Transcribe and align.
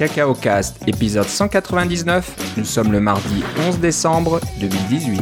Cacao 0.00 0.32
Cast, 0.32 0.88
épisode 0.88 1.26
199. 1.26 2.56
Nous 2.56 2.64
sommes 2.64 2.90
le 2.90 3.00
mardi 3.00 3.44
11 3.68 3.80
décembre 3.80 4.40
2018. 4.58 5.20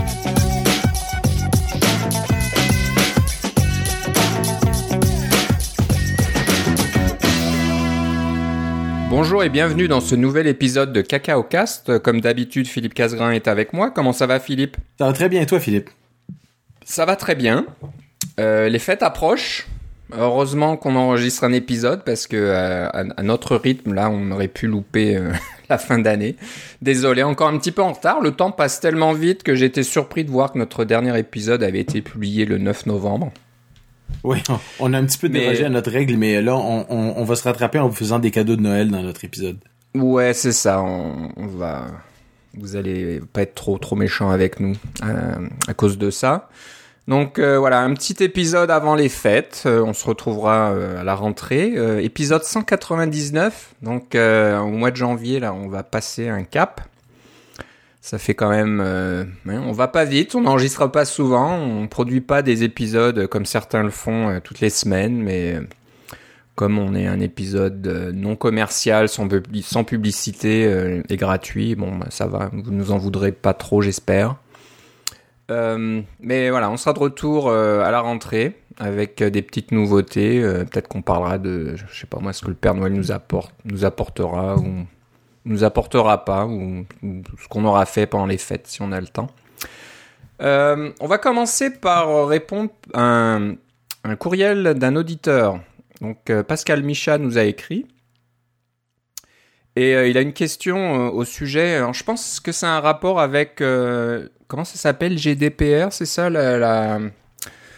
Bonjour 9.11 9.43
et 9.43 9.48
bienvenue 9.48 9.88
dans 9.88 9.98
ce 9.98 10.14
nouvel 10.14 10.46
épisode 10.46 10.92
de 10.92 11.00
Cacao 11.00 11.42
Cast. 11.42 11.98
Comme 11.98 12.20
d'habitude, 12.20 12.68
Philippe 12.68 12.95
Casgrain 12.95 13.32
est 13.32 13.48
avec 13.48 13.72
moi. 13.72 13.90
Comment 13.90 14.12
ça 14.12 14.29
va, 14.29 14.38
Philippe? 14.38 14.76
Ça 14.96 15.06
va 15.06 15.12
très 15.12 15.29
bien, 15.29 15.40
et 15.40 15.46
toi, 15.46 15.58
Philippe? 15.58 15.90
Ça 16.84 17.04
va 17.04 17.16
très 17.16 17.34
bien. 17.34 17.66
Euh, 18.38 18.68
les 18.68 18.79
fêtes 18.79 19.02
approchent. 19.02 19.66
Heureusement 20.16 20.77
qu'on 20.79 20.96
enregistre 20.96 21.45
un 21.45 21.52
épisode 21.52 22.03
parce 22.03 22.26
que 22.26 22.36
euh, 22.36 22.89
à, 22.89 23.22
notre 23.22 23.57
rythme 23.57 23.93
là, 23.93 24.08
on 24.11 24.31
aurait 24.31 24.48
pu 24.48 24.67
louper 24.67 25.17
euh, 25.17 25.32
la 25.68 25.76
fin 25.76 25.98
d'année. 25.98 26.36
Désolé, 26.81 27.22
encore 27.22 27.48
un 27.48 27.58
petit 27.58 27.72
peu 27.72 27.82
en 27.82 27.93
retard. 27.93 28.21
Le 28.21 28.31
temps 28.31 28.50
passe 28.50 28.81
tellement 28.81 29.12
vite 29.12 29.43
que 29.43 29.54
j'étais 29.54 29.82
surpris 29.82 30.25
de 30.25 30.31
voir 30.31 30.53
que 30.53 30.58
notre 30.58 30.84
dernier 30.84 31.18
épisode 31.18 31.62
avait 31.62 31.81
été 31.81 32.00
publié 32.00 32.47
le 32.47 32.56
9 32.58 32.86
novembre. 32.86 33.33
Oui, 34.25 34.42
on 34.81 34.94
a 34.94 34.98
un 34.98 35.05
petit 35.05 35.19
peu 35.19 35.28
dérogé 35.28 35.64
à 35.64 35.69
notre 35.69 35.91
règle, 35.91 36.17
mais 36.17 36.41
là, 36.41 36.56
on, 36.56 37.25
va 37.25 37.36
se 37.36 37.42
rattraper 37.42 37.78
en 37.78 37.89
vous 37.89 37.95
faisant 37.95 38.19
des 38.19 38.31
cadeaux 38.31 38.56
de 38.56 38.62
Noël 38.62 38.91
dans 38.91 39.03
notre 39.03 39.25
épisode. 39.25 39.59
Ouais, 39.95 40.33
c'est 40.33 40.53
ça. 40.53 40.83
On, 40.83 41.47
va. 41.47 41.86
Vous 42.55 42.77
allez 42.77 43.20
pas 43.33 43.42
être 43.42 43.55
trop 43.55 43.78
trop 43.78 43.95
méchant 43.95 44.31
avec 44.31 44.59
nous 44.59 44.75
euh, 45.05 45.48
à 45.67 45.75
cause 45.75 45.98
de 45.98 46.11
ça. 46.11 46.48
Donc 47.08 47.41
euh, 47.41 47.58
voilà, 47.58 47.80
un 47.80 47.92
petit 47.94 48.22
épisode 48.22 48.70
avant 48.70 48.94
les 48.94 49.08
fêtes. 49.08 49.64
Euh, 49.67 49.83
on 49.83 49.94
se 49.94 50.06
retrouvera 50.06 50.69
à 51.00 51.03
la 51.03 51.14
rentrée. 51.17 51.75
épisode 52.05 52.44
199. 52.44 53.75
Donc 53.83 54.14
au 54.14 54.69
mois 54.69 54.92
de 54.92 54.97
janvier, 54.97 55.41
là, 55.41 55.53
on 55.53 55.69
va 55.69 55.83
passer 55.83 56.29
un 56.29 56.45
cap. 56.45 56.83
Ça 58.09 58.17
fait 58.17 58.33
quand 58.33 58.48
même, 58.48 58.81
euh, 58.83 59.25
on 59.47 59.73
va 59.73 59.86
pas 59.86 60.06
vite, 60.06 60.34
on 60.34 60.41
n'enregistre 60.41 60.86
pas 60.86 61.05
souvent, 61.05 61.59
on 61.59 61.89
produit 61.89 62.23
pas 62.23 62.41
des 62.41 62.62
épisodes 62.62 63.27
comme 63.27 63.45
certains 63.45 63.83
le 63.83 63.91
font 63.91 64.31
euh, 64.31 64.41
toutes 64.42 64.61
les 64.61 64.70
semaines, 64.70 65.20
mais 65.20 65.56
euh, 65.56 65.61
comme 66.55 66.79
on 66.79 66.95
est 66.95 67.06
un 67.06 67.20
épisode 67.20 67.86
non 68.14 68.34
commercial, 68.34 69.11
sans, 69.11 69.29
publicité 69.84 71.03
et 71.06 71.17
gratuit, 71.19 71.75
bon, 71.75 71.98
bah, 71.98 72.06
ça 72.09 72.27
va, 72.27 72.51
vous 72.51 72.70
nous 72.70 72.92
en 72.92 72.97
voudrez 72.97 73.31
pas 73.31 73.53
trop, 73.53 73.83
j'espère. 73.83 74.36
Mais 75.49 76.51
voilà, 76.51 76.71
on 76.71 76.77
sera 76.77 76.93
de 76.93 76.99
retour 76.99 77.51
à 77.51 77.91
la 77.91 78.01
rentrée 78.01 78.61
avec 78.79 79.23
des 79.23 79.43
petites 79.43 79.73
nouveautés. 79.73 80.41
Peut-être 80.41 80.89
qu'on 80.89 81.03
parlera 81.03 81.39
de, 81.39 81.75
je 81.75 82.01
sais 82.01 82.07
pas 82.07 82.19
moi, 82.21 82.33
ce 82.33 82.43
que 82.43 82.49
le 82.49 82.55
Père 82.55 82.75
Noël 82.75 82.93
nous 82.93 83.13
apporte, 83.13 83.55
nous 83.65 83.85
apportera 83.85 84.57
ou 84.57 84.87
nous 85.49 85.65
apportera 85.65 86.25
pas 86.25 86.47
ou, 86.47 86.85
ce 87.03 87.49
qu'on 87.49 87.65
aura 87.65 87.87
fait 87.87 88.07
pendant 88.07 88.27
les 88.27 88.39
fêtes 88.39 88.67
si 88.67 88.83
on 88.83 88.93
a 88.93 89.01
le 89.01 89.09
temps. 89.09 89.29
Euh, 90.41 90.93
on 91.01 91.07
va 91.07 91.19
commencer 91.19 91.71
par 91.71 92.29
répondre 92.29 92.71
à 92.95 93.39
un, 94.05 94.17
courriel 94.17 94.75
d'un 94.75 94.95
auditeur. 94.95 95.61
Donc 96.01 96.31
euh, 96.31 96.43
Pascal 96.45 96.83
Micha 96.83 97.19
nous 97.19 97.39
a 97.39 97.45
écrit 97.45 97.87
et 99.75 99.95
euh, 99.95 100.09
il 100.09 100.17
a 100.17 100.21
une 100.21 100.33
question 100.33 101.09
au 101.09 101.25
sujet. 101.25 101.81
je 101.93 102.05
pense 102.05 102.41
que 102.41 102.53
c'est 102.53 102.67
un 102.67 102.81
rapport 102.81 103.21
avec 103.21 103.61
comment 104.49 104.65
ça 104.65 104.77
s'appelle? 104.77 105.17
GDPR, 105.17 105.93
c'est 105.93 106.07
ça 106.07 106.29
la 106.29 106.99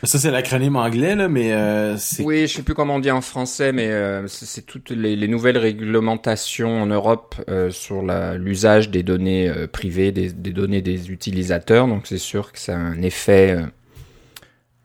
ça, 0.02 0.18
c'est 0.18 0.30
l'acronyme 0.30 0.76
anglais, 0.76 1.14
là, 1.14 1.28
mais 1.28 1.52
euh, 1.52 1.98
c'est... 1.98 2.22
Oui, 2.22 2.46
je 2.46 2.54
sais 2.54 2.62
plus 2.62 2.72
comment 2.72 2.94
on 2.94 3.00
dit 3.00 3.10
en 3.10 3.20
français, 3.20 3.70
mais 3.70 3.88
euh, 3.88 4.26
c'est 4.28 4.64
toutes 4.64 4.90
les, 4.90 5.28
nouvelles 5.28 5.58
réglementations 5.58 6.82
en 6.82 6.86
Europe 6.86 7.34
euh, 7.50 7.70
sur 7.70 8.02
l'usage 8.38 8.88
des 8.88 9.02
données 9.02 9.52
privées, 9.70 10.10
des, 10.10 10.30
données 10.30 10.80
des 10.80 11.10
utilisateurs. 11.10 11.86
Donc, 11.86 12.06
c'est 12.06 12.18
sûr 12.18 12.50
que 12.50 12.58
ça 12.58 12.76
a 12.76 12.78
un 12.78 13.02
effet 13.02 13.58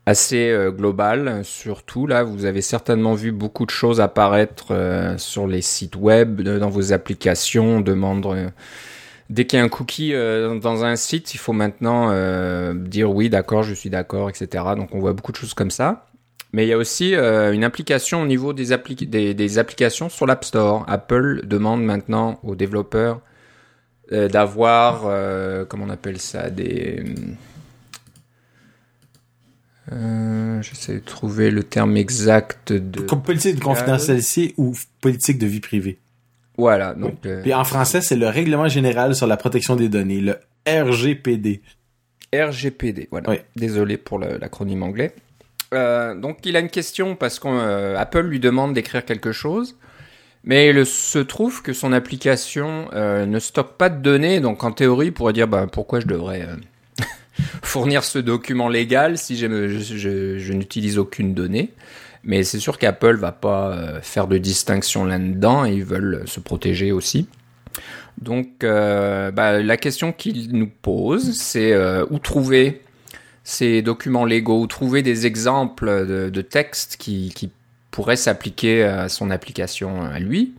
assez 0.04 0.54
global. 0.76 1.40
Surtout, 1.44 2.06
là, 2.06 2.22
vous 2.22 2.44
avez 2.44 2.60
certainement 2.60 3.14
vu 3.14 3.32
beaucoup 3.32 3.64
de 3.64 3.70
choses 3.70 4.02
apparaître 4.02 5.14
sur 5.16 5.46
les 5.46 5.62
sites 5.62 5.96
web, 5.96 6.42
dans 6.42 6.70
vos 6.70 6.92
applications. 6.92 7.78
On 7.78 7.80
demande 7.80 8.52
dès 9.30 9.46
qu'il 9.46 9.58
y 9.58 9.62
a 9.62 9.64
un 9.64 9.68
cookie 9.68 10.14
euh, 10.14 10.58
dans 10.58 10.84
un 10.84 10.96
site, 10.96 11.34
il 11.34 11.38
faut 11.38 11.52
maintenant 11.52 12.08
euh, 12.10 12.74
dire 12.74 13.10
oui, 13.10 13.28
d'accord, 13.28 13.62
je 13.62 13.74
suis 13.74 13.90
d'accord, 13.90 14.30
etc. 14.30 14.64
Donc 14.76 14.94
on 14.94 15.00
voit 15.00 15.12
beaucoup 15.12 15.32
de 15.32 15.36
choses 15.36 15.54
comme 15.54 15.70
ça. 15.70 16.06
Mais 16.52 16.64
il 16.64 16.68
y 16.68 16.72
a 16.72 16.78
aussi 16.78 17.14
euh, 17.14 17.52
une 17.52 17.64
implication 17.64 18.22
au 18.22 18.26
niveau 18.26 18.52
des, 18.52 18.66
des, 19.34 19.58
applications 19.58 20.08
sur 20.08 20.26
l'App 20.26 20.44
Store. 20.44 20.84
Apple 20.88 21.42
demande 21.44 21.84
maintenant 21.84 22.38
aux 22.42 22.54
développeurs 22.54 23.20
d'avoir, 24.10 25.00
comment 25.68 25.86
on 25.86 25.90
appelle 25.90 26.18
ça, 26.20 26.48
des... 26.48 27.02
J'essaie 29.90 30.94
de 30.94 30.98
trouver 31.00 31.50
le 31.50 31.64
terme 31.64 31.96
exact 31.96 32.72
de... 32.72 33.00
Comme 33.00 33.22
politique 33.22 33.56
de 33.56 33.64
confidentialité 33.64 34.54
ou 34.56 34.74
politique 35.00 35.38
de 35.38 35.46
vie 35.46 35.60
privée. 35.60 35.98
Voilà. 36.58 36.94
Donc, 36.94 37.26
euh, 37.26 37.42
Puis 37.42 37.54
en 37.54 37.64
français, 37.64 38.00
c'est 38.00 38.16
le 38.16 38.28
Règlement 38.28 38.68
général 38.68 39.14
sur 39.14 39.26
la 39.26 39.36
protection 39.36 39.76
des 39.76 39.88
données, 39.88 40.20
le 40.20 40.38
RGPD. 40.66 41.62
RGPD, 42.34 43.08
voilà. 43.10 43.34
Désolé 43.54 43.96
pour 43.96 44.18
l'acronyme 44.18 44.82
anglais. 44.82 45.12
Euh, 45.74 46.14
donc 46.14 46.38
il 46.44 46.56
a 46.56 46.60
une 46.60 46.68
question 46.68 47.16
parce 47.16 47.40
qu'Apple 47.40 48.18
euh, 48.18 48.22
lui 48.22 48.40
demande 48.40 48.74
d'écrire 48.74 49.04
quelque 49.04 49.32
chose, 49.32 49.76
mais 50.44 50.68
il 50.68 50.86
se 50.86 51.18
trouve 51.18 51.62
que 51.62 51.72
son 51.72 51.92
application 51.92 52.88
ne 52.94 53.38
stocke 53.38 53.76
pas 53.76 53.88
de 53.88 54.00
données, 54.00 54.40
donc 54.40 54.62
en 54.64 54.72
théorie 54.72 55.08
il 55.08 55.12
pourrait 55.12 55.32
dire 55.32 55.48
bah, 55.48 55.66
pourquoi 55.70 56.00
je 56.00 56.06
devrais 56.06 56.46
fournir 57.62 58.04
ce 58.04 58.18
document 58.18 58.68
légal 58.68 59.18
si 59.18 59.36
je, 59.36 59.68
je 60.38 60.52
n'utilise 60.52 60.98
aucune 60.98 61.34
donnée? 61.34 61.72
Mais 62.26 62.42
c'est 62.42 62.58
sûr 62.58 62.76
qu'Apple 62.76 63.14
va 63.14 63.30
pas 63.30 63.70
euh, 63.70 64.00
faire 64.02 64.26
de 64.26 64.36
distinction 64.36 65.04
là-dedans 65.04 65.64
et 65.64 65.74
ils 65.74 65.84
veulent 65.84 66.24
se 66.26 66.40
protéger 66.40 66.90
aussi. 66.90 67.28
Donc 68.20 68.64
euh, 68.64 69.30
bah, 69.30 69.62
la 69.62 69.76
question 69.76 70.12
qu'il 70.12 70.52
nous 70.52 70.66
pose, 70.66 71.36
c'est 71.36 71.72
euh, 71.72 72.04
où 72.10 72.18
trouver 72.18 72.82
ces 73.44 73.80
documents 73.80 74.24
légaux, 74.24 74.60
où 74.60 74.66
trouver 74.66 75.02
des 75.02 75.24
exemples 75.24 76.04
de, 76.04 76.42
textes 76.42 76.96
qui 76.96 77.50
pourraient 77.92 78.16
s'appliquer 78.16 78.82
à 78.82 79.08
son 79.08 79.30
application 79.30 80.02
à 80.02 80.18
lui? 80.18 80.52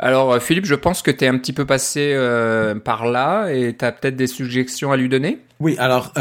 Alors 0.00 0.42
Philippe, 0.42 0.64
je 0.64 0.74
pense 0.74 1.02
que 1.02 1.12
tu 1.12 1.24
es 1.24 1.28
un 1.28 1.38
petit 1.38 1.52
peu 1.52 1.64
passé 1.64 2.12
par 2.84 3.06
là 3.06 3.50
et 3.50 3.76
tu 3.78 3.84
as 3.84 3.92
peut-être 3.92 4.16
des 4.16 4.26
suggestions 4.26 4.90
à 4.90 4.96
lui 4.96 5.08
donner? 5.08 5.38
Oui, 5.60 5.76
alors 5.78 6.12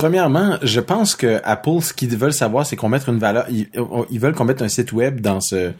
Premièrement, 0.00 0.56
je 0.62 0.80
pense 0.80 1.14
que 1.14 1.42
Apple, 1.44 1.82
ce 1.82 1.92
qu'ils 1.92 2.16
veulent 2.16 2.32
savoir, 2.32 2.64
c'est 2.64 2.74
qu'on 2.74 2.88
mette 2.88 3.06
une 3.06 3.18
valeur. 3.18 3.44
Ils, 3.50 4.18
veulent 4.18 4.34
qu'on 4.34 4.46
mette 4.46 4.62
un 4.62 4.68
site 4.70 4.92
web 4.92 5.20
dans 5.20 5.42
ce 5.42 5.72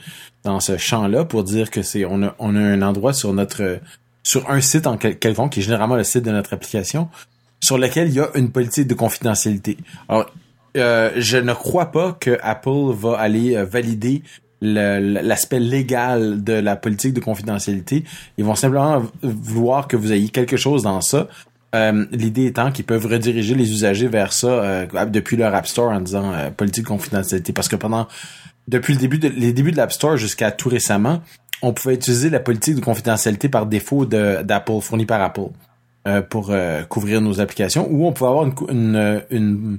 dans 0.45 0.61
ce 0.61 0.77
champ-là 0.77 1.25
pour 1.25 1.43
dire 1.43 1.71
que 1.71 1.81
c'est 1.81 2.05
on 2.05 2.23
a, 2.25 2.35
on 2.39 2.55
a 2.55 2.61
un 2.61 2.83
endroit 2.83 3.15
sur 3.15 3.33
notre 3.33 3.81
sur 4.23 4.51
un 4.51 4.61
site 4.61 4.87
en 4.87 4.99
quelconque 4.99 5.53
qui 5.53 5.61
est 5.61 5.63
généralement 5.63 5.97
le 5.97 6.05
site 6.05 6.23
de 6.23 6.33
notre 6.33 6.53
application 6.53 7.09
sur 7.61 7.79
lequel 7.79 8.09
il 8.09 8.15
y 8.17 8.21
a 8.21 8.29
une 8.35 8.51
politique 8.51 8.89
de 8.89 8.93
confidentialité. 8.93 9.79
Alors, 10.07 10.31
euh, 10.77 11.13
je 11.17 11.39
ne 11.39 11.55
crois 11.55 11.91
pas 11.91 12.13
que 12.13 12.39
Apple 12.43 12.93
va 12.93 13.17
aller 13.19 13.57
euh, 13.57 13.65
valider 13.65 14.23
l'aspect 14.61 15.61
légal 15.61 16.45
de 16.45 16.53
la 16.53 16.77
politique 16.77 17.15
de 17.15 17.21
confidentialité. 17.21 18.05
Ils 18.37 18.45
vont 18.45 18.55
simplement 18.55 19.03
vouloir 19.23 19.89
que 19.89 19.97
vous 19.97 20.13
ayez 20.13 20.29
quelque 20.29 20.59
chose 20.59 20.83
dans 20.83 21.01
ça 21.01 21.27
euh, 21.75 22.07
l'idée 22.11 22.47
étant 22.47 22.73
qu'ils 22.73 22.85
peuvent 22.85 23.07
rediriger 23.07 23.55
les 23.55 23.71
usagers 23.71 24.09
vers 24.09 24.33
ça 24.33 24.49
euh, 24.49 24.87
depuis 25.07 25.37
leur 25.37 25.55
App 25.55 25.69
Store 25.69 25.93
en 25.93 26.01
disant 26.01 26.33
euh, 26.33 26.51
politique 26.51 26.85
de 26.85 26.89
confidentialité. 26.89 27.53
Parce 27.53 27.69
que 27.69 27.77
pendant 27.77 28.09
depuis 28.67 28.95
le 28.95 29.01
début 29.01 29.19
de, 29.19 29.29
les 29.29 29.53
débuts 29.53 29.71
de 29.71 29.77
l'App 29.77 29.93
Store 29.93 30.17
jusqu'à 30.17 30.51
tout 30.51 30.69
récemment, 30.69 31.23
on 31.63 31.73
pouvait 31.73 31.95
utiliser 31.95 32.29
la 32.29 32.41
politique 32.41 32.75
de 32.75 32.81
confidentialité 32.81 33.49
par 33.49 33.67
défaut 33.67 34.05
d'Apple, 34.07 34.81
fournie 34.81 35.07
par 35.07 35.21
Apple, 35.21 35.51
pour 36.31 36.55
couvrir 36.89 37.21
nos 37.21 37.41
applications, 37.41 37.87
ou 37.91 38.07
on 38.07 38.13
pouvait 38.13 38.31
avoir 38.31 38.47
une, 38.71 39.23
une, 39.31 39.79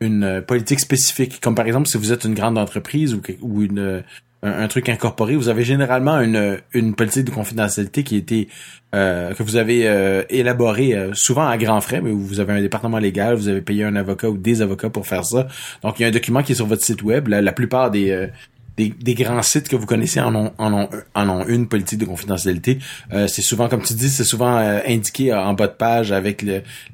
une, 0.00 0.42
politique 0.46 0.80
spécifique, 0.80 1.40
comme 1.40 1.54
par 1.54 1.66
exemple 1.66 1.88
si 1.88 1.98
vous 1.98 2.12
êtes 2.12 2.24
une 2.24 2.34
grande 2.34 2.56
entreprise 2.56 3.14
ou, 3.14 3.20
ou 3.42 3.62
une 3.62 4.02
un, 4.42 4.68
truc 4.68 4.88
incorporé, 4.88 5.36
vous 5.36 5.48
avez 5.48 5.62
généralement 5.62 6.20
une, 6.20 6.58
une 6.72 6.94
politique 6.94 7.24
de 7.24 7.30
confidentialité 7.30 8.02
qui 8.02 8.16
été 8.16 8.48
euh, 8.94 9.32
que 9.32 9.42
vous 9.42 9.56
avez 9.56 9.88
euh, 9.88 10.22
élaboré 10.28 10.94
euh, 10.94 11.14
souvent 11.14 11.46
à 11.46 11.56
grands 11.56 11.80
frais, 11.80 12.02
mais 12.02 12.10
vous 12.10 12.40
avez 12.40 12.52
un 12.52 12.60
département 12.60 12.98
légal, 12.98 13.36
vous 13.36 13.48
avez 13.48 13.62
payé 13.62 13.84
un 13.84 13.96
avocat 13.96 14.28
ou 14.28 14.36
des 14.36 14.60
avocats 14.60 14.90
pour 14.90 15.06
faire 15.06 15.24
ça. 15.24 15.46
Donc 15.82 15.98
il 15.98 16.02
y 16.02 16.04
a 16.04 16.08
un 16.08 16.12
document 16.12 16.42
qui 16.42 16.52
est 16.52 16.56
sur 16.56 16.66
votre 16.66 16.84
site 16.84 17.02
web. 17.02 17.28
La, 17.28 17.52
plupart 17.52 17.90
des, 17.90 18.28
des, 18.76 19.14
grands 19.14 19.40
sites 19.40 19.68
que 19.68 19.76
vous 19.76 19.86
connaissez 19.86 20.20
en 20.20 20.34
ont, 20.34 20.52
en 20.58 20.74
ont, 20.74 20.88
en 21.14 21.28
ont 21.30 21.46
une 21.46 21.68
politique 21.68 22.00
de 22.00 22.04
confidentialité. 22.04 22.80
c'est 23.10 23.42
souvent, 23.42 23.68
comme 23.68 23.82
tu 23.82 23.94
dis, 23.94 24.10
c'est 24.10 24.24
souvent 24.24 24.56
indiqué 24.86 25.32
en 25.32 25.54
bas 25.54 25.68
de 25.68 25.72
page 25.72 26.12
avec 26.12 26.44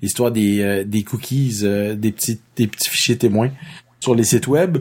l'histoire 0.00 0.31
des, 0.31 0.85
des 0.85 1.03
cookies, 1.03 1.62
des 1.97 2.12
petits 2.12 2.41
des 2.56 2.69
petits 2.69 2.91
fichiers 2.91 3.17
témoins 3.17 3.50
sur 4.00 4.15
les 4.15 4.25
sites 4.25 4.47
web. 4.47 4.79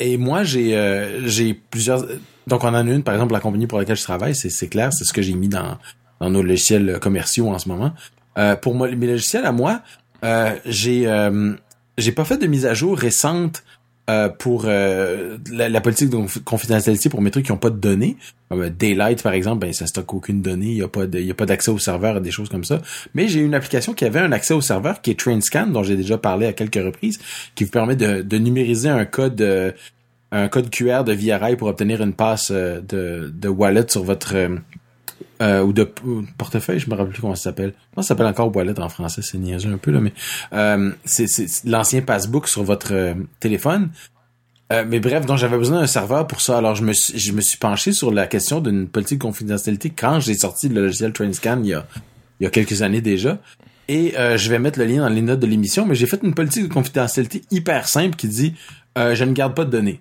Et 0.00 0.16
moi, 0.18 0.44
j'ai 0.44 1.20
j'ai 1.24 1.54
plusieurs 1.54 2.06
donc 2.46 2.64
on 2.64 2.68
en 2.68 2.74
a 2.74 2.80
une, 2.80 3.02
par 3.02 3.14
exemple, 3.14 3.32
la 3.32 3.40
compagnie 3.40 3.66
pour 3.66 3.78
laquelle 3.78 3.96
je 3.96 4.02
travaille, 4.02 4.34
c'est 4.34 4.68
clair, 4.68 4.92
c'est 4.92 5.04
ce 5.04 5.12
que 5.12 5.22
j'ai 5.22 5.34
mis 5.34 5.48
dans, 5.48 5.78
dans 6.20 6.30
nos 6.30 6.42
logiciels 6.42 6.98
commerciaux 7.00 7.48
en 7.48 7.58
ce 7.58 7.68
moment. 7.68 7.92
Euh, 8.38 8.56
pour 8.56 8.74
moi, 8.74 8.90
mes 8.90 9.06
logiciels 9.06 9.44
à 9.44 9.52
moi, 9.52 9.82
euh, 10.24 10.54
j'ai 10.64 11.06
euh, 11.06 11.54
j'ai 11.98 12.12
pas 12.12 12.24
fait 12.24 12.38
de 12.38 12.46
mise 12.46 12.66
à 12.66 12.74
jour 12.74 12.96
récente 12.96 13.64
euh, 14.12 14.28
pour 14.28 14.64
euh, 14.66 15.38
la, 15.50 15.80
politique 15.80 16.10
de 16.10 16.18
confidentialité 16.44 17.08
pour 17.08 17.22
mes 17.22 17.30
trucs 17.30 17.46
qui 17.46 17.52
ont 17.52 17.56
pas 17.56 17.70
de 17.70 17.78
données. 17.78 18.16
Comme 18.48 18.68
Daylight, 18.68 19.22
par 19.22 19.32
exemple, 19.32 19.60
ben 19.60 19.72
ça 19.72 19.86
stocke 19.86 20.12
aucune 20.12 20.42
donnée, 20.42 20.72
il 20.72 21.24
y 21.26 21.30
a 21.30 21.34
pas 21.34 21.46
d'accès 21.46 21.70
au 21.70 21.78
serveur, 21.78 22.20
des 22.20 22.30
choses 22.30 22.48
comme 22.48 22.64
ça. 22.64 22.82
Mais 23.14 23.28
j'ai 23.28 23.40
une 23.40 23.54
application 23.54 23.94
qui 23.94 24.04
avait 24.04 24.20
un 24.20 24.32
accès 24.32 24.54
au 24.54 24.60
serveur 24.60 25.00
qui 25.00 25.10
est 25.10 25.18
TrainScan, 25.18 25.68
dont 25.68 25.82
j'ai 25.82 25.96
déjà 25.96 26.18
parlé 26.18 26.46
à 26.46 26.52
quelques 26.52 26.84
reprises, 26.84 27.18
qui 27.54 27.64
vous 27.64 27.70
permet 27.70 27.96
de, 27.96 28.38
numériser 28.38 28.90
un 28.90 29.04
code 29.04 29.74
un 30.34 30.48
code 30.48 30.70
QR 30.70 31.04
de 31.04 31.12
VRI 31.12 31.56
pour 31.56 31.68
obtenir 31.68 32.02
une 32.02 32.14
passe 32.14 32.50
de 32.52 33.48
wallet 33.48 33.86
sur 33.88 34.04
votre 34.04 34.34
euh, 35.40 35.62
ou 35.62 35.72
de 35.72 35.84
portefeuille, 36.38 36.78
je 36.78 36.88
me 36.88 36.94
rappelle 36.94 37.12
plus 37.12 37.20
comment 37.20 37.34
ça 37.34 37.44
s'appelle. 37.44 37.74
ça 37.96 38.02
s'appelle 38.02 38.26
encore 38.26 38.54
wallet 38.54 38.78
en 38.78 38.88
français, 38.88 39.22
c'est 39.22 39.38
niaiseux 39.38 39.72
un 39.72 39.78
peu 39.78 39.90
là, 39.90 40.00
mais 40.00 40.12
euh, 40.52 40.92
c'est 41.04 41.26
l'ancien 41.64 42.02
passbook 42.02 42.48
sur 42.48 42.62
votre 42.62 42.92
euh, 42.92 43.14
téléphone. 43.40 43.90
Mais 44.86 45.00
bref, 45.00 45.26
donc 45.26 45.36
j'avais 45.36 45.58
besoin 45.58 45.80
d'un 45.80 45.86
serveur 45.86 46.26
pour 46.26 46.40
ça. 46.40 46.56
Alors 46.56 46.74
je 46.74 46.82
me 46.82 46.94
suis, 46.94 47.18
je 47.18 47.32
me 47.32 47.42
suis 47.42 47.58
penché 47.58 47.92
sur 47.92 48.10
la 48.10 48.26
question 48.26 48.62
d'une 48.62 48.88
politique 48.88 49.18
de 49.18 49.22
confidentialité 49.22 49.90
quand 49.90 50.18
j'ai 50.18 50.32
sorti 50.32 50.70
le 50.70 50.80
logiciel 50.80 51.12
TrainScan 51.12 51.60
il 51.62 51.66
y 51.66 51.74
a 51.74 51.86
il 52.40 52.44
y 52.44 52.46
a 52.46 52.50
quelques 52.50 52.80
années 52.80 53.02
déjà. 53.02 53.38
Et 53.88 54.14
je 54.16 54.48
vais 54.48 54.58
mettre 54.58 54.78
le 54.78 54.86
lien 54.86 55.02
dans 55.02 55.10
les 55.10 55.20
notes 55.20 55.40
de 55.40 55.46
l'émission, 55.46 55.84
mais 55.84 55.94
j'ai 55.94 56.06
fait 56.06 56.20
une 56.22 56.32
politique 56.32 56.62
de 56.62 56.72
confidentialité 56.72 57.42
hyper 57.50 57.86
simple 57.86 58.16
qui 58.16 58.28
dit 58.28 58.54
je 58.96 59.24
ne 59.24 59.32
garde 59.32 59.54
pas 59.54 59.66
de 59.66 59.70
données. 59.70 60.00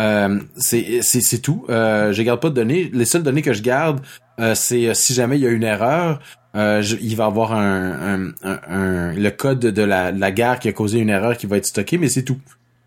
Euh, 0.00 0.40
c'est 0.56 1.02
c'est 1.02 1.38
tout. 1.38 1.66
Euh, 1.68 2.12
je 2.12 2.22
garde 2.22 2.40
pas 2.40 2.50
de 2.50 2.54
données. 2.54 2.90
Les 2.92 3.04
seules 3.04 3.22
données 3.22 3.42
que 3.42 3.52
je 3.52 3.62
garde, 3.62 4.00
euh, 4.40 4.54
c'est 4.54 4.86
euh, 4.88 4.94
si 4.94 5.14
jamais 5.14 5.38
il 5.38 5.42
y 5.42 5.46
a 5.46 5.50
une 5.50 5.62
erreur, 5.62 6.20
euh, 6.56 6.82
il 7.00 7.16
va 7.16 7.26
avoir 7.26 7.52
un, 7.52 8.32
un, 8.42 9.12
le 9.12 9.30
code 9.30 9.60
de 9.60 9.82
la, 9.82 10.12
la 10.12 10.32
gare 10.32 10.58
qui 10.58 10.68
a 10.68 10.72
causé 10.72 10.98
une 10.98 11.10
erreur 11.10 11.36
qui 11.36 11.46
va 11.46 11.56
être 11.56 11.66
stocké, 11.66 11.98
mais 11.98 12.08
c'est 12.08 12.22
tout. 12.22 12.38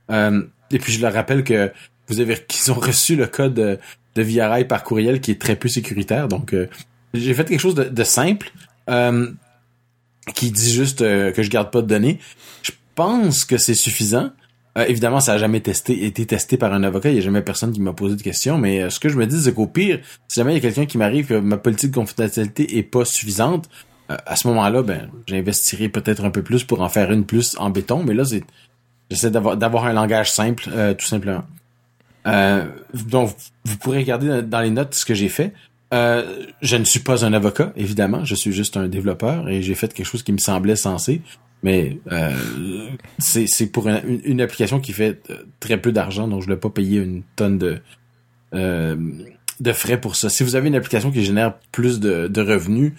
et 0.09 0.79
puis 0.79 0.93
je 0.93 1.01
leur 1.01 1.13
rappelle 1.13 1.43
que 1.43 1.71
vous 2.07 2.19
avez 2.19 2.37
qu'ils 2.47 2.71
ont 2.71 2.79
reçu 2.79 3.15
le 3.15 3.27
code 3.27 3.53
de, 3.53 3.79
de 4.15 4.21
VRI 4.21 4.65
par 4.65 4.83
courriel 4.83 5.19
qui 5.19 5.31
est 5.31 5.41
très 5.41 5.55
peu 5.55 5.67
sécuritaire. 5.67 6.27
Donc 6.27 6.55
j'ai 7.13 7.33
fait 7.33 7.45
quelque 7.45 7.59
chose 7.59 7.75
de, 7.75 7.83
de 7.83 8.03
simple 8.03 8.51
qui 10.33 10.51
dit 10.51 10.73
juste 10.73 10.99
que 10.99 11.43
je 11.43 11.49
garde 11.49 11.71
pas 11.71 11.81
de 11.81 11.87
données. 11.87 12.19
Je 12.63 12.71
pense 12.95 13.45
que 13.45 13.57
c'est 13.57 13.75
suffisant. 13.75 14.31
Euh, 14.77 14.85
évidemment, 14.87 15.19
ça 15.19 15.33
a 15.33 15.37
jamais 15.37 15.57
été 15.57 16.25
testé 16.25 16.57
par 16.57 16.71
un 16.73 16.83
avocat. 16.83 17.09
Il 17.09 17.15
y 17.15 17.19
a 17.19 17.21
jamais 17.21 17.41
personne 17.41 17.71
qui 17.71 17.81
m'a 17.81 17.93
posé 17.93 18.15
de 18.15 18.21
questions. 18.21 18.57
Mais 18.57 18.83
euh, 18.83 18.89
ce 18.89 18.99
que 18.99 19.09
je 19.09 19.17
me 19.17 19.25
dis, 19.25 19.41
c'est 19.41 19.53
qu'au 19.53 19.65
pire, 19.65 19.99
si 20.27 20.39
jamais 20.39 20.51
il 20.51 20.55
y 20.55 20.57
a 20.59 20.61
quelqu'un 20.61 20.85
qui 20.85 20.97
m'arrive 20.97 21.27
que 21.27 21.33
ma 21.33 21.57
politique 21.57 21.91
de 21.91 21.95
confidentialité 21.95 22.77
est 22.77 22.83
pas 22.83 23.03
suffisante, 23.03 23.69
euh, 24.11 24.17
à 24.25 24.35
ce 24.35 24.47
moment-là, 24.49 24.83
ben, 24.83 25.09
j'investirai 25.25 25.89
peut-être 25.89 26.23
un 26.23 26.29
peu 26.29 26.43
plus 26.43 26.63
pour 26.63 26.81
en 26.81 26.89
faire 26.89 27.11
une 27.11 27.25
plus 27.25 27.55
en 27.57 27.71
béton. 27.71 28.03
Mais 28.03 28.13
là, 28.13 28.23
c'est, 28.23 28.43
j'essaie 29.09 29.31
d'avoir 29.31 29.85
un 29.85 29.93
langage 29.93 30.31
simple, 30.31 30.69
tout 30.97 31.05
simplement. 31.05 31.43
donc, 32.93 33.31
vous 33.65 33.77
pourrez 33.77 33.99
regarder 33.99 34.43
dans 34.43 34.61
les 34.61 34.69
notes 34.69 34.93
ce 34.93 35.05
que 35.05 35.15
j'ai 35.15 35.29
fait. 35.29 35.53
je 35.91 36.75
ne 36.75 36.83
suis 36.83 36.99
pas 36.99 37.25
un 37.25 37.33
avocat, 37.33 37.73
évidemment. 37.75 38.25
Je 38.25 38.35
suis 38.35 38.51
juste 38.51 38.77
un 38.77 38.87
développeur 38.87 39.49
et 39.49 39.63
j'ai 39.63 39.75
fait 39.75 39.91
quelque 39.91 40.05
chose 40.05 40.23
qui 40.23 40.33
me 40.33 40.37
semblait 40.37 40.75
sensé. 40.75 41.21
Mais 41.63 41.97
euh, 42.11 42.31
c'est 43.17 43.71
pour 43.71 43.87
une, 43.87 44.41
application 44.41 44.79
qui 44.79 44.93
fait 44.93 45.19
euh, 45.29 45.43
très 45.59 45.77
peu 45.77 45.91
d'argent, 45.91 46.27
donc 46.27 46.41
je 46.43 46.47
ne 46.47 46.53
vais 46.53 46.59
pas 46.59 46.69
payer 46.69 46.99
une 46.99 47.23
tonne 47.35 47.57
de 47.57 47.79
euh, 48.53 48.95
de 49.59 49.71
frais 49.73 49.99
pour 49.99 50.15
ça. 50.15 50.29
Si 50.29 50.43
vous 50.43 50.55
avez 50.55 50.67
une 50.67 50.75
application 50.75 51.11
qui 51.11 51.25
génère 51.25 51.55
plus 51.71 51.99
de, 51.99 52.27
de 52.27 52.41
revenus 52.41 52.93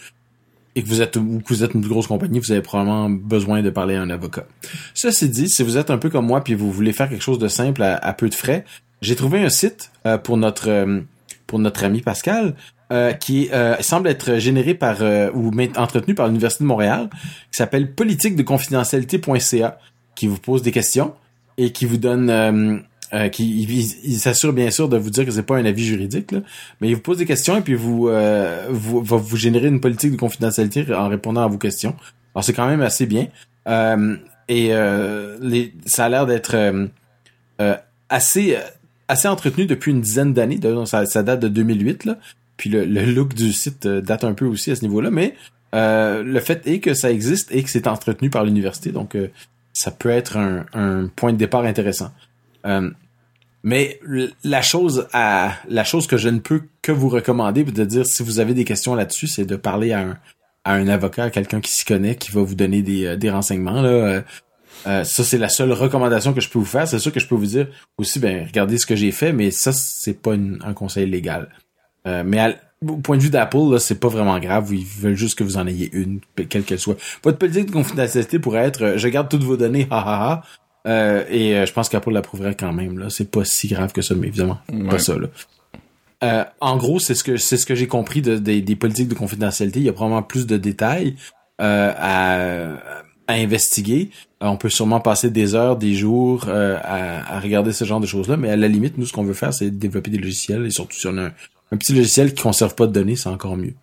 et 0.75 0.83
que 0.83 0.89
vous 0.89 1.01
êtes 1.01 1.17
ou 1.17 1.41
que 1.41 1.55
vous 1.55 1.63
êtes 1.63 1.75
une 1.75 1.81
plus 1.81 1.91
grosse 1.91 2.09
compagnie, 2.09 2.41
vous 2.41 2.51
avez 2.51 2.61
probablement 2.61 3.09
besoin 3.09 3.63
de 3.63 3.71
parler 3.71 3.95
à 3.95 4.03
un 4.03 4.11
avocat. 4.11 4.47
Ceci 4.93 5.29
dit, 5.29 5.49
si 5.49 5.63
vous 5.63 5.77
êtes 5.77 5.91
un 5.91 5.99
peu 5.99 6.11
comme 6.11 6.27
moi 6.27 6.43
puis 6.43 6.55
vous 6.55 6.73
voulez 6.73 6.93
faire 6.93 7.09
quelque 7.09 7.23
chose 7.23 7.39
de 7.39 7.49
simple 7.49 7.83
à, 7.83 8.13
peu 8.13 8.29
de 8.29 8.35
frais, 8.35 8.65
j'ai 9.01 9.15
trouvé 9.15 9.43
un 9.43 9.51
site 9.51 9.93
pour 10.25 10.37
notre 10.37 11.05
pour 11.47 11.61
notre 11.61 11.85
ami 11.85 12.01
Pascal 12.03 12.57
euh, 12.91 13.13
qui 13.13 13.51
euh, 13.53 13.77
semble 13.81 14.09
être 14.09 14.37
généré 14.39 14.73
par 14.73 15.03
euh, 15.03 15.31
ou 15.35 15.51
entretenu 15.77 16.15
par 16.15 16.27
l'Université 16.27 16.65
de 16.65 16.69
Montréal, 16.69 17.11
qui 17.13 17.59
s'appelle 17.59 17.93
politiquedeconfidentialité.ca, 17.93 19.79
qui 20.15 20.27
vous 20.27 20.39
pose 20.39 20.63
des 20.63 20.73
questions 20.73 21.13
et 21.59 21.71
qui 21.71 21.85
vous 21.85 21.99
donne 21.99 22.83
qui 23.33 23.63
il, 24.05 24.19
s'assure 24.19 24.55
bien 24.55 24.71
sûr 24.71 24.89
de 24.89 24.97
vous 24.97 25.11
dire 25.11 25.27
que 25.27 25.31
c'est 25.31 25.43
pas 25.43 25.59
un 25.59 25.67
avis 25.67 25.85
juridique, 25.85 26.33
là, 26.33 26.41
mais 26.81 26.89
il 26.89 26.95
vous 26.95 27.03
pose 27.03 27.19
des 27.19 27.27
questions 27.27 27.59
et 27.59 27.61
puis 27.61 27.75
vous, 27.75 28.09
vous 28.71 29.03
va 29.03 29.17
vous 29.17 29.37
générer 29.37 29.69
une 29.69 29.81
politique 29.81 30.13
de 30.13 30.17
confidentialité 30.17 30.87
en 30.95 31.09
répondant 31.09 31.43
à 31.43 31.47
vos 31.47 31.59
questions. 31.59 31.95
Alors 32.35 32.43
c'est 32.43 32.55
quand 32.55 32.69
même 32.69 32.81
assez 32.81 33.05
bien. 33.05 33.27
et 34.49 34.73
les, 35.43 35.75
ça 35.85 36.07
a 36.07 36.09
l'air 36.09 36.25
d'être 36.25 36.57
assez 38.09 38.57
assez 39.09 39.27
entretenu 39.27 39.67
depuis 39.67 39.91
une 39.91 40.01
dizaine 40.01 40.33
d'années. 40.33 40.61
Ça, 40.85 41.07
ça 41.07 41.23
date 41.23 41.41
de 41.41 41.49
2008 41.49 42.05
là. 42.05 42.19
Puis 42.59 42.69
le, 42.69 42.85
look 42.85 43.33
du 43.33 43.53
site 43.55 43.87
euh, 43.87 44.03
date 44.03 44.25
un 44.25 44.35
peu 44.35 44.45
aussi 44.45 44.71
à 44.71 44.77
ce 44.77 44.83
niveau-là, 44.83 45.11
mais 45.11 45.35
euh, 45.75 46.23
le 46.23 46.41
fait 46.41 46.67
est 46.67 46.81
que 46.81 46.93
ça 46.93 47.11
existe 47.11 47.55
et 47.55 47.63
que 47.63 47.71
c'est 47.71 47.87
entretenu 47.87 48.29
par 48.29 48.45
l'université, 48.45 48.91
donc 48.91 49.15
euh, 49.15 49.29
ça 49.73 49.91
peut 49.91 50.11
être 50.11 50.37
un, 50.37 51.09
point 51.15 51.33
de 51.33 51.39
départ 51.39 51.65
intéressant. 51.65 52.11
mais 53.63 54.01
la 54.43 54.61
chose 54.61 55.07
à 55.13 55.53
la 55.69 55.85
chose 55.85 56.07
que 56.07 56.17
je 56.17 56.29
ne 56.29 56.41
peux 56.41 56.63
que 56.83 56.91
vous 56.91 57.09
recommander, 57.09 57.63
de 57.63 57.85
dire 57.85 58.05
si 58.05 58.23
vous 58.25 58.41
avez 58.41 58.55
des 58.55 58.65
questions 58.65 58.97
là-dessus, 58.97 59.29
c'est 59.29 59.45
de 59.45 59.57
parler 59.57 59.93
à 59.93 60.01
un, 60.01 60.19
à 60.65 60.73
un 60.73 60.89
avocat, 60.89 61.25
à 61.25 61.31
quelqu'un 61.31 61.61
qui 61.61 61.71
s'y 61.71 61.85
connaît, 61.85 62.17
qui 62.17 62.33
va 62.33 62.43
vous 62.43 62.57
donner 62.57 62.83
des, 62.83 63.17
des 63.17 63.31
renseignements. 63.31 63.83
Là. 63.83 64.25
ça, 64.85 65.05
c'est 65.05 65.39
la 65.39 65.49
seule 65.49 65.73
recommandation 65.73 66.33
que 66.33 66.41
je 66.41 66.49
peux 66.49 66.59
vous 66.59 66.65
faire. 66.65 66.89
C'est 66.89 66.99
sûr 66.99 67.13
que 67.13 67.21
je 67.21 67.29
peux 67.29 67.37
vous 67.37 67.47
dire 67.47 67.69
aussi, 67.99 68.19
ben, 68.19 68.45
regardez 68.45 68.79
ce 68.79 68.87
que 68.87 68.97
j'ai 68.97 69.13
fait, 69.13 69.33
mais 69.33 69.53
ça, 69.53 69.71
c'est 69.73 70.21
pas 70.21 70.33
un 70.33 70.73
conseil 70.73 71.07
légal. 71.07 71.49
Euh, 72.07 72.23
mais 72.25 72.57
au 72.87 72.97
point 72.97 73.17
de 73.17 73.23
vue 73.23 73.31
d'Apple, 73.31 73.79
c'est 73.79 73.99
pas 73.99 74.09
vraiment 74.09 74.39
grave. 74.39 74.73
Ils 74.73 74.85
veulent 74.85 75.17
juste 75.17 75.39
que 75.39 75.45
vous 75.45 75.57
en 75.57 75.67
ayez 75.67 75.91
une, 75.93 76.21
quelle 76.49 76.65
qu'elle 76.65 76.79
soit. 76.79 76.97
Votre 77.23 77.39
politique 77.39 77.67
de 77.67 77.73
confidentialité 77.73 78.39
pourrait 78.39 78.65
être 78.65 78.83
euh, 78.83 78.99
je 78.99 79.09
garde 79.09 79.29
toutes 79.29 79.45
vos 79.45 79.57
données, 79.57 79.87
ha 79.91 79.99
ha 79.99 80.33
ha. 80.33 80.43
Euh, 80.87 81.25
et 81.29 81.67
je 81.67 81.73
pense 81.73 81.89
qu'Apple 81.89 82.13
l'approuverait 82.13 82.55
quand 82.55 82.73
même. 82.73 82.99
Là, 82.99 83.11
c'est 83.11 83.31
pas 83.31 83.45
si 83.45 83.69
grave 83.69 83.93
que 83.93 84.01
ça, 84.01 84.15
mais 84.15 84.29
évidemment, 84.29 84.59
pas 84.89 84.99
ça. 84.99 85.17
Là. 85.19 86.53
en 86.61 86.77
gros, 86.77 86.99
c'est 86.99 87.15
ce 87.15 87.25
que 87.25 87.37
c'est 87.37 87.57
ce 87.57 87.67
que 87.67 87.75
j'ai 87.75 87.89
compris 87.89 88.23
des 88.23 88.77
politiques 88.77 89.09
de 89.09 89.15
confidentialité. 89.15 89.81
Il 89.81 89.87
y 89.87 89.89
a 89.89 89.93
probablement 89.93 90.23
plus 90.23 90.47
de 90.47 90.57
détails 90.57 91.17
à, 91.59 92.79
à 93.29 93.35
investiguer. 93.35 94.11
on 94.41 94.57
peut 94.57 94.71
sûrement 94.71 95.01
passer 95.01 95.31
des 95.31 95.55
heures, 95.55 95.77
des 95.77 95.95
jours 95.95 96.49
à, 96.49 97.35
à, 97.35 97.41
regarder 97.41 97.73
ce 97.73 97.85
genre 97.85 98.01
de 98.01 98.07
choses-là, 98.07 98.37
mais 98.39 98.51
à 98.51 98.57
la 98.57 98.69
limite, 98.69 98.97
nous, 98.97 99.05
ce 99.05 99.13
qu'on 99.13 99.25
veut 99.25 99.35
faire, 99.35 99.53
c'est 99.53 99.71
développer 99.71 100.11
des 100.11 100.19
logiciels 100.19 100.65
et 100.65 100.71
surtout 100.71 100.97
si 100.97 101.07
on 101.07 101.19
a 101.19 101.27
un 101.27 101.33
petit 101.77 101.95
logiciel 101.95 102.35
qui 102.35 102.43
conserve 102.43 102.75
pas 102.75 102.87
de 102.87 102.93
données, 102.93 103.17
c'est 103.17 103.29
encore 103.29 103.57
mieux. 103.57 103.75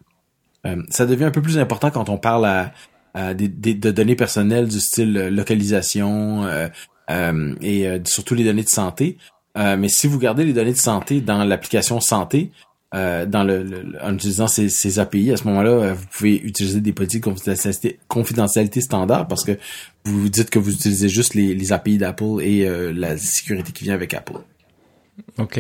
Euh, 0.66 0.82
ça 0.90 1.06
devient 1.06 1.26
un 1.26 1.32
peu 1.32 1.42
plus 1.42 1.58
important 1.58 1.92
quand 1.92 2.10
on 2.10 2.18
parle 2.18 2.46
à, 3.14 3.34
des, 3.34 3.48
de 3.48 3.92
données 3.92 4.16
personnelles 4.16 4.68
du 4.68 4.80
style 4.80 5.18
euh, 5.18 5.30
localisation 5.30 6.44
euh, 6.46 6.68
et 7.62 7.88
surtout 8.06 8.36
les 8.36 8.44
données 8.44 8.64
de 8.64 8.70
santé. 8.70 9.18
mais 9.56 9.90
si 9.90 10.08
vous 10.08 10.18
gardez 10.18 10.44
les 10.44 10.54
données 10.54 10.74
de 10.74 10.78
santé 10.78 11.22
dans 11.22 11.44
l'application 11.44 12.00
santé, 12.00 12.52
dans 12.92 13.44
le, 13.44 13.94
en 14.02 14.16
utilisant 14.16 14.48
ces, 14.48 15.00
API, 15.00 15.32
à 15.32 15.38
ce 15.38 15.44
moment-là, 15.44 15.94
vous 15.94 16.06
pouvez 16.12 16.36
utiliser 16.42 16.82
des 16.82 16.94
politiques 16.94 17.20
de 17.22 17.26
confidentialité, 17.26 18.00
confidentialité 18.08 18.82
standard 18.82 19.28
parce 19.28 19.44
que 19.44 19.60
vous 20.04 20.30
dites 20.30 20.50
que 20.50 20.58
vous 20.58 20.74
utilisez 20.74 21.10
juste 21.10 21.36
les, 21.36 21.54
les 21.54 21.74
API 21.74 22.00
d'Apple 22.00 22.42
et 22.42 22.68
la 22.92 23.20
sécurité 23.20 23.72
qui 23.72 23.84
vient 23.84 23.94
avec 23.94 24.16
Apple. 24.16 24.40
Ok. 25.38 25.60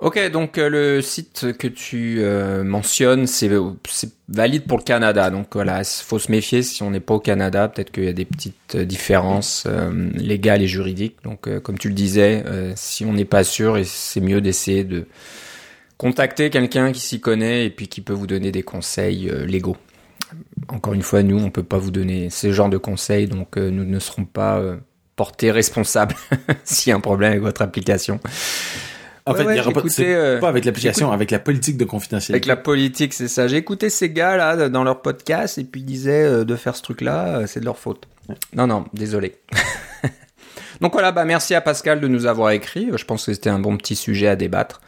Ok, 0.00 0.30
donc 0.30 0.56
euh, 0.56 0.70
le 0.70 1.02
site 1.02 1.52
que 1.58 1.68
tu 1.68 2.20
euh, 2.20 2.64
mentionnes, 2.64 3.26
c'est 3.26 3.50
valide 4.30 4.64
pour 4.66 4.78
le 4.78 4.82
Canada. 4.82 5.28
Donc 5.28 5.48
voilà, 5.52 5.84
faut 5.84 6.18
se 6.18 6.30
méfier 6.30 6.62
si 6.62 6.82
on 6.82 6.90
n'est 6.90 7.00
pas 7.00 7.12
au 7.12 7.20
Canada. 7.20 7.68
Peut-être 7.68 7.90
qu'il 7.90 8.04
y 8.04 8.08
a 8.08 8.14
des 8.14 8.24
petites 8.24 8.76
euh, 8.76 8.86
différences 8.86 9.66
légales 10.14 10.62
et 10.62 10.66
juridiques. 10.66 11.16
Donc 11.22 11.48
comme 11.60 11.76
tu 11.76 11.88
le 11.88 11.94
disais, 11.94 12.44
si 12.76 13.04
on 13.04 13.12
n'est 13.12 13.26
pas 13.26 13.44
sûr, 13.44 13.78
c'est 13.84 14.22
mieux 14.22 14.40
d'essayer 14.40 14.84
de 14.84 15.06
contacter 15.98 16.48
quelqu'un 16.48 16.92
qui 16.92 17.00
s'y 17.00 17.20
connaît 17.20 17.66
et 17.66 17.70
puis 17.70 17.88
qui 17.88 18.00
peut 18.00 18.14
vous 18.14 18.26
donner 18.26 18.52
des 18.52 18.62
conseils 18.62 19.30
légaux. 19.46 19.76
Encore 20.68 20.94
une 20.94 21.02
fois, 21.02 21.22
nous, 21.22 21.38
on 21.38 21.50
peut 21.50 21.62
pas 21.62 21.78
vous 21.78 21.90
donner 21.90 22.30
ce 22.30 22.52
genre 22.52 22.70
de 22.70 22.78
conseils, 22.78 23.26
donc 23.26 23.56
nous 23.56 23.84
ne 23.84 23.98
serons 23.98 24.24
pas 24.24 24.62
portés 25.16 25.50
responsables 25.50 26.14
s'il 26.64 26.90
y 26.90 26.92
a 26.94 26.96
un 26.96 27.00
problème 27.00 27.32
avec 27.32 27.42
votre 27.42 27.60
application. 27.60 28.18
En 29.30 29.34
fait, 29.34 29.44
il 29.44 29.56
y 29.56 29.60
aura 29.60 29.72
pas, 29.72 29.82
euh, 30.00 30.40
pas 30.40 30.48
avec 30.48 30.64
l'application, 30.64 31.12
avec 31.12 31.30
la 31.30 31.38
politique 31.38 31.76
de 31.76 31.84
confidentialité. 31.84 32.32
Avec 32.32 32.46
la 32.46 32.56
politique, 32.56 33.14
c'est 33.14 33.28
ça. 33.28 33.46
J'ai 33.48 33.56
écouté 33.56 33.90
ces 33.90 34.10
gars 34.10 34.36
là 34.36 34.68
dans 34.68 34.84
leur 34.84 35.02
podcast 35.02 35.58
et 35.58 35.64
puis 35.64 35.80
ils 35.80 35.84
disaient 35.84 36.24
euh, 36.24 36.44
de 36.44 36.56
faire 36.56 36.74
ce 36.74 36.82
truc 36.82 37.00
là, 37.00 37.38
euh, 37.38 37.46
c'est 37.46 37.60
de 37.60 37.64
leur 37.64 37.78
faute. 37.78 38.08
Non, 38.54 38.66
non, 38.66 38.84
désolé. 38.92 39.36
Donc 40.80 40.92
voilà, 40.92 41.12
bah 41.12 41.24
merci 41.24 41.54
à 41.54 41.60
Pascal 41.60 42.00
de 42.00 42.08
nous 42.08 42.26
avoir 42.26 42.50
écrit. 42.50 42.88
Je 42.94 43.04
pense 43.04 43.26
que 43.26 43.34
c'était 43.34 43.50
un 43.50 43.58
bon 43.58 43.76
petit 43.76 43.96
sujet 43.96 44.28
à 44.28 44.36
débattre. 44.36 44.80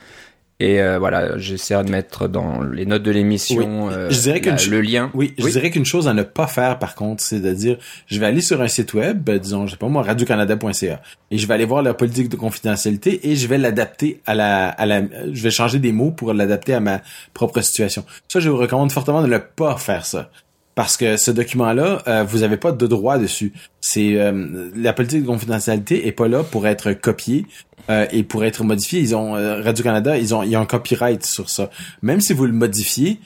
Et 0.62 0.80
euh, 0.80 1.00
voilà, 1.00 1.38
j'essaierai 1.38 1.82
de 1.82 1.90
mettre 1.90 2.28
dans 2.28 2.62
les 2.62 2.86
notes 2.86 3.02
de 3.02 3.10
l'émission 3.10 3.90
euh, 3.90 4.08
le 4.08 4.80
lien. 4.80 5.10
Oui, 5.12 5.34
je 5.36 5.48
dirais 5.48 5.72
qu'une 5.72 5.84
chose 5.84 6.06
à 6.06 6.14
ne 6.14 6.22
pas 6.22 6.46
faire 6.46 6.78
par 6.78 6.94
contre, 6.94 7.20
c'est 7.20 7.40
de 7.40 7.52
dire, 7.52 7.78
je 8.06 8.20
vais 8.20 8.26
aller 8.26 8.40
sur 8.40 8.62
un 8.62 8.68
site 8.68 8.94
web, 8.94 9.20
ben, 9.24 9.40
disons, 9.40 9.66
je 9.66 9.72
sais 9.72 9.76
pas 9.76 9.88
moi, 9.88 10.04
radiocanada.ca, 10.04 11.02
et 11.32 11.36
je 11.36 11.46
vais 11.48 11.54
aller 11.54 11.64
voir 11.64 11.82
la 11.82 11.94
politique 11.94 12.28
de 12.28 12.36
confidentialité 12.36 13.28
et 13.28 13.34
je 13.34 13.48
vais 13.48 13.58
l'adapter 13.58 14.20
à 14.24 14.36
la, 14.36 14.68
à 14.68 14.86
la, 14.86 15.02
je 15.32 15.42
vais 15.42 15.50
changer 15.50 15.80
des 15.80 15.90
mots 15.90 16.12
pour 16.12 16.32
l'adapter 16.32 16.74
à 16.74 16.80
ma 16.80 17.00
propre 17.34 17.60
situation. 17.60 18.04
Ça, 18.28 18.38
je 18.38 18.48
vous 18.48 18.56
recommande 18.56 18.92
fortement 18.92 19.20
de 19.20 19.26
ne 19.26 19.38
pas 19.38 19.76
faire 19.78 20.06
ça 20.06 20.30
parce 20.74 20.96
que 20.96 21.16
ce 21.16 21.30
document-là, 21.30 22.02
euh, 22.06 22.24
vous 22.24 22.42
avez 22.42 22.56
pas 22.56 22.72
de 22.72 22.86
droit 22.86 23.18
dessus. 23.18 23.52
C'est 23.80 24.16
euh, 24.16 24.70
la 24.74 24.92
politique 24.92 25.22
de 25.22 25.26
confidentialité 25.26 26.06
est 26.06 26.12
pas 26.12 26.28
là 26.28 26.42
pour 26.42 26.66
être 26.66 26.92
copiée 26.92 27.46
euh, 27.90 28.06
et 28.10 28.22
pour 28.22 28.44
être 28.44 28.64
modifiée. 28.64 29.00
Ils 29.00 29.14
ont 29.14 29.32
Radio 29.32 29.84
Canada, 29.84 30.16
ils 30.16 30.34
ont 30.34 30.42
il 30.42 30.50
y 30.50 30.54
a 30.54 30.60
un 30.60 30.66
copyright 30.66 31.24
sur 31.24 31.50
ça. 31.50 31.70
Même 32.00 32.20
si 32.20 32.32
vous 32.32 32.46
le 32.46 32.52
modifiez, 32.52 33.18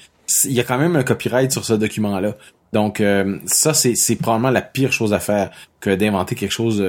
il 0.45 0.53
y 0.53 0.61
a 0.61 0.65
quand 0.65 0.79
même 0.79 0.97
un 0.97 1.05
copyright 1.05 1.53
sur 1.53 1.65
ce 1.65 1.75
document-là. 1.75 2.37
Donc 2.73 3.03
ça 3.47 3.75
c'est 3.75 4.17
probablement 4.17 4.51
la 4.51 4.61
pire 4.61 4.93
chose 4.93 5.15
à 5.15 5.21
faire 5.21 5.51
que 5.81 5.95
d'inventer 5.95 6.35
quelque 6.35 6.53
chose 6.53 6.85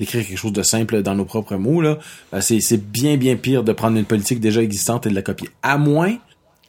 d'écrire 0.00 0.26
quelque 0.26 0.36
chose 0.36 0.52
de 0.52 0.64
simple 0.64 1.00
dans 1.00 1.14
nos 1.14 1.24
propres 1.24 1.54
mots 1.54 1.80
là. 1.80 1.98
c'est 2.40 2.76
bien 2.76 3.16
bien 3.16 3.36
pire 3.36 3.62
de 3.62 3.72
prendre 3.72 3.96
une 3.96 4.04
politique 4.04 4.40
déjà 4.40 4.60
existante 4.60 5.06
et 5.06 5.10
de 5.10 5.14
la 5.14 5.22
copier. 5.22 5.48
À 5.62 5.78
moins 5.78 6.16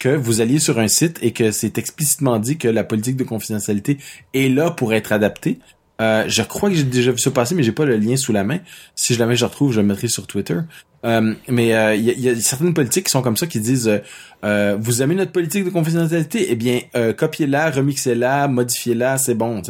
que 0.03 0.09
vous 0.09 0.41
alliez 0.41 0.59
sur 0.59 0.79
un 0.79 0.89
site 0.89 1.17
et 1.21 1.31
que 1.31 1.51
c'est 1.51 1.77
explicitement 1.77 2.37
dit 2.37 2.57
que 2.57 2.67
la 2.67 2.83
politique 2.83 3.15
de 3.15 3.23
confidentialité 3.23 3.99
est 4.33 4.53
là 4.53 4.69
pour 4.69 4.93
être 4.93 5.13
adaptée. 5.13 5.59
Euh, 6.01 6.25
je 6.27 6.41
crois 6.41 6.69
que 6.69 6.75
j'ai 6.75 6.83
déjà 6.83 7.13
vu 7.13 7.19
ça 7.19 7.31
passer, 7.31 7.55
mais 7.55 7.63
j'ai 7.63 7.71
pas 7.71 7.85
le 7.85 7.95
lien 7.95 8.17
sous 8.17 8.33
la 8.33 8.43
main. 8.43 8.59
Si 8.95 9.13
jamais 9.13 9.37
je 9.37 9.45
le 9.45 9.47
retrouve, 9.47 9.71
je 9.71 9.79
le 9.79 9.87
mettrai 9.87 10.09
sur 10.09 10.27
Twitter. 10.27 10.57
Euh, 11.05 11.33
mais 11.47 11.67
il 11.67 11.73
euh, 11.73 11.95
y, 11.95 12.27
a, 12.27 12.35
certaines 12.35 12.73
politiques 12.73 13.05
qui 13.05 13.11
sont 13.11 13.21
comme 13.21 13.37
ça 13.37 13.47
qui 13.47 13.61
disent 13.61 14.01
vous 14.43 15.01
aimez 15.01 15.15
notre 15.15 15.31
politique 15.31 15.63
de 15.63 15.69
confidentialité, 15.69 16.47
eh 16.49 16.55
bien 16.57 16.81
copiez-la, 17.15 17.71
remixez-la, 17.71 18.49
modifiez-la, 18.49 19.17
c'est 19.17 19.35
bon. 19.35 19.61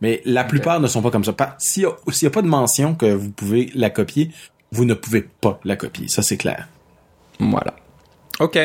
Mais 0.00 0.22
la 0.24 0.44
plupart 0.44 0.78
ne 0.78 0.86
sont 0.86 1.02
pas 1.02 1.10
comme 1.10 1.24
ça. 1.24 1.34
S'il 1.58 1.82
n'y 1.82 1.88
a, 1.88 2.28
a 2.28 2.30
pas 2.30 2.42
de 2.42 2.46
mention 2.46 2.94
que 2.94 3.06
vous 3.06 3.30
pouvez 3.30 3.72
la 3.74 3.90
copier, 3.90 4.30
vous 4.70 4.84
ne 4.84 4.94
pouvez 4.94 5.22
pas 5.22 5.58
la 5.64 5.74
copier. 5.74 6.06
Ça 6.06 6.22
c'est 6.22 6.36
clair. 6.36 6.68
Voilà. 7.40 7.74
Ok. 8.38 8.56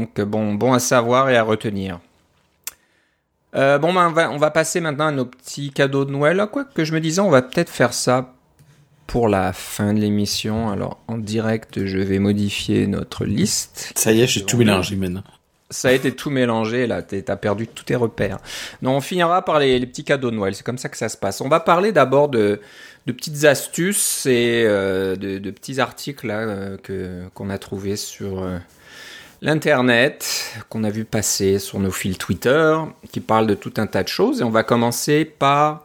Donc 0.00 0.18
euh, 0.18 0.24
bon, 0.24 0.54
bon 0.54 0.72
à 0.72 0.78
savoir 0.78 1.28
et 1.28 1.36
à 1.36 1.42
retenir. 1.42 2.00
Euh, 3.54 3.78
bon, 3.78 3.92
ben, 3.92 4.30
on, 4.30 4.38
va, 4.38 4.50
passer 4.50 4.80
maintenant 4.80 5.08
à 5.08 5.12
nos 5.12 5.26
petits 5.26 5.70
cadeaux 5.72 6.06
de 6.06 6.10
Noël. 6.10 6.42
Quoi 6.50 6.64
que 6.64 6.84
je 6.84 6.94
me 6.94 7.00
disais, 7.00 7.20
on 7.20 7.30
va 7.30 7.42
peut-être 7.42 7.68
faire 7.68 7.92
ça 7.92 8.32
pour 9.06 9.28
la 9.28 9.52
fin 9.52 9.92
de 9.92 10.00
l'émission. 10.00 10.70
Alors, 10.70 11.00
en 11.06 11.18
direct, 11.18 11.84
je 11.84 11.98
vais 11.98 12.18
modifier 12.18 12.86
notre 12.86 13.26
liste. 13.26 13.92
Ça 13.96 14.12
y 14.12 14.22
est, 14.22 14.26
j'ai 14.26 14.46
tout 14.46 14.56
mélangé 14.56 14.96
maintenant. 14.96 15.24
Ça 15.68 15.88
a 15.88 15.92
été 15.92 16.12
tout 16.12 16.30
mélangé, 16.30 16.86
là, 16.86 17.02
t'as 17.02 17.36
perdu 17.36 17.68
tous 17.68 17.84
tes 17.84 17.94
repères. 17.94 18.38
Non, 18.82 18.96
on 18.96 19.00
finira 19.00 19.44
par 19.44 19.58
les, 19.60 19.84
petits 19.86 20.02
cadeaux 20.02 20.30
de 20.30 20.36
Noël, 20.36 20.54
c'est 20.54 20.64
comme 20.64 20.78
ça 20.78 20.88
que 20.88 20.96
ça 20.96 21.08
se 21.08 21.16
passe. 21.16 21.40
On 21.40 21.48
va 21.48 21.60
parler 21.60 21.92
d'abord 21.92 22.28
de, 22.28 22.60
petites 23.06 23.44
astuces 23.44 24.26
et 24.26 24.64
euh, 24.66 25.14
de, 25.14 25.50
petits 25.50 25.78
articles 25.78 26.26
là, 26.26 26.76
que 26.82 27.22
qu'on 27.34 27.50
a 27.50 27.58
trouvés 27.58 27.96
sur 27.96 28.42
l'internet 29.42 30.54
qu'on 30.68 30.84
a 30.84 30.90
vu 30.90 31.04
passer 31.04 31.58
sur 31.58 31.78
nos 31.78 31.90
fils 31.90 32.18
Twitter, 32.18 32.76
qui 33.12 33.20
parle 33.20 33.46
de 33.46 33.54
tout 33.54 33.74
un 33.78 33.86
tas 33.86 34.02
de 34.02 34.08
choses. 34.08 34.40
Et 34.40 34.44
on 34.44 34.50
va 34.50 34.62
commencer 34.62 35.24
par 35.24 35.84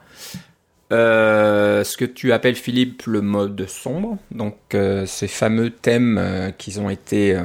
euh, 0.91 1.83
ce 1.83 1.97
que 1.97 2.05
tu 2.05 2.31
appelles 2.31 2.55
Philippe 2.55 3.03
le 3.07 3.21
mode 3.21 3.67
sombre. 3.67 4.17
Donc 4.31 4.55
euh, 4.73 5.05
ces 5.05 5.27
fameux 5.27 5.71
thèmes 5.71 6.17
euh, 6.19 6.51
qui 6.51 6.77
ont 6.79 6.89
été, 6.89 7.37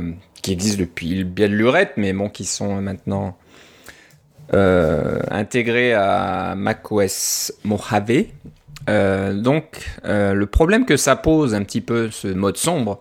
qui 0.43 0.53
existent 0.53 0.81
depuis 0.81 1.25
bien 1.25 1.49
de 1.49 1.55
lurette, 1.55 1.93
mais 1.97 2.13
bon, 2.13 2.29
qui 2.29 2.45
sont 2.45 2.81
maintenant 2.81 3.37
intégrés 4.53 5.95
à 5.95 6.55
macOS 6.57 7.53
Mojave. 7.63 8.25
donc 8.89 9.89
le 10.05 10.45
problème 10.47 10.87
que 10.87 10.97
ça 10.97 11.15
pose 11.15 11.55
un 11.55 11.63
petit 11.63 11.81
peu 11.81 12.11
ce 12.11 12.27
mode 12.27 12.57
sombre, 12.57 13.01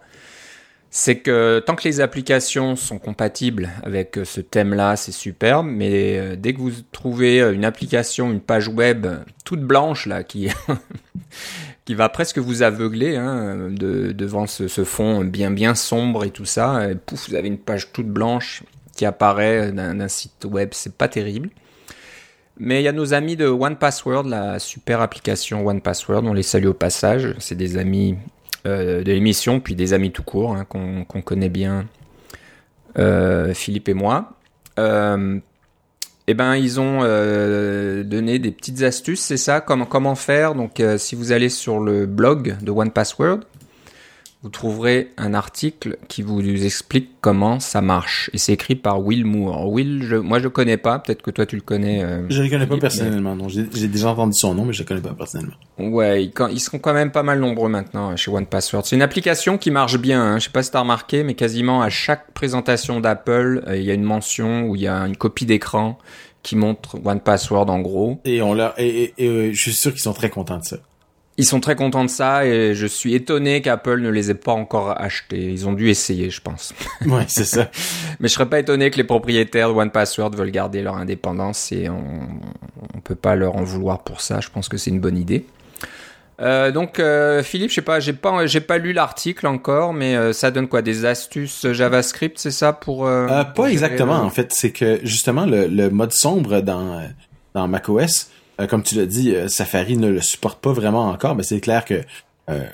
c'est 0.91 1.19
que 1.19 1.60
tant 1.60 1.75
que 1.75 1.88
les 1.88 2.01
applications 2.01 2.75
sont 2.75 2.98
compatibles 2.98 3.69
avec 3.84 4.17
euh, 4.17 4.25
ce 4.25 4.41
thème-là, 4.41 4.96
c'est 4.96 5.12
superbe, 5.12 5.67
mais 5.67 6.17
euh, 6.17 6.36
dès 6.36 6.53
que 6.53 6.60
vous 6.60 6.72
trouvez 6.91 7.41
euh, 7.41 7.53
une 7.53 7.63
application, 7.63 8.31
une 8.31 8.39
page 8.39 8.67
web 8.67 9.05
toute 9.46 9.62
blanche 9.62 10.08
là, 10.08 10.24
qui 10.24 10.50
qui 11.86 11.93
va 11.93 12.10
presque 12.10 12.39
vous 12.39 12.63
aveugler 12.63 13.15
hein, 13.17 13.69
devant 13.72 14.48
ce, 14.48 14.67
fond 14.84 15.24
bien 15.24 15.51
bien 15.51 15.75
sombre 15.75 16.24
et 16.24 16.31
tout 16.31 16.46
ça, 16.46 16.88
pouf, 17.05 17.29
vous 17.29 17.36
avez 17.36 17.48
une 17.48 17.58
page 17.58 17.91
toute 17.91 18.10
blanche 18.10 18.63
qui 18.96 19.05
apparaît 19.05 19.72
d'un 19.72 20.08
site 20.08 20.46
web, 20.46 20.69
c'est 20.74 20.96
pas 20.96 21.08
terrible. 21.08 21.50
Mais 22.58 22.81
il 22.81 22.84
y 22.84 22.89
a 22.89 22.91
nos 22.91 23.13
amis 23.13 23.38
de 23.38 23.48
One 23.48 23.77
Password, 23.77 24.25
la 24.25 24.60
super 24.60 25.00
application 25.00 25.65
One 25.65 25.81
Password, 25.81 26.24
on 26.25 26.34
les 26.34 26.43
salue 26.43 26.67
au 26.67 26.74
passage. 26.74 27.34
C'est 27.39 27.55
des 27.55 27.77
amis 27.77 28.17
de 28.77 29.11
l'émission, 29.11 29.59
puis 29.59 29.75
des 29.75 29.93
amis 29.93 30.11
tout 30.11 30.23
court 30.23 30.55
hein, 30.55 30.65
qu'on 30.65 31.21
connaît 31.21 31.49
bien, 31.49 31.85
euh, 32.97 33.53
Philippe 33.53 33.89
et 33.89 33.93
moi. 33.93 34.33
Euh, 34.77 35.39
eh 36.27 36.33
ben, 36.33 36.55
ils 36.55 36.79
ont 36.79 36.99
donné 38.03 38.38
des 38.38 38.51
petites 38.51 38.83
astuces, 38.83 39.21
c'est 39.21 39.38
ça, 39.38 39.61
comment, 39.61 39.85
comment 39.85 40.15
faire. 40.15 40.53
Donc, 40.53 40.81
si 40.97 41.15
vous 41.15 41.31
allez 41.31 41.49
sur 41.49 41.79
le 41.79 42.05
blog 42.05 42.57
de 42.61 42.69
One 42.69 42.91
Password, 42.91 43.39
vous 44.41 44.50
trouverez 44.50 45.10
un 45.17 45.34
article 45.34 45.98
qui 46.08 46.22
vous 46.22 46.41
explique 46.41 47.10
comment 47.19 47.60
ça 47.60 47.81
marche. 47.81 48.29
Et 48.34 48.38
c'est 48.38 48.53
écrit 48.53 48.75
par 48.75 49.03
Will 49.03 49.25
Moore. 49.25 49.69
Will, 49.69 50.01
je, 50.03 50.15
moi 50.15 50.39
je 50.39 50.46
le 50.46 50.50
connais 50.50 50.77
pas, 50.77 51.00
peut-être 51.00 51.22
que 51.22 51.31
toi 51.31 51.46
tu 51.46 51.58
le 51.58 51.62
connais. 51.62 52.01
Euh, 52.03 52.25
je 52.29 52.41
le 52.41 52.50
connais 52.50 52.65
pas 52.65 52.77
personnellement, 52.77 53.36
non. 53.36 53.50
J'ai 53.50 53.65
déjà 53.65 54.12
entendu 54.12 54.34
son 54.34 54.53
nom, 54.53 54.63
mais 54.63 54.72
je 54.72 54.84
le 54.84 54.88
connais 54.88 55.01
pas 55.01 55.13
personnellement. 55.13 55.55
Ouais, 55.77 56.24
ils, 56.24 56.31
ils 56.51 56.60
sont 56.62 56.79
quand 56.79 56.93
même 56.93 57.12
pas 57.12 57.24
mal 57.24 57.39
nombreux 57.39 57.67
maintenant 57.67 58.15
chez 58.15 58.31
One 58.31 58.46
Password. 58.46 58.86
C'est 58.86 58.96
une 58.96 59.01
application 59.01 59.58
qui 59.58 59.72
marche 59.72 59.98
bien. 59.98 60.22
Hein. 60.22 60.39
Je 60.39 60.46
sais 60.46 60.51
pas 60.51 60.63
si 60.63 60.72
t'as 60.72 60.79
remarqué, 60.79 61.24
mais 61.24 61.34
quasiment 61.34 61.81
à 61.81 61.89
chaque 61.89 62.31
présentation 62.31 63.01
d'Apple, 63.01 63.63
euh, 63.67 63.75
il 63.75 63.84
y 63.84 63.91
a 63.91 63.93
une 63.93 64.03
mention 64.03 64.63
où 64.63 64.75
il 64.77 64.84
y 64.84 64.88
a 64.88 65.01
une 65.01 65.17
copie 65.17 65.46
d'écran 65.46 65.98
qui 66.43 66.55
montre 66.55 66.98
One 67.03 67.19
Password 67.19 67.69
en 67.69 67.81
gros. 67.81 68.22
Et 68.24 68.41
on 68.41 68.53
l'a, 68.53 68.74
et, 68.77 69.13
et, 69.17 69.27
euh, 69.27 69.51
je 69.51 69.62
suis 69.62 69.74
sûr 69.74 69.91
qu'ils 69.91 70.01
sont 70.01 70.13
très 70.13 70.29
contents 70.29 70.60
de 70.60 70.63
ça. 70.63 70.77
Ils 71.39 71.46
sont 71.46 71.62
très 71.62 71.77
contents 71.77 72.03
de 72.03 72.10
ça 72.10 72.46
et 72.46 72.75
je 72.75 72.86
suis 72.86 73.15
étonné 73.15 73.62
qu'Apple 73.62 74.01
ne 74.01 74.10
les 74.10 74.29
ait 74.29 74.36
pas 74.36 74.51
encore 74.51 75.00
achetés. 75.00 75.50
Ils 75.50 75.69
ont 75.69 75.72
dû 75.72 75.89
essayer, 75.89 76.29
je 76.29 76.41
pense. 76.41 76.74
Ouais, 77.05 77.24
c'est 77.29 77.46
ça. 77.46 77.72
Mais 78.19 78.27
je 78.27 78.34
serais 78.34 78.50
pas 78.50 78.60
étonné 78.60 78.91
que 78.91 78.98
les 78.98 79.05
propriétaires 79.05 79.69
de 79.69 79.74
One 79.74 79.89
Password 79.89 80.31
veulent 80.36 80.51
garder 80.51 80.81
leur 80.81 80.98
indépendance 80.98 81.72
et 81.72 81.88
on, 81.88 82.03
on 82.93 83.00
peut 83.00 83.15
pas 83.15 83.36
leur 83.36 83.55
en 83.55 83.63
vouloir 83.63 84.03
pour 84.03 84.19
ça. 84.19 84.41
Je 84.41 84.50
pense 84.50 84.67
que 84.67 84.75
c'est 84.75 84.89
une 84.89 85.00
bonne 85.00 85.17
idée. 85.17 85.46
Euh, 86.41 86.72
donc 86.72 87.00
euh, 87.00 87.41
Philippe, 87.41 87.69
je 87.69 87.75
sais 87.75 87.81
pas, 87.81 88.01
j'ai 88.01 88.12
pas, 88.12 88.46
j'ai 88.46 88.60
pas 88.60 88.77
lu 88.77 88.91
l'article 88.91 89.48
encore, 89.48 89.93
mais 89.93 90.17
euh, 90.17 90.34
ça 90.34 90.51
donne 90.51 90.67
quoi? 90.67 90.81
Des 90.81 91.05
astuces 91.05 91.72
JavaScript, 91.72 92.38
c'est 92.38 92.51
ça 92.51 92.74
pour, 92.74 93.05
Pas 93.05 93.72
exactement. 93.72 94.15
En 94.15 94.29
fait, 94.29 94.51
c'est 94.51 94.72
que 94.72 95.00
justement 95.03 95.46
le, 95.46 95.67
le, 95.67 95.89
mode 95.89 96.12
sombre 96.12 96.60
dans 96.60 97.01
dans 97.53 97.67
macOS, 97.69 98.29
comme 98.67 98.83
tu 98.83 98.95
l'as 98.95 99.05
dit, 99.05 99.33
euh, 99.33 99.47
Safari 99.47 99.97
ne 99.97 100.09
le 100.09 100.21
supporte 100.21 100.61
pas 100.61 100.73
vraiment 100.73 101.07
encore, 101.07 101.35
mais 101.35 101.43
c'est 101.43 101.61
clair 101.61 101.85
que 101.85 102.01
euh, 102.49 102.65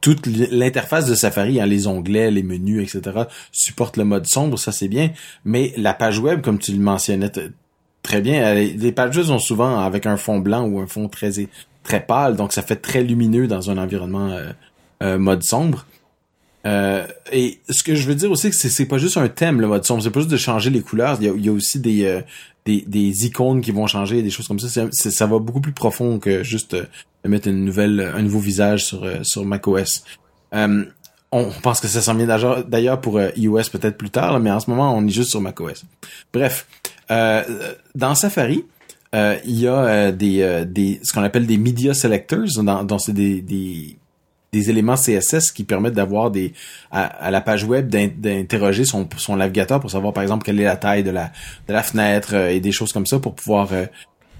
toute 0.00 0.26
l'interface 0.26 1.06
de 1.06 1.14
Safari, 1.14 1.60
hein, 1.60 1.66
les 1.66 1.86
onglets, 1.86 2.30
les 2.30 2.42
menus, 2.42 2.82
etc., 2.82 3.24
supporte 3.50 3.96
le 3.96 4.04
mode 4.04 4.26
sombre, 4.26 4.58
ça 4.58 4.72
c'est 4.72 4.88
bien. 4.88 5.10
Mais 5.44 5.72
la 5.76 5.94
page 5.94 6.18
web, 6.18 6.40
comme 6.40 6.58
tu 6.58 6.72
le 6.72 6.78
mentionnais 6.78 7.30
très 8.02 8.20
bien, 8.20 8.54
les 8.54 8.92
pages 8.92 9.16
web 9.16 9.26
sont 9.26 9.38
souvent 9.38 9.78
avec 9.78 10.06
un 10.06 10.16
fond 10.16 10.38
blanc 10.38 10.64
ou 10.64 10.80
un 10.80 10.86
fond 10.86 11.08
très 11.08 12.00
pâle, 12.00 12.36
donc 12.36 12.52
ça 12.52 12.62
fait 12.62 12.76
très 12.76 13.02
lumineux 13.02 13.46
dans 13.46 13.70
un 13.70 13.78
environnement 13.78 14.36
mode 15.00 15.44
sombre. 15.44 15.86
et 16.64 17.60
ce 17.68 17.82
que 17.84 17.94
je 17.94 18.06
veux 18.08 18.16
dire 18.16 18.30
aussi, 18.32 18.52
c'est 18.52 18.68
que 18.68 18.74
c'est 18.74 18.86
pas 18.86 18.98
juste 18.98 19.16
un 19.16 19.28
thème 19.28 19.60
le 19.60 19.68
mode 19.68 19.84
sombre, 19.84 20.02
c'est 20.02 20.10
pas 20.10 20.20
juste 20.20 20.32
de 20.32 20.36
changer 20.36 20.70
les 20.70 20.80
couleurs. 20.80 21.18
Il 21.20 21.44
y 21.44 21.48
a 21.48 21.52
aussi 21.52 21.78
des, 21.78 22.22
des, 22.64 22.84
des 22.86 23.26
icônes 23.26 23.60
qui 23.60 23.72
vont 23.72 23.86
changer, 23.86 24.22
des 24.22 24.30
choses 24.30 24.48
comme 24.48 24.60
ça. 24.60 24.88
ça 24.92 25.26
va 25.26 25.38
beaucoup 25.38 25.60
plus 25.60 25.72
profond 25.72 26.18
que 26.18 26.42
juste 26.42 26.74
euh, 26.74 26.86
mettre 27.24 27.48
une 27.48 27.64
nouvelle, 27.64 28.12
un 28.14 28.22
nouveau 28.22 28.38
visage 28.38 28.84
sur, 28.84 29.04
euh, 29.04 29.22
sur 29.22 29.44
macOS. 29.44 30.04
Euh, 30.54 30.84
on 31.32 31.50
pense 31.62 31.80
que 31.80 31.88
ça 31.88 32.02
s'en 32.02 32.14
vient 32.14 32.26
d'ailleurs 32.68 33.00
pour 33.00 33.18
iOS 33.20 33.70
peut-être 33.72 33.96
plus 33.96 34.10
tard, 34.10 34.38
mais 34.38 34.50
en 34.50 34.60
ce 34.60 34.68
moment, 34.68 34.94
on 34.94 35.06
est 35.06 35.10
juste 35.10 35.30
sur 35.30 35.40
macOS. 35.40 35.84
Bref, 36.30 36.66
dans 37.08 38.14
Safari, 38.14 38.66
il 39.14 39.58
y 39.58 39.66
a 39.66 40.12
des, 40.12 40.66
des 40.66 41.00
ce 41.02 41.10
qu'on 41.14 41.22
appelle 41.22 41.46
des 41.46 41.56
media 41.56 41.94
selectors, 41.94 42.62
dans, 42.62 42.84
dans 42.84 42.98
c'est 42.98 43.14
des, 43.14 43.40
des 43.40 43.96
des 44.52 44.68
éléments 44.68 44.96
CSS 44.96 45.50
qui 45.50 45.64
permettent 45.64 45.94
d'avoir 45.94 46.30
des 46.30 46.52
à, 46.90 47.30
la 47.30 47.40
page 47.40 47.64
web 47.64 47.88
d'interroger 47.88 48.84
son, 48.84 49.08
son 49.16 49.36
navigateur 49.36 49.80
pour 49.80 49.90
savoir 49.90 50.12
par 50.12 50.22
exemple 50.22 50.44
quelle 50.44 50.60
est 50.60 50.64
la 50.64 50.76
taille 50.76 51.02
de 51.02 51.10
la 51.10 51.32
de 51.68 51.72
la 51.72 51.82
fenêtre 51.82 52.34
euh, 52.34 52.50
et 52.50 52.60
des 52.60 52.70
choses 52.70 52.92
comme 52.92 53.06
ça 53.06 53.18
pour 53.18 53.34
pouvoir 53.34 53.72
euh, 53.72 53.86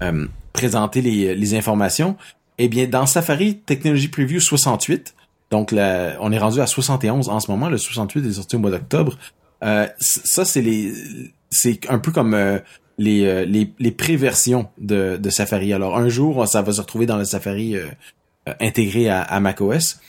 euh, 0.03 0.27
présenter 0.53 1.01
les, 1.01 1.33
les 1.33 1.55
informations. 1.55 2.15
Eh 2.59 2.67
bien, 2.67 2.85
dans 2.85 3.07
Safari 3.07 3.57
Technology 3.57 4.07
Preview 4.07 4.39
68, 4.39 5.15
donc 5.49 5.73
on 5.73 6.31
est 6.31 6.37
rendu 6.37 6.61
à 6.61 6.67
71 6.67 7.29
en 7.29 7.39
ce 7.39 7.49
moment, 7.49 7.67
le 7.67 7.79
68 7.79 8.27
est 8.27 8.33
sorti 8.33 8.55
au 8.55 8.59
mois 8.59 8.69
d'octobre. 8.69 9.17
Ça, 9.61 10.45
c'est 10.45 10.61
les, 10.61 10.93
c'est 11.49 11.79
un 11.89 11.97
peu 11.97 12.11
comme 12.11 12.35
les, 12.99 13.45
les, 13.47 13.73
les 13.79 13.91
pré-versions 13.91 14.67
de, 14.77 15.17
de 15.17 15.29
Safari. 15.31 15.73
Alors, 15.73 15.97
un 15.97 16.09
jour, 16.09 16.47
ça 16.47 16.61
va 16.61 16.71
se 16.73 16.81
retrouver 16.81 17.07
dans 17.07 17.17
le 17.17 17.25
Safari 17.25 17.75
intégré 18.59 19.09
à, 19.09 19.21
à 19.21 19.39
macOS. 19.39 19.99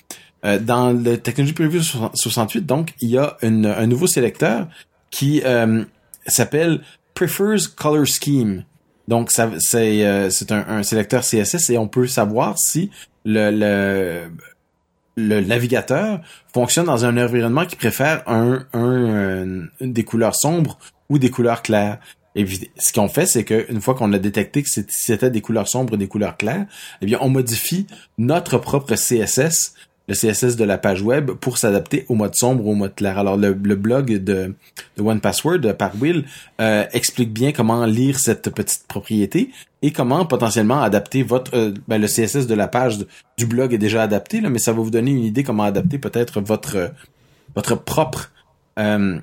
dans 0.61 0.93
le 0.93 1.17
Technology 1.17 1.53
Preview 1.53 1.81
68, 1.83 2.67
donc, 2.67 2.95
il 3.01 3.11
y 3.11 3.19
a 3.19 3.37
un 3.43 3.87
nouveau 3.87 4.07
sélecteur 4.07 4.69
qui 5.11 5.43
s'appelle 6.27 6.81
Prefers 7.15 7.75
Color 7.77 8.07
Scheme. 8.07 8.65
Donc, 9.09 9.31
c'est, 9.31 10.05
euh, 10.05 10.31
c'est 10.31 10.53
un, 10.53 10.65
un, 10.67 10.83
sélecteur 10.83 11.23
CSS 11.23 11.71
et 11.71 11.79
on 11.79 11.89
peut 11.89 12.07
savoir 12.07 12.59
si 12.59 12.91
le, 13.25 13.51
le, 13.51 14.31
le 15.17 15.41
navigateur 15.43 16.21
fonctionne 16.53 16.87
dans 16.87 17.05
un 17.05 17.17
environnement 17.23 17.67
qui 17.67 17.77
préfère 17.77 18.23
un, 18.27 18.67
un, 18.73 19.69
des 19.81 20.05
couleurs 20.05 20.35
sombres 20.35 20.79
ou 21.11 21.19
des 21.19 21.31
couleurs 21.31 21.63
claires. 21.63 21.99
Et 22.35 22.45
ce 22.79 22.93
qu'on 22.93 23.09
fait, 23.09 23.27
c'est 23.27 23.45
qu'une 23.45 23.81
fois 23.81 23.95
qu'on 23.95 24.13
a 24.13 24.19
détecté 24.19 24.63
que 24.63 24.69
c'était 24.69 25.31
des 25.31 25.41
couleurs 25.41 25.69
sombres 25.69 25.95
ou 25.95 25.97
des 25.97 26.09
couleurs 26.09 26.37
claires, 26.37 26.67
eh 27.01 27.07
bien, 27.07 27.19
on 27.21 27.29
modifie 27.29 27.87
notre 28.19 28.59
propre 28.59 28.95
CSS 28.95 29.75
le 30.07 30.15
CSS 30.15 30.57
de 30.57 30.65
la 30.65 30.77
page 30.77 31.03
web 31.03 31.31
pour 31.31 31.59
s'adapter 31.59 32.05
au 32.09 32.15
mode 32.15 32.35
sombre 32.35 32.67
ou 32.67 32.73
au 32.73 32.75
mode 32.75 32.95
clair. 32.95 33.19
Alors 33.19 33.37
le, 33.37 33.53
blog 33.53 34.13
de, 34.13 34.55
de 34.97 35.03
One 35.03 35.21
Password 35.21 35.61
par 35.79 35.93
Will 36.01 36.25
euh, 36.61 36.85
explique 36.93 37.33
bien 37.33 37.53
comment 37.53 37.87
lire 37.87 38.19
cette 38.19 38.51
petite 38.51 38.85
propriété 38.87 39.51
et 39.83 39.93
comment 39.93 40.27
potentiellement 40.27 40.83
adapter 40.83 41.23
votre 41.23 41.55
euh, 41.57 41.73
ben, 41.89 42.01
le 42.01 42.07
CSS 42.07 42.47
de 42.47 42.55
la 42.55 42.69
page 42.69 42.99
du 43.39 43.47
blog 43.47 43.73
est 43.73 43.79
déjà 43.79 44.03
adapté 44.03 44.41
là, 44.41 44.51
mais 44.51 44.59
ça 44.59 44.73
va 44.73 44.83
vous 44.83 44.91
donner 44.91 45.11
une 45.11 45.25
idée 45.25 45.43
comment 45.43 45.65
adapter 45.65 45.99
peut-être 45.99 46.41
votre 46.41 46.93
votre 47.55 47.77
propre 47.77 48.31
euh, 48.79 49.19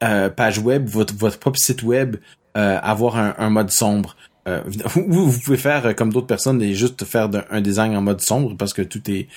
page 0.00 0.58
web, 0.58 0.88
votre 0.88 1.14
votre 1.14 1.38
propre 1.38 1.58
site 1.58 1.82
web 1.82 2.16
avoir 2.54 3.16
un, 3.16 3.34
un, 3.38 3.50
mode 3.50 3.70
sombre. 3.70 4.16
vous, 4.46 5.30
vous 5.30 5.40
pouvez 5.40 5.56
faire 5.56 5.94
comme 5.94 6.12
d'autres 6.12 6.26
personnes 6.26 6.62
et 6.62 6.74
juste 6.74 7.04
faire 7.04 7.28
un 7.50 7.60
design 7.60 7.96
en 7.96 8.00
mode 8.00 8.20
sombre 8.20 8.56
parce 8.56 8.72
que 8.72 8.82
tout 8.82 9.10
est 9.10 9.28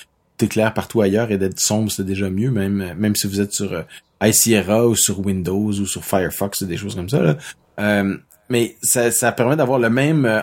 clair 0.47 0.73
partout 0.73 1.01
ailleurs 1.01 1.31
et 1.31 1.37
d'être 1.37 1.59
sombre, 1.59 1.91
c'est 1.91 2.05
déjà 2.05 2.29
mieux, 2.29 2.51
même, 2.51 2.93
même 2.97 3.15
si 3.15 3.27
vous 3.27 3.41
êtes 3.41 3.53
sur 3.53 3.73
euh, 3.73 3.83
iSierra 4.21 4.87
ou 4.87 4.95
sur 4.95 5.19
Windows 5.19 5.71
ou 5.71 5.85
sur 5.85 6.03
Firefox, 6.03 6.63
des 6.63 6.77
choses 6.77 6.95
comme 6.95 7.09
ça. 7.09 7.37
Euh, 7.79 8.17
mais 8.49 8.75
ça, 8.81 9.11
ça 9.11 9.31
permet 9.31 9.55
d'avoir 9.55 9.79
le 9.79 9.89
même 9.89 10.25
euh, 10.25 10.41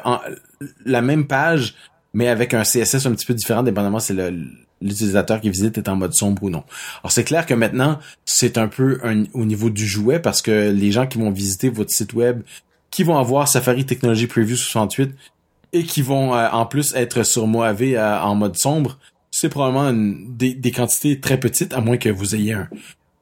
la 0.84 1.02
même 1.02 1.26
page, 1.26 1.74
mais 2.14 2.28
avec 2.28 2.54
un 2.54 2.62
CSS 2.62 3.06
un 3.06 3.12
petit 3.12 3.26
peu 3.26 3.34
différent, 3.34 3.62
dépendamment 3.62 4.00
si 4.00 4.16
l'utilisateur 4.80 5.40
qui 5.40 5.50
visite 5.50 5.78
est 5.78 5.88
en 5.88 5.96
mode 5.96 6.14
sombre 6.14 6.42
ou 6.42 6.50
non. 6.50 6.64
Alors 7.02 7.12
c'est 7.12 7.24
clair 7.24 7.46
que 7.46 7.54
maintenant, 7.54 7.98
c'est 8.24 8.58
un 8.58 8.68
peu 8.68 9.00
au 9.32 9.44
niveau 9.44 9.70
du 9.70 9.86
jouet 9.86 10.20
parce 10.20 10.42
que 10.42 10.70
les 10.70 10.92
gens 10.92 11.06
qui 11.06 11.18
vont 11.18 11.30
visiter 11.30 11.68
votre 11.68 11.90
site 11.90 12.12
web, 12.12 12.42
qui 12.90 13.02
vont 13.02 13.18
avoir 13.18 13.48
Safari 13.48 13.84
Technology 13.84 14.26
Preview 14.26 14.56
68 14.56 15.14
et 15.72 15.82
qui 15.82 16.02
vont 16.02 16.32
en 16.32 16.66
plus 16.66 16.94
être 16.94 17.22
sur 17.22 17.46
Mojave 17.46 17.96
en 18.22 18.34
mode 18.34 18.56
sombre, 18.56 18.98
c'est 19.30 19.48
probablement 19.48 19.92
des, 19.92 20.54
des, 20.54 20.70
quantités 20.70 21.20
très 21.20 21.38
petites, 21.38 21.74
à 21.74 21.80
moins 21.80 21.98
que 21.98 22.08
vous 22.08 22.34
ayez 22.34 22.54
un, 22.54 22.68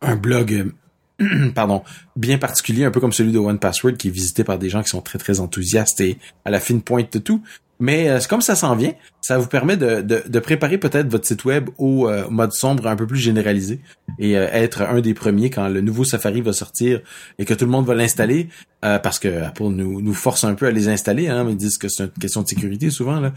un 0.03 0.17
blog 0.17 0.53
euh, 0.53 1.51
pardon, 1.55 1.83
bien 2.15 2.39
particulier, 2.39 2.85
un 2.85 2.91
peu 2.91 3.01
comme 3.01 3.13
celui 3.13 3.33
de 3.33 3.39
One 3.39 3.59
Password, 3.59 3.95
qui 3.95 4.09
est 4.09 4.11
visité 4.11 4.45
par 4.45 4.59
des 4.59 4.69
gens 4.69 4.83
qui 4.83 4.91
sont 4.91 5.01
très 5.01 5.19
très 5.19 5.41
enthousiastes 5.41 6.01
et 6.01 6.19
à 6.45 6.51
la 6.51 6.61
fine 6.61 6.83
pointe 6.83 7.13
de 7.13 7.19
tout. 7.19 7.43
Mais 7.79 8.09
euh, 8.09 8.19
comme 8.29 8.41
ça 8.41 8.55
s'en 8.55 8.75
vient, 8.75 8.93
ça 9.21 9.39
vous 9.39 9.47
permet 9.47 9.77
de, 9.77 10.01
de, 10.01 10.23
de 10.27 10.39
préparer 10.39 10.79
peut-être 10.79 11.09
votre 11.09 11.27
site 11.27 11.45
web 11.45 11.69
au 11.79 12.09
euh, 12.09 12.29
mode 12.31 12.53
sombre 12.53 12.87
un 12.87 12.97
peu 12.97 13.07
plus 13.07 13.19
généralisé 13.19 13.81
et 14.19 14.33
être 14.33 14.83
un 14.83 15.01
des 15.01 15.15
premiers 15.15 15.51
quand 15.51 15.69
le 15.69 15.81
nouveau 15.83 16.05
Safari 16.05 16.41
va 16.41 16.53
sortir 16.53 17.01
et 17.39 17.45
que 17.45 17.53
tout 17.53 17.67
le 17.67 17.71
monde 17.71 17.87
va 17.87 17.95
l'installer, 17.95 18.49
parce 18.81 19.19
que 19.19 19.43
Apple 19.43 19.65
nous, 19.65 20.01
nous 20.01 20.15
force 20.15 20.45
un 20.45 20.55
peu 20.55 20.67
à 20.67 20.71
les 20.71 20.89
installer, 20.89 21.29
hein, 21.29 21.45
ils 21.51 21.57
disent 21.57 21.77
que 21.77 21.89
c'est 21.89 22.05
une 22.05 22.11
question 22.11 22.43
de 22.43 22.49
sécurité 22.49 22.89
souvent. 22.89 23.21
Là. 23.21 23.33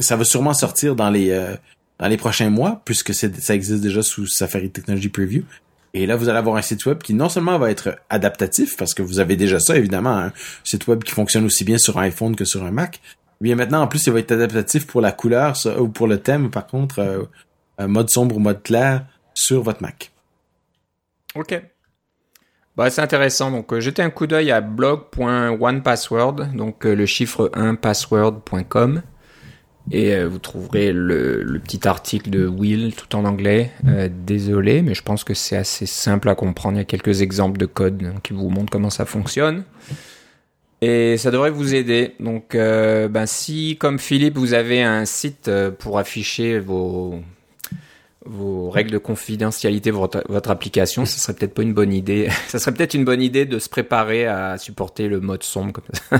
ça 0.00 0.16
va 0.16 0.24
sûrement 0.24 0.52
sortir 0.52 0.94
dans 0.94 1.08
les 1.08 1.32
dans 1.98 2.06
les 2.06 2.16
prochains 2.16 2.50
mois, 2.50 2.80
puisque 2.84 3.12
ça 3.14 3.54
existe 3.54 3.82
déjà 3.82 4.02
sous 4.02 4.26
Safari 4.26 4.70
Technology 4.70 5.08
Preview. 5.08 5.42
Et 5.94 6.06
là, 6.06 6.16
vous 6.16 6.28
allez 6.28 6.38
avoir 6.38 6.56
un 6.56 6.62
site 6.62 6.84
web 6.86 6.98
qui 6.98 7.14
non 7.14 7.28
seulement 7.28 7.58
va 7.58 7.70
être 7.70 7.96
adaptatif, 8.10 8.76
parce 8.76 8.94
que 8.94 9.02
vous 9.02 9.18
avez 9.20 9.36
déjà 9.36 9.58
ça, 9.58 9.76
évidemment, 9.76 10.16
un 10.16 10.32
site 10.62 10.86
web 10.86 11.02
qui 11.02 11.12
fonctionne 11.12 11.44
aussi 11.44 11.64
bien 11.64 11.78
sur 11.78 11.98
un 11.98 12.02
iPhone 12.02 12.36
que 12.36 12.44
sur 12.44 12.64
un 12.64 12.70
Mac. 12.70 13.00
Bien 13.40 13.54
maintenant, 13.54 13.82
en 13.82 13.86
plus, 13.86 14.06
il 14.06 14.12
va 14.12 14.18
être 14.18 14.32
adaptatif 14.32 14.86
pour 14.86 15.00
la 15.00 15.12
couleur 15.12 15.54
ou 15.78 15.88
pour 15.88 16.06
le 16.06 16.18
thème, 16.18 16.50
par 16.50 16.66
contre, 16.66 16.98
euh, 16.98 17.86
mode 17.86 18.10
sombre 18.10 18.36
ou 18.36 18.40
mode 18.40 18.62
clair 18.62 19.06
sur 19.34 19.62
votre 19.62 19.82
Mac. 19.82 20.10
Ok. 21.34 21.62
Bah, 22.76 22.90
c'est 22.90 23.02
intéressant. 23.02 23.50
Donc, 23.50 23.72
euh, 23.72 23.80
jetez 23.80 24.02
un 24.02 24.10
coup 24.10 24.26
d'œil 24.26 24.50
à 24.50 24.60
blog.onepassword, 24.60 26.54
donc 26.54 26.86
euh, 26.86 26.94
le 26.94 27.06
chiffre 27.06 27.50
1 27.54 27.74
password.com. 27.74 29.02
Et 29.90 30.14
euh, 30.14 30.28
vous 30.28 30.38
trouverez 30.38 30.92
le, 30.92 31.42
le, 31.42 31.58
petit 31.58 31.88
article 31.88 32.30
de 32.30 32.46
Will 32.46 32.94
tout 32.94 33.16
en 33.16 33.24
anglais. 33.24 33.72
Euh, 33.86 34.08
désolé, 34.12 34.82
mais 34.82 34.94
je 34.94 35.02
pense 35.02 35.24
que 35.24 35.34
c'est 35.34 35.56
assez 35.56 35.86
simple 35.86 36.28
à 36.28 36.34
comprendre. 36.34 36.76
Il 36.76 36.78
y 36.78 36.82
a 36.82 36.84
quelques 36.84 37.22
exemples 37.22 37.58
de 37.58 37.66
code 37.66 38.12
qui 38.22 38.32
vous 38.32 38.48
montrent 38.50 38.70
comment 38.70 38.90
ça 38.90 39.06
fonctionne. 39.06 39.64
Et 40.80 41.16
ça 41.16 41.30
devrait 41.30 41.50
vous 41.50 41.74
aider. 41.74 42.14
Donc, 42.20 42.54
euh, 42.54 43.08
ben, 43.08 43.26
si, 43.26 43.76
comme 43.78 43.98
Philippe, 43.98 44.38
vous 44.38 44.54
avez 44.54 44.82
un 44.82 45.04
site 45.04 45.50
pour 45.78 45.98
afficher 45.98 46.60
vos, 46.60 47.20
règles 48.70 48.92
de 48.92 48.98
confidentialité 48.98 49.90
votre, 49.90 50.22
votre 50.28 50.50
application, 50.50 51.06
ce 51.06 51.18
serait 51.18 51.34
peut-être 51.34 51.54
pas 51.54 51.62
une 51.62 51.74
bonne 51.74 51.92
idée. 51.92 52.28
ça 52.48 52.58
serait 52.58 52.72
peut-être 52.72 52.94
une 52.94 53.04
bonne 53.04 53.22
idée 53.22 53.46
de 53.46 53.58
se 53.58 53.68
préparer 53.68 54.26
à 54.26 54.58
supporter 54.58 55.08
le 55.08 55.20
mode 55.20 55.42
sombre. 55.42 55.80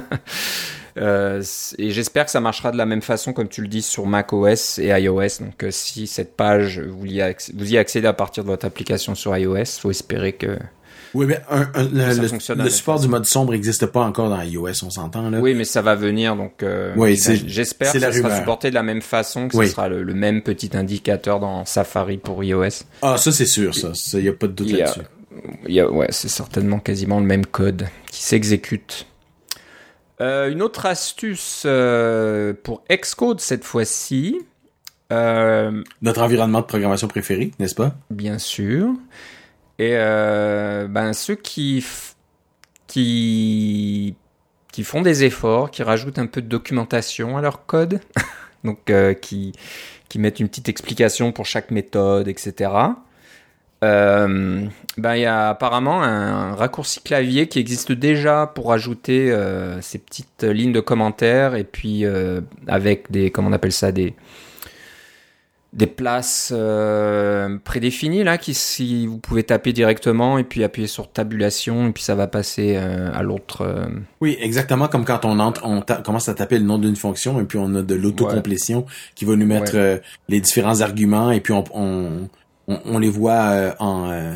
Euh, 0.96 1.42
et 1.78 1.90
j'espère 1.90 2.24
que 2.24 2.30
ça 2.30 2.40
marchera 2.40 2.72
de 2.72 2.76
la 2.76 2.86
même 2.86 3.02
façon 3.02 3.32
comme 3.32 3.48
tu 3.48 3.62
le 3.62 3.68
dis 3.68 3.82
sur 3.82 4.06
macOS 4.06 4.78
et 4.78 4.88
iOS. 4.88 5.40
Donc 5.40 5.62
euh, 5.62 5.70
si 5.70 6.06
cette 6.06 6.36
page 6.36 6.80
vous 6.80 7.06
y, 7.06 7.22
vous 7.54 7.72
y 7.72 7.78
accédez 7.78 8.08
à 8.08 8.12
partir 8.12 8.42
de 8.42 8.48
votre 8.48 8.66
application 8.66 9.14
sur 9.14 9.36
iOS, 9.36 9.64
faut 9.80 9.90
espérer 9.90 10.32
que 10.32 10.58
oui, 11.14 11.26
mais 11.26 11.40
le, 11.74 12.68
support 12.68 13.00
du 13.00 13.08
mode 13.08 13.24
sombre 13.24 13.52
n'existe 13.52 13.86
pas 13.86 14.00
encore 14.00 14.28
dans 14.28 14.40
iOS, 14.42 14.84
on 14.84 14.90
s'entend 14.90 15.30
là. 15.30 15.38
Oui, 15.40 15.54
mais 15.54 15.64
ça 15.64 15.82
va 15.82 15.94
venir, 15.94 16.36
donc 16.36 16.62
euh, 16.62 16.92
oui, 16.96 17.16
j'espère 17.16 17.92
que 17.92 17.98
ça 17.98 18.12
sera 18.12 18.36
supporté 18.36 18.70
de 18.70 18.74
la 18.74 18.82
même 18.82 19.02
façon, 19.02 19.48
que 19.48 19.56
ce 19.56 19.70
sera 19.70 19.88
le, 19.88 20.04
même 20.14 20.42
petit 20.42 20.70
indicateur 20.74 21.40
dans 21.40 21.64
Safari 21.64 22.18
pour 22.18 22.42
iOS. 22.44 22.84
Ah, 23.02 23.16
ça 23.16 23.32
c'est 23.32 23.46
sûr, 23.46 23.74
ça, 23.74 23.92
il 24.14 24.24
y 24.24 24.28
a 24.28 24.32
pas 24.32 24.46
de 24.46 24.52
doute 24.52 24.70
là-dessus. 24.70 25.00
Il 25.66 25.74
y 25.74 25.80
a, 25.80 25.90
ouais, 25.90 26.08
c'est 26.10 26.28
certainement 26.28 26.78
quasiment 26.78 27.20
le 27.20 27.26
même 27.26 27.46
code 27.46 27.86
qui 28.10 28.22
s'exécute. 28.22 29.06
Euh, 30.20 30.50
une 30.50 30.62
autre 30.62 30.84
astuce 30.84 31.62
euh, 31.64 32.52
pour 32.64 32.82
Xcode 32.90 33.40
cette 33.40 33.64
fois-ci. 33.64 34.40
Notre 35.10 36.22
environnement 36.22 36.60
de 36.60 36.66
programmation 36.66 37.08
préféré, 37.08 37.52
n'est-ce 37.58 37.76
pas? 37.76 37.94
Bien 38.10 38.38
sûr. 38.38 38.94
Et 39.78 39.94
ben 39.94 41.12
ceux 41.12 41.36
qui 41.36 41.84
qui 42.86 44.14
qui 44.72 44.82
font 44.84 45.02
des 45.02 45.24
efforts, 45.24 45.70
qui 45.70 45.82
rajoutent 45.82 46.18
un 46.18 46.26
peu 46.26 46.42
de 46.42 46.48
documentation 46.48 47.36
à 47.36 47.42
leur 47.42 47.66
code, 47.66 48.00
donc 48.64 48.92
qui 49.20 49.52
qui 50.08 50.18
mettent 50.18 50.40
une 50.40 50.48
petite 50.48 50.68
explication 50.68 51.32
pour 51.32 51.46
chaque 51.46 51.70
méthode, 51.70 52.28
etc. 52.28 52.70
Euh, 53.84 54.66
ben 54.96 55.14
il 55.14 55.20
y 55.20 55.26
a 55.26 55.50
apparemment 55.50 56.02
un 56.02 56.56
raccourci 56.56 57.00
clavier 57.00 57.46
qui 57.46 57.60
existe 57.60 57.92
déjà 57.92 58.50
pour 58.52 58.72
ajouter 58.72 59.30
euh, 59.30 59.80
ces 59.80 59.98
petites 59.98 60.42
lignes 60.42 60.72
de 60.72 60.80
commentaires 60.80 61.54
et 61.54 61.62
puis 61.62 62.04
euh, 62.04 62.40
avec 62.66 63.12
des 63.12 63.30
comment 63.30 63.50
on 63.50 63.52
appelle 63.52 63.70
ça 63.70 63.92
des 63.92 64.16
des 65.74 65.86
places 65.86 66.50
euh, 66.56 67.58
prédéfinies 67.62 68.24
là 68.24 68.38
qui 68.38 68.54
si 68.54 69.06
vous 69.06 69.18
pouvez 69.18 69.42
taper 69.42 69.74
directement 69.74 70.38
et 70.38 70.44
puis 70.44 70.64
appuyer 70.64 70.88
sur 70.88 71.12
tabulation 71.12 71.88
et 71.88 71.92
puis 71.92 72.02
ça 72.02 72.14
va 72.14 72.26
passer 72.26 72.76
euh, 72.76 73.10
à 73.12 73.22
l'autre 73.22 73.60
euh. 73.62 73.86
oui 74.22 74.38
exactement 74.40 74.88
comme 74.88 75.04
quand 75.04 75.26
on 75.26 75.38
entre 75.38 75.66
on 75.66 75.82
commence 76.02 76.30
à 76.30 76.34
taper 76.34 76.58
le 76.58 76.64
nom 76.64 76.78
d'une 76.78 76.96
fonction 76.96 77.38
et 77.38 77.44
puis 77.44 77.58
on 77.58 77.74
a 77.74 77.82
de 77.82 77.94
l'autocomplétion 77.94 78.86
qui 79.14 79.26
va 79.26 79.36
nous 79.36 79.44
mettre 79.44 80.00
les 80.30 80.40
différents 80.40 80.80
arguments 80.80 81.30
et 81.30 81.40
puis 81.40 81.52
on, 81.52 81.64
on 81.74 82.28
on, 82.68 82.98
les 82.98 83.08
voit 83.08 83.32
euh, 83.32 83.72
en, 83.78 84.10
euh, 84.10 84.34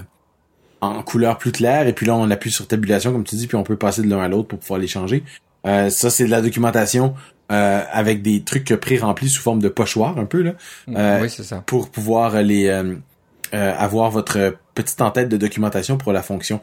en 0.80 1.02
couleur 1.02 1.38
plus 1.38 1.52
claire 1.52 1.86
et 1.86 1.92
puis 1.92 2.06
là 2.06 2.16
on 2.16 2.30
appuie 2.30 2.50
sur 2.50 2.66
tabulation 2.66 3.12
comme 3.12 3.24
tu 3.24 3.36
dis 3.36 3.46
puis 3.46 3.56
on 3.56 3.62
peut 3.62 3.76
passer 3.76 4.02
de 4.02 4.08
l'un 4.08 4.20
à 4.20 4.28
l'autre 4.28 4.48
pour 4.48 4.58
pouvoir 4.58 4.80
les 4.80 4.86
changer. 4.86 5.22
Euh, 5.66 5.90
ça 5.90 6.10
c'est 6.10 6.24
de 6.24 6.30
la 6.30 6.40
documentation 6.40 7.14
avec 7.52 8.22
des 8.22 8.42
trucs 8.42 8.74
pré-remplis 8.74 9.28
sous 9.28 9.42
forme 9.42 9.60
de 9.60 9.68
pochoir 9.68 10.18
un 10.18 10.24
peu 10.24 10.42
là. 10.42 10.52
oui, 10.86 11.30
c'est 11.30 11.42
ça. 11.42 11.62
Pour 11.66 11.90
pouvoir 11.90 12.40
les 12.42 12.70
avoir 13.52 14.10
votre 14.10 14.56
petite 14.74 15.00
en-tête 15.00 15.28
de 15.28 15.36
documentation 15.36 15.98
pour 15.98 16.12
la 16.12 16.22
fonction. 16.22 16.60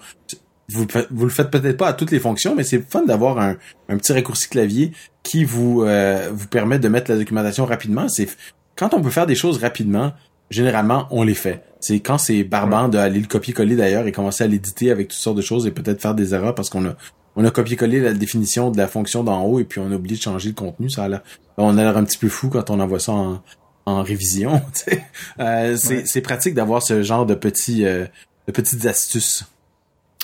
vous, 0.69 0.87
vous 1.11 1.23
le 1.23 1.31
faites 1.31 1.51
peut-être 1.51 1.77
pas 1.77 1.87
à 1.87 1.93
toutes 1.93 2.11
les 2.11 2.19
fonctions, 2.19 2.55
mais 2.55 2.63
c'est 2.63 2.79
fun 2.79 3.05
d'avoir 3.05 3.39
un, 3.39 3.57
un 3.87 3.97
petit 3.97 4.13
raccourci 4.13 4.49
clavier 4.49 4.91
qui 5.23 5.43
vous 5.43 5.83
euh, 5.83 6.29
vous 6.33 6.47
permet 6.47 6.79
de 6.79 6.87
mettre 6.87 7.11
la 7.11 7.17
documentation 7.17 7.65
rapidement. 7.65 8.07
C'est 8.09 8.27
quand 8.75 8.93
on 8.93 9.01
peut 9.01 9.09
faire 9.09 9.27
des 9.27 9.35
choses 9.35 9.57
rapidement, 9.57 10.13
généralement 10.49 11.07
on 11.11 11.23
les 11.23 11.33
fait. 11.33 11.63
C'est 11.79 11.99
quand 11.99 12.17
c'est 12.17 12.43
barbant 12.43 12.87
d'aller 12.87 13.19
le 13.19 13.27
copier-coller 13.27 13.75
d'ailleurs 13.75 14.07
et 14.07 14.11
commencer 14.11 14.43
à 14.43 14.47
l'éditer 14.47 14.91
avec 14.91 15.09
toutes 15.09 15.19
sortes 15.19 15.37
de 15.37 15.41
choses 15.41 15.65
et 15.65 15.71
peut-être 15.71 16.01
faire 16.01 16.15
des 16.15 16.33
erreurs 16.33 16.55
parce 16.55 16.69
qu'on 16.69 16.85
a 16.85 16.95
on 17.39 17.45
a 17.45 17.51
copié-collé 17.51 18.01
la 18.01 18.11
définition 18.11 18.69
de 18.69 18.77
la 18.77 18.87
fonction 18.89 19.23
d'en 19.23 19.43
haut 19.43 19.59
et 19.59 19.63
puis 19.63 19.79
on 19.79 19.89
a 19.93 19.95
oublié 19.95 20.17
de 20.17 20.21
changer 20.21 20.49
le 20.49 20.55
contenu. 20.55 20.89
Ça 20.89 21.05
a 21.05 21.21
on 21.55 21.77
a 21.77 21.83
l'air 21.83 21.95
un 21.95 22.03
petit 22.03 22.17
peu 22.17 22.27
fou 22.27 22.49
quand 22.49 22.69
on 22.69 22.81
envoie 22.81 22.99
ça 22.99 23.13
en, 23.13 23.41
en 23.85 24.03
révision. 24.03 24.61
euh, 25.39 25.77
c'est 25.77 26.21
pratique 26.21 26.53
d'avoir 26.53 26.83
ce 26.83 27.01
genre 27.01 27.25
de 27.25 27.35
petits 27.35 27.85
euh, 27.85 28.05
de 28.47 28.51
petites 28.51 28.85
astuces. 28.85 29.45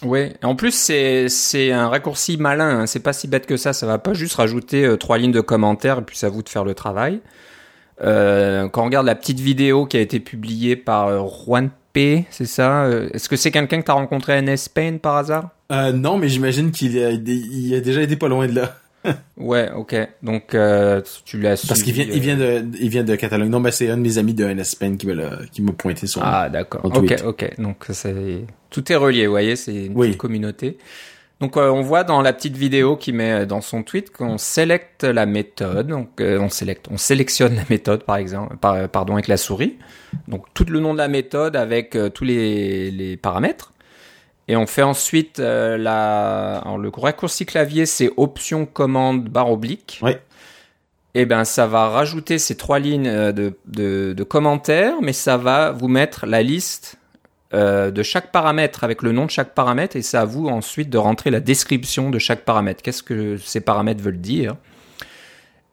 Oui, 0.03 0.33
en 0.43 0.57
plus 0.57 0.73
c'est 0.73 1.71
un 1.71 1.87
raccourci 1.87 2.35
malin, 2.35 2.81
hein. 2.81 2.85
c'est 2.85 2.99
pas 2.99 3.13
si 3.13 3.29
bête 3.29 3.45
que 3.45 3.55
ça, 3.55 3.71
ça 3.71 3.87
va 3.87 3.97
pas 3.97 4.13
juste 4.13 4.35
rajouter 4.35 4.83
euh, 4.83 4.97
trois 4.97 5.17
lignes 5.17 5.31
de 5.31 5.39
commentaires 5.39 5.99
et 5.99 6.01
puis 6.01 6.17
c'est 6.17 6.25
à 6.25 6.29
vous 6.29 6.43
de 6.43 6.49
faire 6.49 6.65
le 6.65 6.73
travail. 6.73 7.21
Euh, 8.01 8.67
quand 8.67 8.81
on 8.81 8.85
regarde 8.85 9.05
la 9.05 9.15
petite 9.15 9.39
vidéo 9.39 9.85
qui 9.85 9.95
a 9.95 10.01
été 10.01 10.19
publiée 10.19 10.75
par 10.75 11.25
Juan 11.29 11.69
P, 11.93 12.25
c'est 12.29 12.45
ça 12.45 12.89
Est-ce 13.13 13.29
que 13.29 13.37
c'est 13.37 13.51
quelqu'un 13.51 13.79
que 13.79 13.85
tu 13.85 13.91
as 13.91 13.93
rencontré 13.93 14.33
à 14.33 14.41
NS 14.41 14.67
Pain 14.73 14.97
par 14.97 15.15
hasard? 15.15 15.54
Euh, 15.71 15.91
Non, 15.91 16.17
mais 16.17 16.29
j'imagine 16.29 16.71
qu'il 16.71 16.97
a, 17.03 17.11
il 17.11 17.73
a 17.73 17.81
déjà 17.81 18.01
été 18.01 18.15
pas 18.15 18.27
loin 18.27 18.47
de 18.47 18.53
là. 18.53 18.75
ouais, 19.37 19.71
ok. 19.71 19.95
Donc 20.23 20.55
euh, 20.55 21.01
tu 21.25 21.39
l'as 21.39 21.63
Parce 21.67 21.81
qu'il 21.81 21.93
vient, 21.93 22.05
il 22.05 22.19
vient 22.19 22.37
de, 22.37 22.65
il 22.79 22.89
vient 22.89 23.03
de 23.03 23.15
Catalogne. 23.15 23.49
Non, 23.49 23.59
mais 23.59 23.71
c'est 23.71 23.89
un 23.89 23.97
de 23.97 24.01
mes 24.01 24.17
amis 24.17 24.33
de 24.33 24.45
NS 24.45 24.75
Pen 24.79 24.97
qui 24.97 25.07
m'a, 25.07 25.45
qui 25.51 25.61
m'a 25.61 25.71
pointé 25.71 26.07
son. 26.07 26.21
Ah, 26.23 26.49
d'accord. 26.49 26.81
Ok, 26.83 27.15
ok. 27.25 27.59
Donc 27.59 27.85
c'est 27.91 28.45
tout 28.69 28.91
est 28.91 28.95
relié. 28.95 29.25
Vous 29.25 29.33
voyez, 29.33 29.55
c'est 29.55 29.85
une 29.85 29.95
petite 29.95 30.17
communauté. 30.17 30.77
Donc 31.41 31.57
euh, 31.57 31.69
on 31.69 31.81
voit 31.81 32.05
dans 32.05 32.21
la 32.21 32.31
petite 32.31 32.55
vidéo 32.55 32.95
qui 32.95 33.11
met 33.11 33.45
dans 33.45 33.59
son 33.59 33.83
tweet 33.83 34.11
qu'on 34.11 34.37
sélecte 34.37 35.03
la 35.03 35.25
méthode. 35.25 35.87
Donc 35.87 36.21
euh, 36.21 36.39
on 36.39 36.49
sélecte, 36.49 36.87
on 36.89 36.97
sélectionne 36.97 37.55
la 37.55 37.65
méthode 37.69 38.03
par 38.03 38.15
exemple, 38.15 38.55
par, 38.57 38.87
pardon 38.89 39.13
avec 39.13 39.27
la 39.27 39.37
souris. 39.37 39.77
Donc 40.29 40.45
tout 40.53 40.65
le 40.69 40.79
nom 40.79 40.93
de 40.93 40.99
la 40.99 41.09
méthode 41.09 41.55
avec 41.55 41.97
tous 42.13 42.23
les, 42.23 42.89
les 42.89 43.17
paramètres. 43.17 43.73
Et 44.47 44.55
on 44.55 44.67
fait 44.67 44.83
ensuite 44.83 45.39
euh, 45.39 45.77
la... 45.77 46.57
Alors, 46.59 46.77
le 46.77 46.89
raccourci 46.89 47.45
clavier, 47.45 47.85
c'est 47.85 48.11
option 48.17 48.65
commande 48.65 49.27
barre 49.27 49.51
oblique. 49.51 49.99
Oui. 50.01 50.11
Et 51.17 51.21
eh 51.21 51.25
ben 51.25 51.45
ça 51.45 51.65
va 51.65 51.87
rajouter 51.87 52.37
ces 52.37 52.57
trois 52.57 52.77
lignes 52.77 53.07
euh, 53.07 53.31
de, 53.31 53.57
de, 53.67 54.11
de, 54.11 54.23
commentaires, 54.23 54.95
mais 55.01 55.13
ça 55.13 55.37
va 55.37 55.71
vous 55.71 55.87
mettre 55.87 56.25
la 56.25 56.43
liste 56.43 56.97
euh, 57.53 57.89
de 57.89 58.03
chaque 58.03 58.33
paramètre 58.33 58.83
avec 58.83 59.01
le 59.01 59.13
nom 59.13 59.25
de 59.25 59.31
chaque 59.31 59.53
paramètre, 59.53 59.95
et 59.95 60.01
c'est 60.01 60.17
à 60.17 60.25
vous 60.25 60.47
ensuite 60.47 60.89
de 60.89 60.97
rentrer 60.97 61.31
la 61.31 61.39
description 61.39 62.09
de 62.09 62.19
chaque 62.19 62.43
paramètre. 62.43 62.83
Qu'est-ce 62.83 63.01
que 63.01 63.37
ces 63.37 63.61
paramètres 63.61 64.03
veulent 64.03 64.19
dire? 64.19 64.57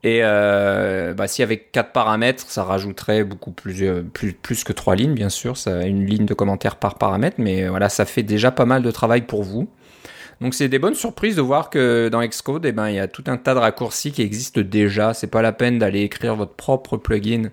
Et 0.05 0.21
euh, 0.23 1.15
bah, 1.15 1.29
si 1.29 1.43
avec 1.43 1.71
quatre 1.71 1.93
paramètres, 1.93 2.45
ça 2.49 2.65
rajouterait 2.65 3.23
beaucoup 3.23 3.53
plus, 3.53 3.83
euh, 3.83 4.03
plus, 4.03 4.33
plus 4.33 4.65
que 4.65 4.73
trois 4.73 4.97
lignes, 4.97 5.15
bien 5.15 5.29
sûr. 5.29 5.57
Ça 5.57 5.83
une 5.85 6.07
ligne 6.07 6.27
de 6.27 6.35
commentaires 6.35 6.77
par 6.77 6.97
paramètre, 6.97 7.37
mais 7.39 7.69
voilà, 7.69 7.89
ça 7.89 8.05
fait 8.05 8.25
déjà 8.25 8.51
pas 8.51 8.65
mal 8.65 8.83
de 8.83 8.91
travail 8.91 9.23
pour 9.23 9.45
vous. 9.45 9.69
Donc 10.41 10.55
c'est 10.55 10.69
des 10.69 10.81
bonnes 10.81 10.97
surprises 10.97 11.37
de 11.37 11.41
voir 11.43 11.71
que 11.71 12.09
dans 12.11 12.21
Xcode, 12.27 12.67
eh 12.67 12.73
ben, 12.73 12.89
il 12.89 12.97
y 12.97 12.99
a 12.99 13.07
tout 13.07 13.23
un 13.29 13.37
tas 13.37 13.55
de 13.55 13.61
raccourcis 13.61 14.11
qui 14.11 14.23
existent 14.23 14.61
déjà. 14.61 15.15
C'est 15.15 15.29
pas 15.29 15.41
la 15.41 15.53
peine 15.53 15.79
d'aller 15.79 16.01
écrire 16.01 16.35
votre 16.35 16.55
propre 16.55 16.97
plugin 16.97 17.51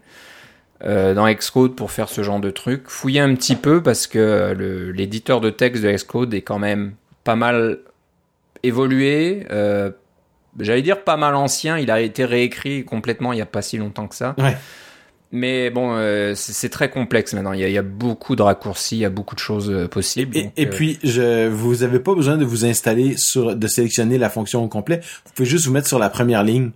euh, 0.84 1.14
dans 1.14 1.32
Xcode 1.32 1.76
pour 1.76 1.92
faire 1.92 2.10
ce 2.10 2.24
genre 2.24 2.40
de 2.40 2.50
truc. 2.50 2.86
Fouillez 2.88 3.20
un 3.20 3.36
petit 3.36 3.56
peu 3.56 3.84
parce 3.84 4.08
que 4.08 4.56
l'éditeur 4.92 5.40
de 5.40 5.52
texte 5.52 5.84
de 5.84 5.92
Xcode 5.92 6.34
est 6.34 6.42
quand 6.42 6.58
même 6.58 6.94
pas 7.24 7.36
mal 7.36 7.78
évolué, 8.64 9.46
euh, 9.52 9.92
j'allais 10.60 10.82
dire 10.82 11.04
pas 11.04 11.18
mal 11.18 11.36
ancien, 11.36 11.78
il 11.78 11.92
a 11.92 12.02
été 12.02 12.26
réécrit 12.26 12.86
complètement 12.86 13.34
il 13.34 13.38
n'y 13.38 13.42
a 13.42 13.46
pas 13.48 13.62
si 13.62 13.78
longtemps 13.78 14.08
que 14.08 14.16
ça. 14.16 14.36
Ouais. 14.38 14.58
Mais 15.32 15.70
bon, 15.70 15.94
euh, 15.94 16.34
c'est 16.36 16.70
très 16.70 16.90
complexe 16.90 17.34
maintenant. 17.34 17.54
Il 17.54 17.60
y, 17.60 17.64
a, 17.64 17.68
il 17.68 17.74
y, 17.74 17.78
a, 17.78 17.84
beaucoup 17.84 18.36
de 18.36 18.42
raccourcis, 18.42 18.96
il 18.98 19.02
y 19.02 19.06
a 19.06 19.12
beaucoup 19.12 19.36
de 19.36 19.40
choses 19.40 19.70
euh, 19.70 19.88
possibles. 19.88 20.36
Et, 20.36 20.52
et 20.58 20.66
euh... 20.66 20.70
puis, 20.72 20.98
je, 21.04 21.48
vous 21.48 21.84
avez 21.84 22.00
pas 22.00 22.16
besoin 22.16 22.36
de 22.36 22.46
vous 22.46 22.66
installer 22.66 23.16
sur, 23.16 23.56
de 23.56 23.68
sélectionner 23.68 24.18
la 24.18 24.30
fonction 24.30 24.64
au 24.64 24.68
complet. 24.68 25.02
Vous 25.26 25.34
pouvez 25.36 25.48
juste 25.48 25.68
vous 25.68 25.72
mettre 25.72 25.88
sur 25.88 26.00
la 26.00 26.10
première 26.10 26.44
ligne 26.44 26.72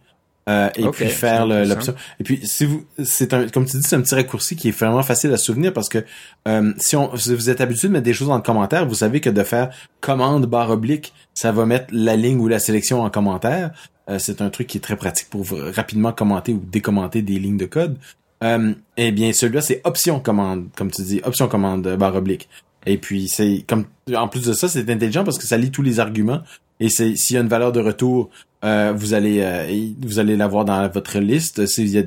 euh, 0.50 0.70
et 0.76 0.84
okay, 0.84 1.06
puis 1.06 1.14
faire 1.14 1.46
l'option. 1.46 1.96
Et 2.20 2.24
puis 2.24 2.40
si 2.44 2.66
vous, 2.66 2.86
c'est 3.04 3.34
un, 3.34 3.48
comme 3.48 3.66
tu 3.66 3.78
dis, 3.78 3.84
c'est 3.84 3.96
un 3.96 4.02
petit 4.02 4.16
raccourci 4.16 4.56
qui 4.56 4.70
est 4.70 4.78
vraiment 4.78 5.04
facile 5.04 5.32
à 5.32 5.38
souvenir 5.38 5.72
parce 5.72 5.88
que 5.88 6.04
euh, 6.48 6.74
si, 6.78 6.96
on, 6.96 7.16
si 7.16 7.34
vous 7.34 7.50
êtes 7.50 7.62
habitué 7.62 7.88
de 7.88 7.94
mettre 7.94 8.06
des 8.06 8.14
choses 8.14 8.30
en 8.30 8.42
commentaire, 8.42 8.86
vous 8.86 8.96
savez 8.96 9.22
que 9.22 9.30
de 9.30 9.44
faire 9.44 9.70
commande 10.02 10.46
barre 10.46 10.72
oblique, 10.72 11.14
ça 11.34 11.52
va 11.52 11.66
mettre 11.66 11.88
la 11.92 12.18
ligne 12.18 12.40
ou 12.40 12.48
la 12.48 12.60
sélection 12.60 13.02
en 13.02 13.10
commentaire. 13.10 13.72
Euh, 14.10 14.20
c'est 14.20 14.42
un 14.42 14.50
truc 14.50 14.68
qui 14.68 14.80
est 14.80 14.82
très 14.82 14.98
pratique 14.98 15.30
pour 15.30 15.46
rapidement 15.74 16.12
commenter 16.12 16.52
ou 16.52 16.62
décommenter 16.70 17.22
des 17.22 17.40
lignes 17.40 17.58
de 17.58 17.66
code. 17.66 17.98
Euh, 18.44 18.74
eh 18.98 19.12
bien, 19.14 19.32
celui-là, 19.32 19.62
c'est 19.62 19.80
option 19.86 20.20
commande, 20.20 20.68
comme 20.76 20.92
tu 20.92 21.02
dis, 21.04 21.22
option 21.24 21.48
commande 21.48 21.88
barre 21.98 22.16
oblique. 22.16 22.50
Et 22.86 22.98
puis 22.98 23.30
c'est 23.30 23.64
comme 23.66 23.86
en 24.14 24.28
plus 24.28 24.46
de 24.46 24.52
ça, 24.52 24.68
c'est 24.68 24.90
intelligent 24.90 25.24
parce 25.24 25.38
que 25.38 25.46
ça 25.46 25.56
lit 25.56 25.72
tous 25.72 25.84
les 25.84 26.02
arguments 26.02 26.42
et 26.80 26.90
c'est 26.90 27.16
s'il 27.16 27.36
y 27.36 27.38
a 27.38 27.42
une 27.42 27.48
valeur 27.48 27.72
de 27.72 27.80
retour, 27.80 28.30
euh, 28.64 28.94
vous 28.96 29.14
allez 29.14 29.42
euh, 29.42 29.94
vous 30.02 30.20
allez 30.20 30.36
l'avoir 30.36 30.66
dans 30.66 30.88
votre 30.90 31.20
liste. 31.20 31.66
S'il 31.66 31.90
y 31.90 31.98
a 31.98 32.04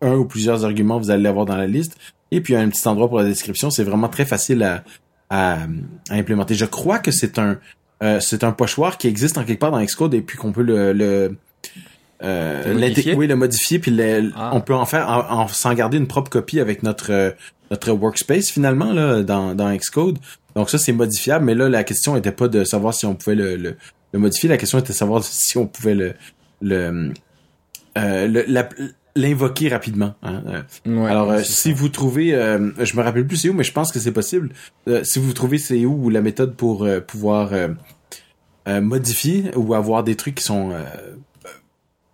un 0.00 0.14
ou 0.14 0.24
plusieurs 0.24 0.64
arguments, 0.64 0.98
vous 0.98 1.10
allez 1.10 1.22
l'avoir 1.22 1.46
dans 1.46 1.56
la 1.56 1.66
liste. 1.66 1.96
Et 2.30 2.40
puis 2.40 2.54
il 2.54 2.56
y 2.56 2.60
a 2.60 2.62
un 2.62 2.68
petit 2.68 2.86
endroit 2.86 3.08
pour 3.08 3.18
la 3.18 3.24
description. 3.24 3.70
C'est 3.70 3.84
vraiment 3.84 4.08
très 4.08 4.24
facile 4.24 4.62
à, 4.62 4.84
à, 5.30 5.54
à, 6.10 6.14
implémenter. 6.14 6.54
Je 6.54 6.64
crois 6.64 6.98
que 6.98 7.10
c'est 7.10 7.38
un 7.38 7.58
euh, 8.02 8.18
c'est 8.20 8.42
un 8.42 8.52
pochoir 8.52 8.98
qui 8.98 9.06
existe 9.06 9.38
en 9.38 9.44
quelque 9.44 9.60
part 9.60 9.70
dans 9.70 9.82
Xcode 9.82 10.14
et 10.14 10.22
puis 10.22 10.36
qu'on 10.36 10.50
peut 10.50 10.62
le, 10.62 10.92
le 10.92 11.36
euh, 12.24 12.74
modifier? 12.74 13.14
oui, 13.14 13.26
le 13.28 13.36
modifier, 13.36 13.78
puis 13.78 13.96
ah. 14.36 14.50
on 14.52 14.60
peut 14.60 14.74
en 14.74 14.86
faire, 14.86 15.08
en, 15.08 15.46
s'en 15.48 15.72
garder 15.74 15.98
une 15.98 16.08
propre 16.08 16.30
copie 16.30 16.60
avec 16.60 16.82
notre 16.82 17.34
notre 17.70 17.92
workspace 17.92 18.50
finalement 18.50 18.92
là 18.92 19.22
dans, 19.22 19.54
dans 19.54 19.74
Xcode. 19.74 20.18
Donc 20.56 20.68
ça 20.68 20.78
c'est 20.78 20.92
modifiable, 20.92 21.44
mais 21.44 21.54
là 21.54 21.68
la 21.68 21.84
question 21.84 22.16
était 22.16 22.32
pas 22.32 22.48
de 22.48 22.64
savoir 22.64 22.92
si 22.92 23.06
on 23.06 23.14
pouvait 23.14 23.36
le, 23.36 23.56
le, 23.56 23.76
le 24.12 24.18
modifier, 24.18 24.48
la 24.48 24.56
question 24.56 24.78
était 24.78 24.92
de 24.92 24.98
savoir 24.98 25.24
si 25.24 25.58
on 25.58 25.66
pouvait 25.66 25.94
le 25.94 26.14
le 26.60 27.12
euh, 27.98 28.54
l'invoquer 29.14 29.68
rapidement. 29.68 30.14
Hein. 30.22 30.64
Ouais, 30.86 31.10
Alors 31.10 31.30
euh, 31.32 31.42
si 31.42 31.70
ça. 31.70 31.74
vous 31.74 31.88
trouvez, 31.88 32.34
euh, 32.34 32.70
je 32.82 32.96
me 32.96 33.02
rappelle 33.02 33.26
plus 33.26 33.36
c'est 33.36 33.48
où, 33.50 33.54
mais 33.54 33.64
je 33.64 33.72
pense 33.72 33.92
que 33.92 33.98
c'est 33.98 34.12
possible. 34.12 34.50
Euh, 34.88 35.04
si 35.04 35.18
vous 35.18 35.32
trouvez 35.32 35.58
c'est 35.58 35.84
où 35.84 36.08
la 36.08 36.22
méthode 36.22 36.54
pour 36.56 36.84
euh, 36.84 37.00
pouvoir 37.00 37.50
modifier 38.66 39.50
ou 39.56 39.74
avoir 39.74 40.04
des 40.04 40.14
trucs 40.14 40.36
qui 40.36 40.44
sont 40.44 40.72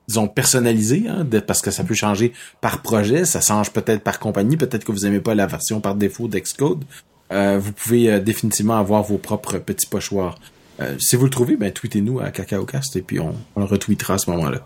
disons 0.08 0.26
personnalisé, 0.26 1.04
hein, 1.06 1.26
parce 1.46 1.60
que 1.60 1.70
ça 1.70 1.84
peut 1.84 1.94
changer 1.94 2.32
par 2.62 2.80
projet, 2.80 3.26
ça 3.26 3.40
change 3.42 3.70
peut-être 3.72 4.02
par 4.02 4.18
compagnie, 4.18 4.56
peut-être 4.56 4.84
que 4.84 4.92
vous 4.92 5.04
aimez 5.04 5.20
pas 5.20 5.34
la 5.34 5.46
version 5.46 5.80
par 5.80 5.94
défaut 5.94 6.26
d'Xcode. 6.26 6.84
Euh, 7.30 7.58
vous 7.60 7.72
pouvez 7.72 8.10
euh, 8.10 8.18
définitivement 8.18 8.78
avoir 8.78 9.02
vos 9.02 9.18
propres 9.18 9.58
petits 9.58 9.86
pochoirs. 9.86 10.36
Euh, 10.80 10.96
si 10.98 11.16
vous 11.16 11.24
le 11.24 11.30
trouvez, 11.30 11.56
ben 11.56 11.72
tweetez-nous 11.72 12.20
à 12.20 12.30
CacaoCast 12.30 12.96
et 12.96 13.02
puis 13.02 13.18
on, 13.20 13.34
on, 13.56 13.60
le 13.60 13.66
retweetera 13.66 14.14
à 14.14 14.18
ce 14.18 14.30
moment-là. 14.30 14.64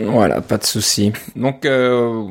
Voilà, 0.00 0.40
pas 0.40 0.58
de 0.58 0.64
souci. 0.64 1.12
Donc 1.34 1.64
euh, 1.64 2.24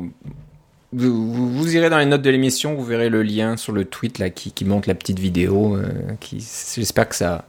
vous, 0.92 1.52
vous, 1.52 1.76
irez 1.76 1.90
dans 1.90 1.98
les 1.98 2.06
notes 2.06 2.22
de 2.22 2.30
l'émission, 2.30 2.74
vous 2.74 2.84
verrez 2.84 3.10
le 3.10 3.22
lien 3.22 3.58
sur 3.58 3.72
le 3.72 3.84
tweet 3.84 4.18
là 4.18 4.30
qui, 4.30 4.52
qui 4.52 4.64
montre 4.64 4.88
la 4.88 4.94
petite 4.94 5.18
vidéo. 5.18 5.76
Euh, 5.76 5.90
qui, 6.20 6.40
j'espère 6.74 7.08
que 7.08 7.14
ça 7.14 7.44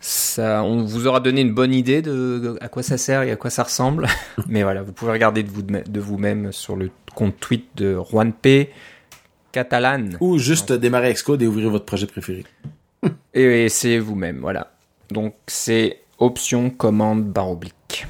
ça, 0.00 0.64
on 0.64 0.82
vous 0.82 1.06
aura 1.06 1.20
donné 1.20 1.42
une 1.42 1.52
bonne 1.52 1.74
idée 1.74 2.00
de 2.00 2.56
à 2.62 2.68
quoi 2.68 2.82
ça 2.82 2.96
sert 2.96 3.22
et 3.22 3.30
à 3.30 3.36
quoi 3.36 3.50
ça 3.50 3.62
ressemble. 3.62 4.08
Mais 4.48 4.62
voilà, 4.62 4.82
vous 4.82 4.92
pouvez 4.92 5.12
regarder 5.12 5.42
de, 5.42 5.50
vous, 5.50 5.62
de 5.62 6.00
vous-même 6.00 6.52
sur 6.52 6.74
le 6.74 6.90
compte 7.14 7.38
tweet 7.38 7.66
de 7.76 7.98
Juan 8.10 8.32
P. 8.32 8.70
Catalan. 9.52 10.10
Ou 10.20 10.38
juste 10.38 10.72
démarrer 10.72 11.12
Xcode 11.12 11.42
et 11.42 11.46
ouvrir 11.46 11.70
votre 11.70 11.84
projet 11.84 12.06
préféré. 12.06 12.44
et, 13.34 13.68
c'est 13.68 13.98
vous-même, 13.98 14.38
voilà. 14.40 14.72
Donc 15.10 15.34
c'est 15.46 16.00
option 16.18 16.70
commande 16.70 17.24
barre 17.24 17.50
oblique. 17.50 18.06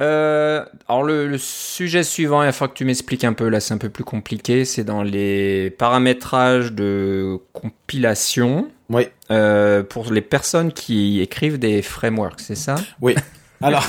Euh, 0.00 0.64
alors 0.88 1.04
le, 1.04 1.28
le, 1.28 1.38
sujet 1.38 2.02
suivant, 2.02 2.42
il 2.42 2.46
va 2.46 2.52
falloir 2.52 2.72
que 2.72 2.78
tu 2.78 2.84
m'expliques 2.84 3.22
un 3.22 3.34
peu, 3.34 3.48
là 3.48 3.60
c'est 3.60 3.72
un 3.72 3.78
peu 3.78 3.88
plus 3.88 4.02
compliqué, 4.02 4.64
c'est 4.64 4.82
dans 4.82 5.04
les 5.04 5.70
paramétrages 5.70 6.72
de 6.72 7.38
compilation. 7.52 8.68
Oui. 8.88 9.06
Euh, 9.30 9.84
pour 9.84 10.12
les 10.12 10.20
personnes 10.20 10.72
qui 10.72 11.20
écrivent 11.20 11.58
des 11.58 11.82
frameworks, 11.82 12.40
c'est 12.40 12.56
ça? 12.56 12.74
Oui. 13.00 13.14
Alors, 13.62 13.86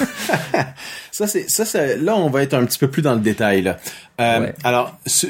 ça 1.11 1.25
c'est 1.25 1.49
ça 1.49 1.65
c'est 1.65 1.97
là 1.97 2.15
on 2.15 2.29
va 2.29 2.43
être 2.43 2.53
un 2.53 2.63
petit 2.65 2.77
peu 2.77 2.89
plus 2.89 3.01
dans 3.01 3.15
le 3.15 3.21
détail 3.21 3.63
là. 3.63 3.79
Euh, 4.21 4.41
ouais. 4.41 4.55
Alors, 4.63 4.95
ce, 5.07 5.25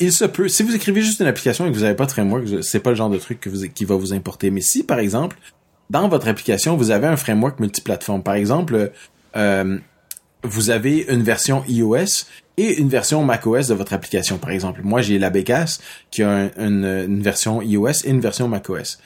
il 0.00 0.12
se 0.12 0.24
peut 0.24 0.48
si 0.48 0.62
vous 0.62 0.74
écrivez 0.74 1.02
juste 1.02 1.20
une 1.20 1.26
application 1.26 1.66
et 1.66 1.70
que 1.70 1.74
vous 1.74 1.82
n'avez 1.82 1.96
pas 1.96 2.06
de 2.06 2.10
framework, 2.10 2.62
c'est 2.62 2.80
pas 2.80 2.90
le 2.90 2.96
genre 2.96 3.10
de 3.10 3.18
truc 3.18 3.48
qui 3.74 3.84
va 3.84 3.94
vous 3.96 4.12
importer. 4.12 4.50
Mais 4.50 4.60
si 4.60 4.82
par 4.82 4.98
exemple 4.98 5.38
dans 5.90 6.08
votre 6.08 6.28
application 6.28 6.76
vous 6.76 6.90
avez 6.90 7.06
un 7.06 7.16
framework 7.16 7.60
multiplateforme, 7.60 8.22
par 8.22 8.34
exemple, 8.34 8.92
euh, 9.36 9.78
vous 10.42 10.70
avez 10.70 11.06
une 11.08 11.22
version 11.22 11.64
iOS 11.68 12.26
et 12.56 12.78
une 12.78 12.88
version 12.88 13.22
macOS 13.24 13.68
de 13.68 13.74
votre 13.74 13.92
application. 13.92 14.38
Par 14.38 14.50
exemple, 14.50 14.80
moi 14.82 15.00
j'ai 15.00 15.18
la 15.18 15.30
qui 16.10 16.22
a 16.22 16.30
un, 16.30 16.50
une, 16.58 16.84
une, 16.84 17.22
version 17.22 17.62
iOS 17.62 18.04
et 18.04 18.10
une 18.10 18.20
version 18.20 18.48
macOS. 18.48 18.98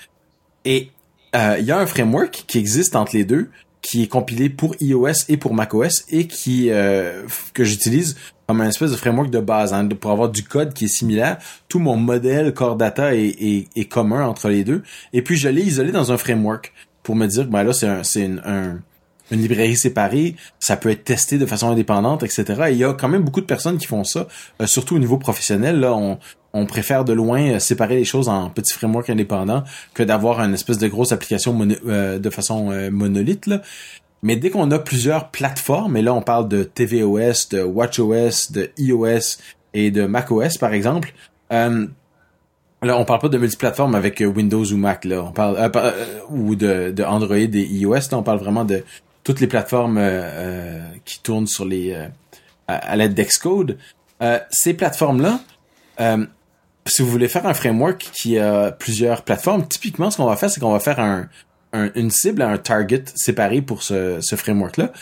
Et 0.64 0.90
euh, 1.34 1.56
il 1.58 1.64
y 1.64 1.70
a 1.70 1.78
un 1.78 1.86
framework 1.86 2.44
qui 2.46 2.58
existe 2.58 2.96
entre 2.96 3.14
les 3.14 3.24
deux, 3.24 3.50
qui 3.82 4.04
est 4.04 4.08
compilé 4.08 4.48
pour 4.48 4.74
iOS 4.80 5.26
et 5.28 5.36
pour 5.36 5.54
macOS 5.54 6.04
et 6.08 6.26
qui 6.26 6.70
euh, 6.70 7.24
que 7.52 7.64
j'utilise 7.64 8.16
comme 8.52 8.60
un 8.60 8.68
espèce 8.68 8.90
de 8.90 8.96
framework 8.96 9.30
de 9.30 9.40
base 9.40 9.72
hein, 9.72 9.88
pour 9.88 10.10
avoir 10.10 10.28
du 10.28 10.42
code 10.42 10.74
qui 10.74 10.84
est 10.84 10.88
similaire. 10.88 11.38
Tout 11.68 11.78
mon 11.78 11.96
modèle 11.96 12.52
Core 12.52 12.76
Data 12.76 13.14
est, 13.14 13.88
commun 13.90 14.26
entre 14.26 14.50
les 14.50 14.62
deux. 14.62 14.82
Et 15.14 15.22
puis 15.22 15.36
je 15.36 15.48
l'ai 15.48 15.62
isolé 15.62 15.90
dans 15.90 16.12
un 16.12 16.18
framework 16.18 16.74
pour 17.02 17.16
me 17.16 17.26
dire 17.26 17.46
ben 17.46 17.64
là 17.64 17.72
c'est 17.72 17.86
un, 17.86 18.04
c'est 18.04 18.30
un 18.44 18.80
une 19.30 19.40
librairie 19.40 19.76
séparée, 19.76 20.36
ça 20.60 20.76
peut 20.76 20.90
être 20.90 21.04
testé 21.04 21.38
de 21.38 21.46
façon 21.46 21.70
indépendante, 21.70 22.22
etc. 22.22 22.64
Et 22.68 22.72
il 22.72 22.76
y 22.76 22.84
a 22.84 22.92
quand 22.92 23.08
même 23.08 23.22
beaucoup 23.22 23.40
de 23.40 23.46
personnes 23.46 23.78
qui 23.78 23.86
font 23.86 24.04
ça, 24.04 24.26
euh, 24.60 24.66
surtout 24.66 24.96
au 24.96 24.98
niveau 24.98 25.16
professionnel. 25.16 25.80
Là, 25.80 25.94
on, 26.52 26.66
préfère 26.66 27.06
de 27.06 27.14
loin 27.14 27.52
euh, 27.52 27.58
séparer 27.58 27.96
les 27.96 28.04
choses 28.04 28.28
en 28.28 28.50
petits 28.50 28.74
frameworks 28.74 29.08
indépendants 29.08 29.64
que 29.94 30.02
d'avoir 30.02 30.40
une 30.40 30.52
espèce 30.52 30.76
de 30.76 30.86
grosse 30.86 31.12
application 31.12 31.58
euh, 31.86 32.18
de 32.18 32.28
façon 32.28 32.90
monolithe. 32.90 33.48
Mais 34.22 34.36
dès 34.36 34.50
qu'on 34.50 34.70
a 34.70 34.78
plusieurs 34.78 35.30
plateformes, 35.30 35.96
et 35.96 36.02
là 36.02 36.14
on 36.14 36.22
parle 36.22 36.48
de 36.48 36.62
tvOS, 36.62 37.48
de 37.50 37.62
watchOS, 37.62 38.52
de 38.52 38.70
iOS 38.78 39.38
et 39.74 39.90
de 39.90 40.06
macOS 40.06 40.58
par 40.58 40.72
exemple, 40.72 41.12
euh, 41.52 41.86
là 42.82 42.96
on 42.96 43.04
parle 43.04 43.20
pas 43.20 43.28
de 43.28 43.38
multiplateforme 43.38 43.94
avec 43.94 44.20
Windows 44.20 44.64
ou 44.64 44.76
Mac 44.76 45.04
là, 45.04 45.24
on 45.24 45.32
parle 45.32 45.72
ou 46.30 46.54
de, 46.54 46.92
de 46.92 47.02
Android 47.02 47.36
et 47.36 47.46
iOS, 47.46 47.94
là 47.94 48.18
on 48.18 48.22
parle 48.22 48.38
vraiment 48.38 48.64
de 48.64 48.84
toutes 49.24 49.40
les 49.40 49.46
plateformes 49.46 49.98
euh, 49.98 50.02
euh, 50.02 50.80
qui 51.04 51.20
tournent 51.20 51.46
sur 51.46 51.64
les 51.64 51.92
euh, 51.92 52.06
à, 52.68 52.96
l'aide 52.96 53.14
d'Xcode. 53.14 53.78
ces 54.50 54.74
plateformes-là, 54.74 55.40
si 56.86 57.02
vous 57.02 57.08
voulez 57.08 57.28
faire 57.28 57.46
un 57.46 57.54
framework 57.54 57.98
qui 58.12 58.38
a 58.38 58.70
plusieurs 58.70 59.22
plateformes, 59.22 59.66
typiquement, 59.66 60.10
ce 60.10 60.16
qu'on 60.16 60.26
va 60.26 60.36
faire, 60.36 60.48
c'est 60.48 60.60
qu'on 60.60 60.72
va 60.72 60.80
faire 60.80 61.00
un, 61.00 61.28
une 61.72 62.10
cible, 62.10 62.42
un 62.42 62.58
target 62.58 63.04
séparé 63.14 63.62
pour 63.62 63.82
ce, 63.82 64.20
ce 64.20 64.36
framework-là. 64.36 64.92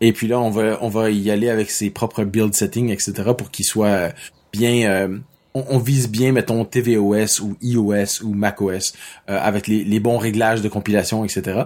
Et 0.00 0.12
puis 0.12 0.28
là, 0.28 0.40
on 0.40 0.50
va, 0.50 0.78
on 0.80 0.88
va 0.88 1.10
y 1.10 1.30
aller 1.30 1.50
avec 1.50 1.70
ses 1.70 1.90
propres 1.90 2.24
build 2.24 2.54
settings, 2.54 2.90
etc., 2.90 3.12
pour 3.36 3.50
qu'il 3.50 3.64
soit 3.64 4.14
bien... 4.52 5.20
on, 5.54 5.64
on, 5.68 5.78
vise 5.78 6.08
bien, 6.08 6.32
mettons, 6.32 6.64
tvOS 6.64 7.40
ou 7.42 7.56
iOS 7.60 8.22
ou 8.22 8.32
macOS, 8.32 8.94
avec 9.26 9.66
les, 9.66 9.84
les 9.84 10.00
bons 10.00 10.16
réglages 10.18 10.62
de 10.62 10.68
compilation, 10.68 11.24
etc. 11.24 11.64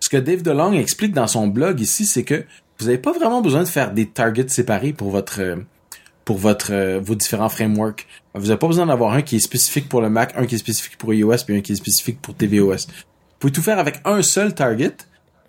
Ce 0.00 0.08
que 0.08 0.16
Dave 0.16 0.42
DeLong 0.42 0.72
explique 0.72 1.12
dans 1.12 1.26
son 1.26 1.46
blog 1.46 1.80
ici, 1.80 2.06
c'est 2.06 2.24
que 2.24 2.44
vous 2.78 2.86
n'avez 2.86 2.98
pas 2.98 3.12
vraiment 3.12 3.42
besoin 3.42 3.62
de 3.62 3.68
faire 3.68 3.92
des 3.92 4.06
targets 4.06 4.48
séparés 4.48 4.94
pour 4.94 5.10
votre 5.10 5.40
euh, 5.40 5.56
pour 6.24 6.38
votre 6.38 6.72
euh, 6.72 6.98
vos 7.00 7.14
différents 7.14 7.50
frameworks. 7.50 8.06
Vous 8.34 8.46
n'avez 8.46 8.58
pas 8.58 8.66
besoin 8.66 8.86
d'avoir 8.86 9.12
un 9.12 9.22
qui 9.22 9.36
est 9.36 9.40
spécifique 9.40 9.88
pour 9.88 10.00
le 10.00 10.08
Mac, 10.08 10.32
un 10.36 10.46
qui 10.46 10.54
est 10.54 10.58
spécifique 10.58 10.96
pour 10.96 11.12
iOS, 11.12 11.44
puis 11.46 11.56
un 11.56 11.60
qui 11.60 11.72
est 11.72 11.76
spécifique 11.76 12.20
pour 12.22 12.34
tvOS. 12.34 12.86
Vous 13.40 13.48
pouvez 13.48 13.52
tout 13.52 13.62
faire 13.62 13.78
avec 13.78 14.00
un 14.04 14.22
seul 14.22 14.54
target, 14.54 14.96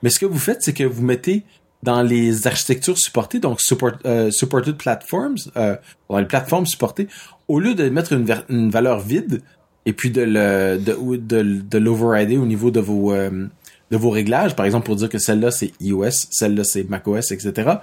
mais 0.02 0.10
ce 0.10 0.18
que 0.18 0.26
vous 0.26 0.40
faites, 0.40 0.62
c'est 0.64 0.74
que 0.74 0.84
vous 0.84 1.04
mettez 1.04 1.44
dans 1.84 2.04
les 2.04 2.48
architectures 2.48 2.98
supportées, 2.98 3.40
donc 3.40 3.60
support, 3.60 3.94
euh, 4.06 4.32
supported 4.32 4.78
platforms, 4.78 5.38
dans 5.56 6.18
les 6.18 6.26
plateformes 6.26 6.66
supportées, 6.66 7.08
au 7.48 7.60
lieu 7.60 7.76
de 7.76 7.90
mettre 7.90 8.14
une, 8.14 8.70
valeur 8.70 9.00
vide 9.00 9.42
et 9.86 9.94
puis 9.94 10.10
de 10.12 10.22
le 10.22 10.78
de, 10.78 11.18
de, 11.18 11.62
de 11.62 11.78
l'overrider 11.78 12.38
au 12.38 12.46
niveau 12.46 12.72
de 12.72 12.80
vos 12.80 13.12
de 13.92 13.98
vos 13.98 14.10
réglages, 14.10 14.56
par 14.56 14.66
exemple 14.66 14.86
pour 14.86 14.96
dire 14.96 15.10
que 15.10 15.20
celle-là 15.20 15.52
c'est 15.52 15.74
iOS, 15.82 16.12
celle-là 16.32 16.64
c'est 16.64 16.90
macOS, 16.90 17.32
etc. 17.32 17.74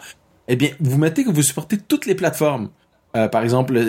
Eh 0.49 0.57
bien, 0.57 0.71
vous 0.81 0.97
mettez 0.97 1.25
que 1.25 1.31
vous 1.31 1.43
supportez 1.43 1.77
toutes 1.77 2.07
les 2.07 2.15
plateformes. 2.15 2.71
Euh, 3.17 3.29
par 3.29 3.43
exemple, 3.43 3.81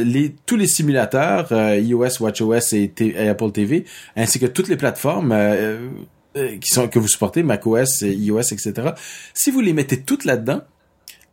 tous 0.45 0.55
les 0.55 0.67
simulateurs, 0.67 1.51
euh, 1.51 1.77
iOS, 1.77 2.21
WatchOS 2.21 2.73
et, 2.73 3.29
Apple 3.29 3.51
TV, 3.51 3.85
ainsi 4.15 4.39
que 4.39 4.45
toutes 4.45 4.69
les 4.69 4.77
plateformes 4.77 5.33
euh, 5.33 5.89
sont 6.63 6.87
que 6.87 6.99
vous 6.99 7.07
supportez, 7.07 7.43
macOS, 7.43 8.01
iOS, 8.01 8.53
etc. 8.53 8.91
Si 9.33 9.51
vous 9.51 9.61
les 9.61 9.73
mettez 9.73 10.01
toutes 10.01 10.25
là-dedans, 10.25 10.61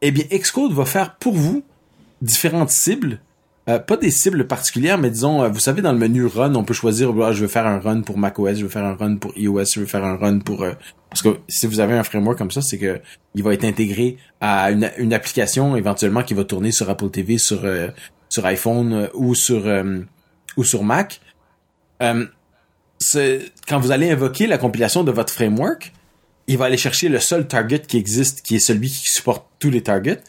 eh 0.02 0.10
bien, 0.10 0.24
Xcode 0.30 0.72
va 0.72 0.84
faire 0.84 1.16
pour 1.16 1.34
vous 1.34 1.62
différentes 2.22 2.70
cibles 2.70 3.20
euh, 3.68 3.80
pas 3.80 3.96
des 3.96 4.12
cibles 4.12 4.46
particulières, 4.46 4.96
mais 4.96 5.10
disons, 5.10 5.42
euh, 5.42 5.48
vous 5.48 5.58
savez, 5.58 5.82
dans 5.82 5.92
le 5.92 5.98
menu 5.98 6.24
Run, 6.24 6.54
on 6.54 6.62
peut 6.62 6.72
choisir, 6.74 7.12
ah, 7.20 7.32
je 7.32 7.42
veux 7.42 7.48
faire 7.48 7.66
un 7.66 7.80
run 7.80 8.02
pour 8.02 8.16
macOS, 8.16 8.58
je 8.58 8.62
veux 8.62 8.68
faire 8.68 8.84
un 8.84 8.94
run 8.94 9.16
pour 9.16 9.36
iOS, 9.36 9.64
je 9.74 9.80
veux 9.80 9.86
faire 9.86 10.04
un 10.04 10.16
run 10.16 10.38
pour... 10.38 10.62
Euh, 10.62 10.72
parce 11.10 11.22
que 11.22 11.40
si 11.48 11.66
vous 11.66 11.80
avez 11.80 11.94
un 11.94 12.04
framework 12.04 12.38
comme 12.38 12.52
ça, 12.52 12.62
c'est 12.62 12.78
que 12.78 13.00
il 13.34 13.42
va 13.42 13.54
être 13.54 13.64
intégré 13.64 14.18
à 14.40 14.70
une, 14.70 14.90
une, 14.98 15.12
application 15.12 15.74
éventuellement 15.74 16.22
qui 16.22 16.34
va 16.34 16.44
tourner 16.44 16.70
sur 16.70 16.88
Apple 16.90 17.10
TV, 17.10 17.38
sur 17.38 17.60
sur 18.28 18.44
iPhone 18.44 19.08
ou 19.14 19.34
sur 19.34 19.64
ou 20.58 20.64
sur 20.64 20.84
Mac. 20.84 21.20
quand 22.00 22.28
vous 23.80 23.92
allez 23.92 24.10
invoquer 24.10 24.46
la 24.46 24.58
compilation 24.58 25.04
de 25.04 25.10
votre 25.10 25.32
framework, 25.32 25.92
il 26.48 26.58
va 26.58 26.66
aller 26.66 26.76
chercher 26.76 27.08
le 27.08 27.18
seul 27.18 27.48
target 27.48 27.80
qui 27.80 27.96
existe, 27.96 28.42
qui 28.42 28.56
est 28.56 28.60
celui 28.60 28.88
qui 28.88 29.10
supporte 29.10 29.46
tous 29.58 29.70
les 29.70 29.82
targets, 29.82 30.20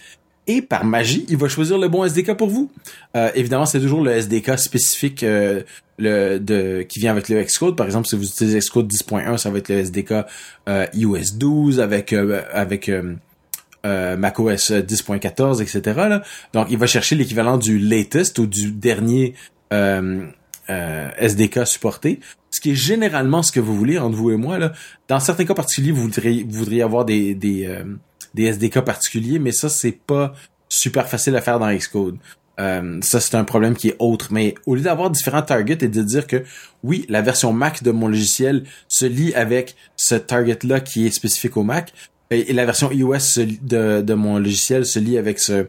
et 0.47 0.61
par 0.61 0.85
magie, 0.85 1.25
il 1.29 1.37
va 1.37 1.47
choisir 1.49 1.77
le 1.77 1.89
bon 1.89 2.05
SDK 2.05 2.33
pour 2.35 2.49
vous. 2.49 2.71
Euh, 3.15 3.29
évidemment, 3.35 3.65
c'est 3.65 3.81
toujours 3.81 4.01
le 4.01 4.11
SDK 4.11 4.57
spécifique 4.57 5.23
euh, 5.23 6.83
qui 6.83 6.99
vient 6.99 7.11
avec 7.11 7.27
le 7.27 7.43
Xcode. 7.43 7.75
Par 7.75 7.85
exemple, 7.85 8.07
si 8.07 8.15
vous 8.15 8.23
utilisez 8.23 8.59
Xcode 8.59 8.87
10.1, 8.87 9.37
ça 9.37 9.49
va 9.49 9.57
être 9.57 9.69
le 9.69 9.79
SDK 9.79 10.13
euh, 10.69 10.85
iOS 10.93 11.35
12 11.35 11.79
avec 11.79 12.13
euh, 12.13 12.43
avec 12.53 12.91
macOS 13.83 14.71
10.14, 14.71 15.61
etc. 15.61 16.19
Donc, 16.53 16.67
il 16.69 16.77
va 16.77 16.87
chercher 16.87 17.15
l'équivalent 17.15 17.57
du 17.57 17.79
latest 17.79 18.37
ou 18.39 18.45
du 18.45 18.71
dernier 18.71 19.33
SDK 20.69 21.65
supporté, 21.65 22.19
ce 22.51 22.59
qui 22.59 22.71
est 22.71 22.75
généralement 22.75 23.43
ce 23.43 23.51
que 23.51 23.59
vous 23.59 23.75
voulez 23.75 23.97
entre 23.97 24.15
vous 24.15 24.31
et 24.31 24.37
moi. 24.37 24.59
Dans 25.07 25.19
certains 25.19 25.45
cas 25.45 25.53
particuliers, 25.53 25.91
vous 25.91 26.09
voudriez, 26.47 26.81
avoir 26.83 27.05
des 27.05 27.33
des 28.33 28.45
SDK 28.45 28.81
particuliers, 28.81 29.39
mais 29.39 29.51
ça, 29.51 29.69
c'est 29.69 29.91
pas 29.91 30.33
super 30.69 31.07
facile 31.07 31.35
à 31.35 31.41
faire 31.41 31.59
dans 31.59 31.73
Xcode. 31.73 32.17
Euh, 32.59 32.99
ça, 33.01 33.19
c'est 33.19 33.35
un 33.35 33.43
problème 33.43 33.75
qui 33.75 33.89
est 33.89 33.95
autre. 33.99 34.29
Mais 34.31 34.55
au 34.65 34.75
lieu 34.75 34.81
d'avoir 34.81 35.09
différents 35.09 35.41
targets 35.41 35.77
et 35.81 35.87
de 35.87 36.01
dire 36.01 36.27
que 36.27 36.43
oui, 36.83 37.05
la 37.09 37.21
version 37.21 37.53
Mac 37.53 37.83
de 37.83 37.91
mon 37.91 38.07
logiciel 38.07 38.63
se 38.87 39.05
lie 39.05 39.33
avec 39.35 39.75
ce 39.95 40.15
target-là 40.15 40.79
qui 40.79 41.05
est 41.05 41.11
spécifique 41.11 41.57
au 41.57 41.63
Mac, 41.63 41.93
et, 42.29 42.51
la 42.53 42.65
version 42.65 42.91
iOS 42.91 43.45
de, 43.61 44.13
mon 44.13 44.37
logiciel 44.37 44.85
se 44.85 44.99
lie 44.99 45.17
avec 45.17 45.39
ce, 45.39 45.67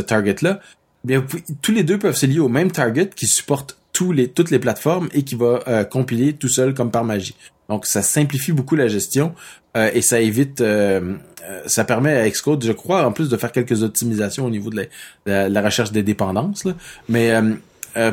target-là, 0.00 0.60
bien, 1.04 1.24
tous 1.62 1.72
les 1.72 1.82
deux 1.82 1.98
peuvent 1.98 2.16
se 2.16 2.26
lier 2.26 2.40
au 2.40 2.48
même 2.48 2.70
target 2.70 3.08
qui 3.08 3.26
supporte 3.26 3.78
tous 3.92 4.12
les, 4.12 4.28
toutes 4.28 4.50
les 4.50 4.58
plateformes 4.58 5.08
et 5.14 5.22
qui 5.22 5.36
va 5.36 5.60
euh, 5.68 5.84
compiler 5.84 6.34
tout 6.34 6.48
seul 6.48 6.74
comme 6.74 6.90
par 6.90 7.04
magie. 7.04 7.36
Donc 7.68 7.86
ça 7.86 8.02
simplifie 8.02 8.52
beaucoup 8.52 8.76
la 8.76 8.88
gestion 8.88 9.34
euh, 9.76 9.90
et 9.92 10.02
ça 10.02 10.20
évite, 10.20 10.60
euh, 10.60 11.14
euh, 11.48 11.62
ça 11.66 11.84
permet 11.84 12.16
à 12.16 12.28
Xcode, 12.28 12.64
je 12.64 12.72
crois, 12.72 13.06
en 13.06 13.12
plus 13.12 13.28
de 13.28 13.36
faire 13.36 13.52
quelques 13.52 13.82
optimisations 13.82 14.46
au 14.46 14.50
niveau 14.50 14.70
de 14.70 14.86
la, 15.26 15.62
recherche 15.62 15.92
des 15.92 16.02
dépendances. 16.02 16.64
Mais 17.08 17.32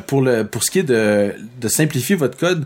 pour 0.07 0.21
le 0.21 0.43
pour 0.43 0.63
ce 0.63 0.71
qui 0.71 0.79
est 0.79 0.83
de, 0.83 1.33
de 1.59 1.67
simplifier 1.67 2.15
votre 2.15 2.37
code, 2.37 2.65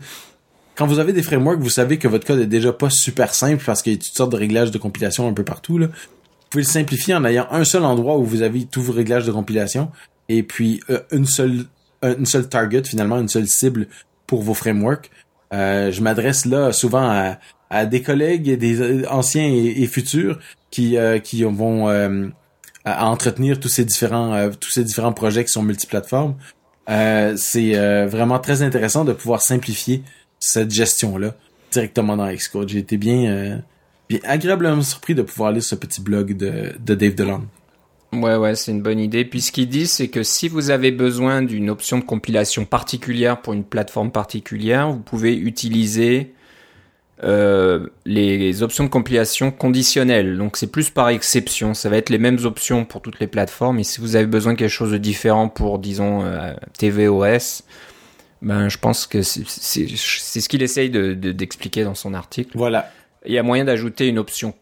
quand 0.75 0.88
vous 0.88 0.99
avez 0.99 1.13
des 1.13 1.23
frameworks, 1.23 1.60
vous 1.60 1.69
savez 1.69 1.97
que 1.97 2.08
votre 2.08 2.25
code 2.25 2.39
est 2.39 2.47
déjà 2.47 2.73
pas 2.73 2.89
super 2.89 3.34
simple 3.34 3.63
parce 3.65 3.81
qu'il 3.81 3.93
y 3.93 3.95
a 3.95 3.99
toutes 3.99 4.15
sortes 4.15 4.31
de 4.31 4.38
réglages 4.38 4.71
de 4.71 4.77
compilation 4.77 5.27
un 5.27 5.34
peu 5.34 5.43
partout. 5.43 5.77
Là. 5.77 5.88
Vous 5.88 6.49
pouvez 6.49 6.63
le 6.63 6.69
simplifier 6.69 7.15
en 7.15 7.23
ayant 7.25 7.47
un 7.51 7.63
seul 7.63 7.84
endroit 7.84 8.17
où 8.17 8.25
vous 8.25 8.41
avez 8.41 8.65
tous 8.65 8.81
vos 8.81 8.93
réglages 8.93 9.25
de 9.25 9.31
compilation 9.31 9.91
et 10.29 10.43
puis 10.43 10.81
une 11.12 11.25
seule 11.25 11.65
une 12.03 12.25
seule 12.25 12.47
target 12.47 12.84
finalement, 12.84 13.17
une 13.17 13.29
seule 13.29 13.47
cible 13.47 13.88
pour 14.27 14.43
vos 14.43 14.53
frameworks. 14.53 15.10
Euh, 15.53 15.91
je 15.91 16.01
m'adresse 16.01 16.45
là 16.45 16.71
souvent 16.71 17.08
à, 17.10 17.38
à, 17.69 17.86
des 17.86 18.01
collègues, 18.01 18.58
des 18.58 19.08
anciens 19.08 19.47
et, 19.47 19.86
futurs 19.88 20.39
qui 20.71 20.97
euh, 20.97 21.19
qui 21.19 21.43
vont 21.43 21.89
euh, 21.89 22.28
entretenir 22.86 23.60
tous 23.60 23.69
ces 23.69 23.86
différents 23.86 24.49
tous 24.60 24.71
ces 24.71 24.84
différents 24.84 25.13
projets 25.13 25.45
qui 25.45 25.51
sont 25.51 25.63
multiplateformes. 25.63 26.36
c'est 26.88 28.06
vraiment 28.06 28.39
très 28.39 28.62
intéressant 28.62 29.06
de 29.06 29.13
pouvoir 29.13 29.41
simplifier 29.41 30.04
cette 30.39 30.71
gestion 30.71 31.17
là 31.17 31.36
directement 31.71 32.15
dans 32.15 32.32
Xcode. 32.32 32.69
J'ai 32.69 32.80
été 32.80 32.97
bien 32.97 33.62
bien 34.08 34.19
agréablement 34.23 34.82
surpris 34.82 35.15
de 35.15 35.23
pouvoir 35.23 35.51
lire 35.51 35.63
ce 35.63 35.75
petit 35.75 36.01
blog 36.01 36.38
de, 36.38 36.73
de 36.80 36.95
Dave 36.95 37.15
DeLong. 37.15 37.47
Ouais, 38.21 38.36
ouais, 38.36 38.56
c'est 38.56 38.71
une 38.71 38.82
bonne 38.82 38.99
idée. 38.99 39.25
Puis 39.25 39.41
ce 39.41 39.51
qu'il 39.51 39.67
dit, 39.67 39.88
c'est 39.88 40.08
que 40.08 40.23
si 40.23 40.47
vous 40.47 40.69
avez 40.69 40.91
besoin 40.91 41.41
d'une 41.41 41.69
option 41.69 41.99
de 41.99 42.04
compilation 42.04 42.65
particulière 42.65 43.41
pour 43.41 43.54
une 43.54 43.63
plateforme 43.63 44.12
particulière, 44.12 44.91
vous 44.91 44.99
pouvez 44.99 45.36
utiliser 45.36 46.34
euh, 47.23 47.88
les 48.06 48.62
options 48.62 48.84
de 48.84 48.89
compilation 48.89 49.51
conditionnelles. 49.51 50.38
Donc 50.38 50.58
c'est 50.58 50.71
plus 50.71 50.89
par 50.89 51.10
exception. 51.10 51.73
Ça 51.73 51.89
va 51.89 51.97
être 51.97 52.10
les 52.10 52.17
mêmes 52.17 52.39
options 52.43 52.86
pour 52.86 53.01
toutes 53.01 53.19
les 53.19 53.28
plateformes. 53.28 53.80
Et 53.80 53.84
si 53.84 54.01
vous 54.01 54.15
avez 54.15 54.25
besoin 54.25 54.54
de 54.54 54.60
quelque 54.60 54.69
chose 54.69 54.91
de 54.91 54.97
différent 54.97 55.47
pour, 55.47 55.80
disons, 55.80 56.23
euh, 56.23 56.54
tvOS, 56.78 57.63
ben 58.41 58.69
je 58.69 58.78
pense 58.78 59.08
que 59.08 59.21
c'est 59.21 59.47
ce 59.47 60.49
qu'il 60.49 60.62
essaye 60.62 60.89
d'expliquer 60.89 61.82
de, 61.82 61.86
dans 61.86 61.95
son 61.95 62.13
article. 62.13 62.58
Voilà. 62.58 62.91
Il 63.25 63.34
y 63.34 63.38
a 63.38 63.43
moyen 63.43 63.65
d'ajouter 63.65 64.08
une 64.08 64.19
option 64.19 64.54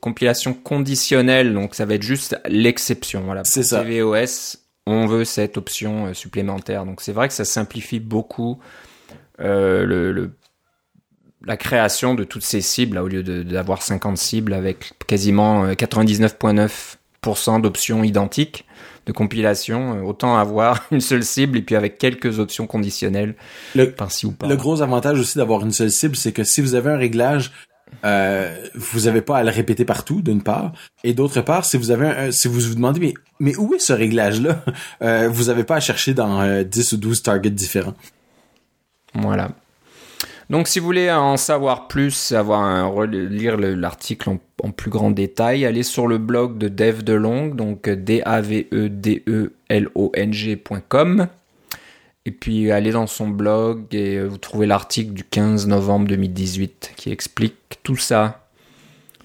compilation 0.00 0.54
conditionnelle, 0.54 1.52
donc 1.52 1.74
ça 1.74 1.84
va 1.84 1.94
être 1.94 2.02
juste 2.02 2.40
l'exception. 2.48 3.22
Voilà. 3.24 3.44
Ça. 3.44 3.84
CVOS, 3.84 4.56
on 4.86 5.06
veut 5.06 5.24
cette 5.24 5.56
option 5.56 6.06
euh, 6.06 6.14
supplémentaire. 6.14 6.86
Donc 6.86 7.00
c'est 7.02 7.12
vrai 7.12 7.28
que 7.28 7.34
ça 7.34 7.44
simplifie 7.44 8.00
beaucoup 8.00 8.58
euh, 9.40 9.84
le, 9.84 10.30
la 11.44 11.56
création 11.56 12.14
de 12.14 12.24
toutes 12.24 12.44
ces 12.44 12.60
cibles, 12.60 12.98
au 12.98 13.08
lieu 13.08 13.22
d'avoir 13.22 13.82
50 13.82 14.16
cibles 14.16 14.52
avec 14.54 14.92
quasiment 15.06 15.66
99,9% 15.68 17.60
d'options 17.60 18.02
identiques 18.04 18.64
de 19.06 19.12
compilation, 19.12 20.04
autant 20.04 20.36
avoir 20.36 20.84
une 20.90 21.00
seule 21.00 21.22
cible 21.22 21.58
et 21.58 21.62
puis 21.62 21.76
avec 21.76 21.98
quelques 21.98 22.40
options 22.40 22.66
conditionnelles 22.66 23.36
le, 23.74 23.92
par-ci 23.92 24.26
ou 24.26 24.32
par 24.32 24.48
Le 24.48 24.56
gros 24.56 24.82
avantage 24.82 25.20
aussi 25.20 25.38
d'avoir 25.38 25.62
une 25.62 25.70
seule 25.70 25.92
cible, 25.92 26.16
c'est 26.16 26.32
que 26.32 26.42
si 26.42 26.60
vous 26.60 26.74
avez 26.74 26.90
un 26.90 26.96
réglage 26.96 27.52
euh, 28.04 28.54
vous 28.74 29.02
n'avez 29.02 29.20
pas 29.20 29.38
à 29.38 29.44
le 29.44 29.50
répéter 29.50 29.84
partout, 29.84 30.20
d'une 30.20 30.42
part, 30.42 30.72
et 31.04 31.14
d'autre 31.14 31.40
part, 31.40 31.64
si 31.64 31.76
vous 31.76 31.90
avez 31.90 32.06
un, 32.06 32.30
si 32.30 32.48
vous 32.48 32.60
vous 32.60 32.74
demandez 32.74 33.00
mais 33.00 33.14
mais 33.38 33.56
où 33.56 33.74
est 33.74 33.78
ce 33.78 33.92
réglage-là, 33.92 34.64
euh, 35.02 35.28
vous 35.28 35.44
n'avez 35.44 35.64
pas 35.64 35.76
à 35.76 35.80
chercher 35.80 36.14
dans 36.14 36.40
euh, 36.40 36.64
10 36.64 36.92
ou 36.92 36.96
12 36.96 37.22
targets 37.22 37.50
différents. 37.50 37.94
Voilà. 39.14 39.50
Donc, 40.48 40.68
si 40.68 40.78
vous 40.78 40.86
voulez 40.86 41.10
en 41.10 41.36
savoir 41.36 41.88
plus, 41.88 42.32
avoir 42.32 43.04
lire 43.06 43.56
l'article 43.56 44.30
en, 44.62 44.70
plus 44.70 44.90
grand 44.90 45.10
détail, 45.10 45.66
allez 45.66 45.82
sur 45.82 46.06
le 46.06 46.18
blog 46.18 46.58
de 46.58 46.68
Dev 46.68 47.02
DeLong, 47.02 47.54
donc 47.54 47.88
d 47.88 48.22
a 48.24 48.40
v 48.40 48.68
e 48.72 48.88
d 48.88 49.22
e 49.26 49.52
l 49.68 49.88
o 49.94 50.12
n 50.14 50.32
g.com. 50.32 51.26
Et 52.26 52.32
puis 52.32 52.70
allez 52.72 52.90
dans 52.90 53.06
son 53.06 53.28
blog 53.28 53.94
et 53.94 54.20
vous 54.20 54.38
trouvez 54.38 54.66
l'article 54.66 55.12
du 55.12 55.22
15 55.24 55.68
novembre 55.68 56.08
2018 56.08 56.92
qui 56.96 57.10
explique 57.10 57.78
tout 57.82 57.96
ça. 57.96 58.45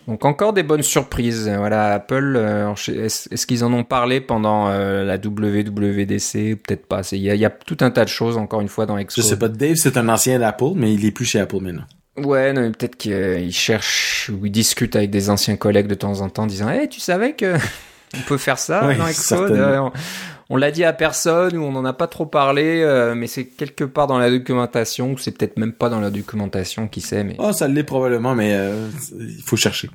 Donc 0.07 0.25
encore 0.25 0.53
des 0.53 0.63
bonnes 0.63 0.81
surprises. 0.81 1.49
Voilà, 1.49 1.93
Apple, 1.93 2.33
euh, 2.35 2.73
est-ce 2.73 3.45
qu'ils 3.45 3.63
en 3.63 3.71
ont 3.73 3.83
parlé 3.83 4.19
pendant 4.19 4.67
euh, 4.69 5.03
la 5.03 5.15
WWDC 5.15 6.55
Peut-être 6.55 6.85
pas. 6.87 7.01
Il 7.11 7.19
y, 7.19 7.45
a, 7.45 7.49
tout 7.49 7.77
un 7.81 7.91
tas 7.91 8.03
de 8.03 8.09
choses 8.09 8.37
encore 8.37 8.61
une 8.61 8.67
fois 8.67 8.85
dans 8.85 8.97
Xcode. 8.97 9.23
Je 9.23 9.29
sais 9.29 9.37
pas, 9.37 9.47
Dave 9.47 9.75
c'est 9.75 9.97
un 9.97 10.09
ancien 10.09 10.39
d'Apple, 10.39 10.73
mais 10.75 10.93
il 10.93 11.05
est 11.05 11.11
plus 11.11 11.25
chez 11.25 11.39
Apple 11.39 11.59
maintenant. 11.61 11.85
Ouais, 12.17 12.51
non, 12.51 12.71
peut-être 12.71 12.97
qu'il 12.97 13.53
cherche 13.53 14.29
ou 14.33 14.45
il 14.45 14.51
discute 14.51 14.95
avec 14.95 15.11
des 15.11 15.29
anciens 15.29 15.55
collègues 15.55 15.87
de 15.87 15.95
temps 15.95 16.19
en 16.21 16.29
temps, 16.29 16.45
disant 16.45 16.69
hey, 16.69 16.89
tu 16.89 16.99
savais 16.99 17.33
que 17.33 17.55
on 18.15 18.21
peut 18.27 18.37
faire 18.37 18.59
ça 18.59 18.93
dans 18.93 19.07
Xcode 19.07 19.91
on 20.51 20.57
l'a 20.57 20.69
dit 20.69 20.83
à 20.83 20.91
personne 20.91 21.55
ou 21.55 21.63
on 21.63 21.71
n'en 21.71 21.85
a 21.85 21.93
pas 21.93 22.07
trop 22.07 22.25
parlé, 22.25 22.81
euh, 22.81 23.15
mais 23.15 23.27
c'est 23.27 23.45
quelque 23.45 23.85
part 23.85 24.07
dans 24.07 24.19
la 24.19 24.29
documentation, 24.29 25.13
ou 25.13 25.17
c'est 25.17 25.31
peut-être 25.31 25.57
même 25.57 25.71
pas 25.71 25.87
dans 25.87 26.01
la 26.01 26.09
documentation, 26.09 26.89
qui 26.89 26.99
sait. 26.99 27.23
Mais... 27.23 27.37
Oh, 27.39 27.53
ça 27.53 27.69
l'est 27.69 27.85
probablement, 27.85 28.35
mais 28.35 28.53
euh, 28.53 28.89
il 29.17 29.41
faut 29.43 29.55
chercher. 29.55 29.89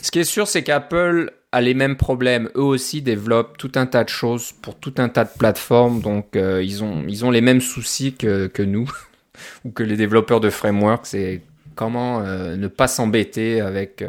Ce 0.00 0.10
qui 0.10 0.20
est 0.20 0.24
sûr, 0.24 0.48
c'est 0.48 0.62
qu'Apple 0.62 1.30
a 1.52 1.60
les 1.60 1.74
mêmes 1.74 1.96
problèmes. 1.96 2.48
Eux 2.56 2.62
aussi 2.62 3.02
développent 3.02 3.58
tout 3.58 3.72
un 3.74 3.84
tas 3.84 4.02
de 4.02 4.08
choses 4.08 4.52
pour 4.62 4.76
tout 4.76 4.94
un 4.96 5.10
tas 5.10 5.24
de 5.24 5.30
plateformes, 5.38 6.00
donc 6.00 6.36
euh, 6.36 6.62
ils, 6.64 6.82
ont, 6.82 7.04
ils 7.06 7.26
ont 7.26 7.30
les 7.30 7.42
mêmes 7.42 7.60
soucis 7.60 8.14
que, 8.14 8.46
que 8.46 8.62
nous, 8.62 8.90
ou 9.66 9.72
que 9.72 9.82
les 9.82 9.98
développeurs 9.98 10.40
de 10.40 10.48
frameworks. 10.48 11.04
C'est 11.04 11.42
comment 11.74 12.22
ne 12.22 12.66
pas 12.66 12.88
s'embêter 12.88 13.60
avec 13.60 14.04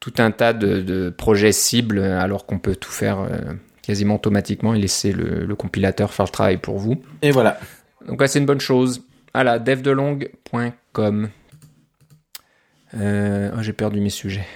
tout 0.00 0.14
un 0.18 0.30
tas 0.30 0.52
de, 0.52 0.82
de 0.82 1.08
projets 1.08 1.52
cibles 1.52 2.00
alors 2.00 2.44
qu'on 2.44 2.58
peut 2.58 2.76
tout 2.76 2.90
faire 2.90 3.28
quasiment 3.86 4.16
automatiquement 4.16 4.74
et 4.74 4.78
laisser 4.78 5.12
le, 5.12 5.54
compilateur 5.54 6.12
faire 6.12 6.26
le 6.26 6.30
travail 6.30 6.56
pour 6.58 6.78
vous. 6.78 7.00
Et 7.22 7.30
voilà. 7.30 7.58
Donc 8.06 8.22
c'est 8.26 8.38
une 8.38 8.46
bonne 8.46 8.60
chose. 8.60 9.02
Voilà, 9.32 9.58
devdelong.com. 9.58 11.28
Euh, 12.94 13.50
oh, 13.54 13.62
j'ai 13.62 13.72
perdu 13.72 14.00
mes 14.00 14.10
sujets. 14.10 14.46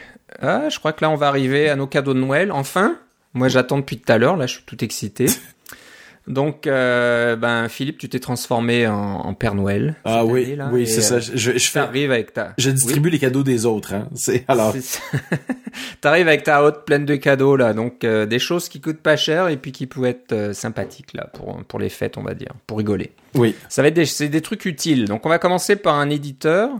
Ah, 0.40 0.68
je 0.68 0.78
crois 0.78 0.92
que 0.92 1.04
là 1.04 1.10
on 1.10 1.16
va 1.16 1.28
arriver 1.28 1.68
à 1.68 1.76
nos 1.76 1.86
cadeaux 1.86 2.14
de 2.14 2.20
Noël. 2.20 2.50
Enfin, 2.50 2.96
moi 3.34 3.48
j'attends 3.48 3.78
depuis 3.78 3.98
tout 3.98 4.10
à 4.10 4.18
l'heure. 4.18 4.36
Là, 4.36 4.46
je 4.46 4.54
suis 4.54 4.64
tout 4.64 4.82
excité. 4.82 5.26
Donc, 6.26 6.66
euh, 6.66 7.34
ben 7.34 7.68
Philippe, 7.68 7.98
tu 7.98 8.08
t'es 8.08 8.20
transformé 8.20 8.86
en, 8.86 8.94
en, 8.94 9.34
Père 9.34 9.54
Noël. 9.54 9.96
Ah 10.04 10.24
oui, 10.24 10.56
oui, 10.70 10.86
c'est 10.86 11.00
ça. 11.00 11.18
Je, 11.18 11.58
je, 11.58 11.70
fais. 11.70 11.80
avec 11.80 12.32
ta. 12.32 12.54
Je 12.58 12.70
distribue 12.70 13.10
les 13.10 13.18
cadeaux 13.18 13.42
des 13.42 13.66
autres. 13.66 13.94
Hein. 13.94 14.08
C'est 14.14 14.44
alors. 14.46 14.74
T'arrives 16.00 16.28
avec 16.28 16.44
ta 16.44 16.62
hotte 16.62 16.84
pleine 16.84 17.04
de 17.04 17.16
cadeaux 17.16 17.56
là, 17.56 17.72
donc 17.72 18.04
euh, 18.04 18.26
des 18.26 18.38
choses 18.38 18.68
qui 18.68 18.80
coûtent 18.80 19.00
pas 19.00 19.16
cher 19.16 19.48
et 19.48 19.56
puis 19.56 19.72
qui 19.72 19.86
peuvent 19.86 20.04
être 20.04 20.32
euh, 20.32 20.52
sympathiques 20.52 21.14
là 21.14 21.26
pour 21.32 21.62
pour 21.64 21.78
les 21.78 21.88
fêtes, 21.88 22.16
on 22.18 22.22
va 22.22 22.34
dire, 22.34 22.52
pour 22.66 22.78
rigoler. 22.78 23.12
Oui. 23.34 23.54
Ça 23.68 23.82
va 23.82 23.88
être 23.88 23.94
des, 23.94 24.06
c'est 24.06 24.28
des 24.28 24.40
trucs 24.40 24.66
utiles. 24.66 25.06
Donc, 25.06 25.26
on 25.26 25.28
va 25.28 25.38
commencer 25.38 25.76
par 25.76 25.96
un 25.96 26.10
éditeur. 26.10 26.70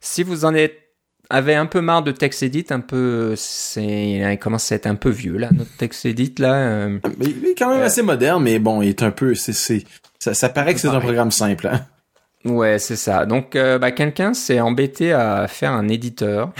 Si 0.00 0.22
vous 0.22 0.44
en 0.44 0.54
êtes 0.54 0.87
avait 1.30 1.54
un 1.54 1.66
peu 1.66 1.80
marre 1.80 2.02
de 2.02 2.12
TextEdit, 2.12 2.66
un 2.70 2.80
peu, 2.80 3.34
c'est, 3.36 3.84
il 3.84 4.38
commence 4.38 4.72
à 4.72 4.76
être 4.76 4.86
un 4.86 4.94
peu 4.94 5.10
vieux 5.10 5.36
là, 5.36 5.50
notre 5.52 5.76
TextEdit 5.76 6.34
là. 6.38 6.54
Euh, 6.54 6.98
il 7.20 7.46
est 7.46 7.54
quand 7.54 7.70
même 7.70 7.82
assez 7.82 8.02
moderne, 8.02 8.42
mais 8.42 8.58
bon, 8.58 8.80
il 8.82 8.88
est 8.88 9.02
un 9.02 9.10
peu, 9.10 9.34
c'est, 9.34 9.52
c'est, 9.52 9.84
ça, 10.18 10.34
ça 10.34 10.48
paraît 10.48 10.74
que 10.74 10.80
c'est 10.80 10.88
un 10.88 11.00
programme 11.00 11.30
simple. 11.30 11.68
Hein? 11.68 11.86
Ouais, 12.44 12.78
c'est 12.78 12.96
ça. 12.96 13.26
Donc, 13.26 13.56
euh, 13.56 13.78
bah, 13.78 13.90
quelqu'un 13.92 14.32
s'est 14.32 14.60
embêté 14.60 15.12
à 15.12 15.48
faire 15.48 15.72
un 15.72 15.88
éditeur. 15.88 16.52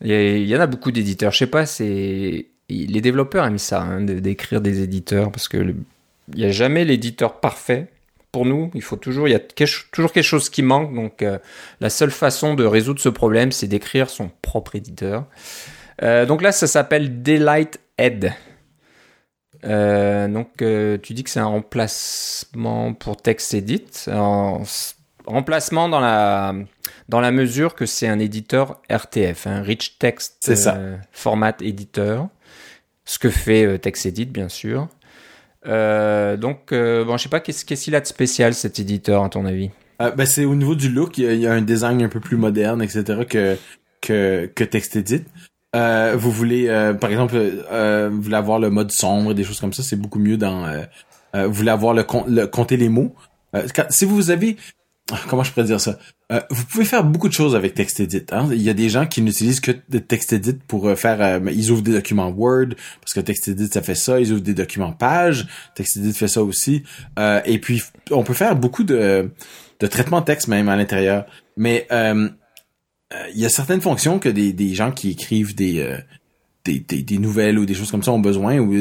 il 0.00 0.46
y 0.46 0.56
en 0.56 0.60
a 0.60 0.66
beaucoup 0.66 0.92
d'éditeurs. 0.92 1.32
Je 1.32 1.38
sais 1.38 1.46
pas, 1.46 1.66
c'est 1.66 2.46
les 2.68 3.00
développeurs 3.00 3.46
aiment 3.46 3.58
ça, 3.58 3.80
hein, 3.80 4.02
d'écrire 4.02 4.60
des 4.60 4.82
éditeurs 4.82 5.30
parce 5.30 5.48
que 5.48 5.74
il 6.34 6.40
y 6.40 6.44
a 6.44 6.50
jamais 6.50 6.84
l'éditeur 6.84 7.38
parfait 7.40 7.88
pour 8.36 8.44
nous. 8.44 8.70
Il 8.74 8.82
faut 8.82 8.96
toujours, 8.96 9.28
il 9.28 9.30
y 9.30 9.34
a 9.34 9.38
toujours 9.38 10.12
quelque 10.12 10.22
chose 10.22 10.50
qui 10.50 10.60
manque. 10.60 10.94
Donc, 10.94 11.22
euh, 11.22 11.38
la 11.80 11.88
seule 11.88 12.10
façon 12.10 12.52
de 12.52 12.66
résoudre 12.66 13.00
ce 13.00 13.08
problème, 13.08 13.50
c'est 13.50 13.66
d'écrire 13.66 14.10
son 14.10 14.30
propre 14.42 14.76
éditeur. 14.76 15.24
Euh, 16.02 16.26
donc 16.26 16.42
là, 16.42 16.52
ça 16.52 16.66
s'appelle 16.66 17.22
Daylight 17.22 17.80
Head. 17.96 18.34
Euh, 19.64 20.28
donc, 20.28 20.58
tu 21.02 21.14
dis 21.14 21.24
que 21.24 21.30
c'est 21.30 21.40
un 21.40 21.46
remplacement 21.46 22.92
pour 22.92 23.16
TextEdit. 23.16 23.86
En, 24.08 24.64
remplacement 25.24 25.88
dans 25.88 26.00
la 26.00 26.54
dans 27.08 27.20
la 27.20 27.30
mesure 27.30 27.74
que 27.74 27.86
c'est 27.86 28.06
un 28.06 28.18
éditeur 28.18 28.82
RTF, 28.90 29.46
un 29.46 29.62
Rich 29.62 29.98
Text 29.98 30.52
Format 31.10 31.56
Editor, 31.62 32.28
ce 33.06 33.18
que 33.18 33.30
fait 33.30 33.78
TextEdit 33.78 34.26
bien 34.26 34.50
sûr. 34.50 34.88
Euh, 35.66 36.36
donc, 36.36 36.72
euh, 36.72 37.04
bon, 37.04 37.16
je 37.16 37.24
sais 37.24 37.28
pas, 37.28 37.40
qu'est-ce 37.40 37.64
qu'il 37.64 37.94
a 37.94 38.00
de 38.00 38.06
spécial 38.06 38.54
cet 38.54 38.78
éditeur, 38.78 39.24
à 39.24 39.28
ton 39.28 39.44
avis? 39.44 39.70
Euh, 40.00 40.10
ben, 40.10 40.26
C'est 40.26 40.44
au 40.44 40.54
niveau 40.54 40.74
du 40.74 40.88
look, 40.88 41.18
il 41.18 41.34
y, 41.36 41.46
a, 41.46 41.52
un 41.52 41.62
design 41.62 42.02
un 42.02 42.08
peu 42.08 42.20
plus 42.20 42.36
moderne, 42.36 42.82
etc. 42.82 43.24
que, 43.28 43.56
que, 44.00 44.50
que 44.54 44.64
TextEdit. 44.64 45.24
Euh, 45.74 46.14
vous 46.16 46.30
voulez, 46.30 46.68
par 47.00 47.10
exemple, 47.10 47.36
vous 47.36 48.22
voulez 48.22 48.36
avoir 48.36 48.58
le 48.58 48.70
mode 48.70 48.90
sombre, 48.90 49.34
des 49.34 49.44
choses 49.44 49.60
comme 49.60 49.72
ça, 49.72 49.82
c'est 49.82 49.96
beaucoup 49.96 50.18
mieux 50.18 50.36
dans... 50.36 50.66
vous 51.34 51.52
voulez 51.52 51.70
avoir 51.70 51.92
le 51.94 52.46
compter 52.46 52.76
les 52.76 52.88
mots. 52.88 53.14
si 53.90 54.04
vous 54.04 54.30
avez 54.30 54.56
comment 55.28 55.42
je 55.42 55.52
pourrais 55.52 55.66
dire 55.66 55.80
ça? 55.80 55.98
Euh, 56.32 56.40
Vous 56.50 56.64
pouvez 56.64 56.84
faire 56.84 57.04
beaucoup 57.04 57.28
de 57.28 57.32
choses 57.32 57.54
avec 57.54 57.74
TextEdit. 57.74 58.24
Hein? 58.32 58.48
Il 58.50 58.62
y 58.62 58.70
a 58.70 58.74
des 58.74 58.88
gens 58.88 59.06
qui 59.06 59.22
n'utilisent 59.22 59.60
que 59.60 59.70
TextEdit 59.70 60.58
pour 60.66 60.88
euh, 60.88 60.96
faire. 60.96 61.22
Euh, 61.22 61.50
ils 61.52 61.70
ouvrent 61.70 61.82
des 61.82 61.92
documents 61.92 62.28
Word 62.28 62.70
parce 63.00 63.14
que 63.14 63.20
TextEdit 63.20 63.68
ça 63.68 63.82
fait 63.82 63.94
ça. 63.94 64.20
Ils 64.20 64.32
ouvrent 64.32 64.42
des 64.42 64.54
documents 64.54 64.92
Page. 64.92 65.46
TextEdit 65.74 66.12
fait 66.12 66.28
ça 66.28 66.42
aussi. 66.42 66.82
et 67.44 67.58
puis 67.58 67.82
on 68.10 68.24
peut 68.24 68.34
faire 68.34 68.56
beaucoup 68.56 68.84
de 68.84 69.30
de 69.78 69.86
traitement 69.86 70.20
de 70.20 70.24
texte 70.24 70.48
même 70.48 70.68
à 70.68 70.76
l'intérieur. 70.76 71.26
Mais 71.56 71.86
il 71.92 73.40
y 73.40 73.46
a 73.46 73.48
certaines 73.48 73.80
fonctions 73.80 74.18
que 74.18 74.28
des, 74.28 74.52
des 74.52 74.74
gens 74.74 74.90
qui 74.90 75.10
écrivent 75.10 75.54
des 75.54 75.96
des, 76.66 77.02
des, 77.02 77.18
nouvelles 77.18 77.58
ou 77.58 77.66
des 77.66 77.74
choses 77.74 77.90
comme 77.90 78.02
ça 78.02 78.12
ont 78.12 78.18
besoin, 78.18 78.58
ou, 78.58 78.72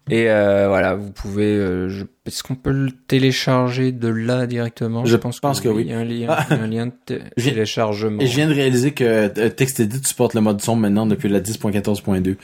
Et 0.10 0.30
euh, 0.30 0.70
voilà, 0.70 0.96
vous 0.96 1.12
pouvez. 1.12 1.54
Euh, 1.54 2.08
est-ce 2.26 2.42
qu'on 2.42 2.56
peut 2.56 2.72
le 2.72 2.92
télécharger 2.92 3.92
de 3.92 4.08
là 4.08 4.48
directement? 4.48 5.04
Je, 5.06 5.18
pense, 5.18 5.40
que, 5.40 5.68
oui. 5.68 5.84
Il 5.86 5.92
y 5.92 5.94
a 5.94 6.00
un 6.00 6.06
lien, 6.06 6.34
un 6.50 6.68
lien 6.68 6.88
de 6.88 7.22
téléchargement. 7.38 8.22
Et 8.22 8.28
je 8.28 8.36
viens 8.36 8.48
de 8.48 8.54
réaliser 8.54 8.94
que 8.94 9.04
euh, 9.04 9.50
TextEdit 9.50 10.08
supporte 10.08 10.34
le 10.34 10.40
mode 10.42 10.62
son 10.62 10.78
maintenant 10.78 11.08
depuis 11.08 11.28
la 11.28 11.42
10.14.2. 11.42 12.38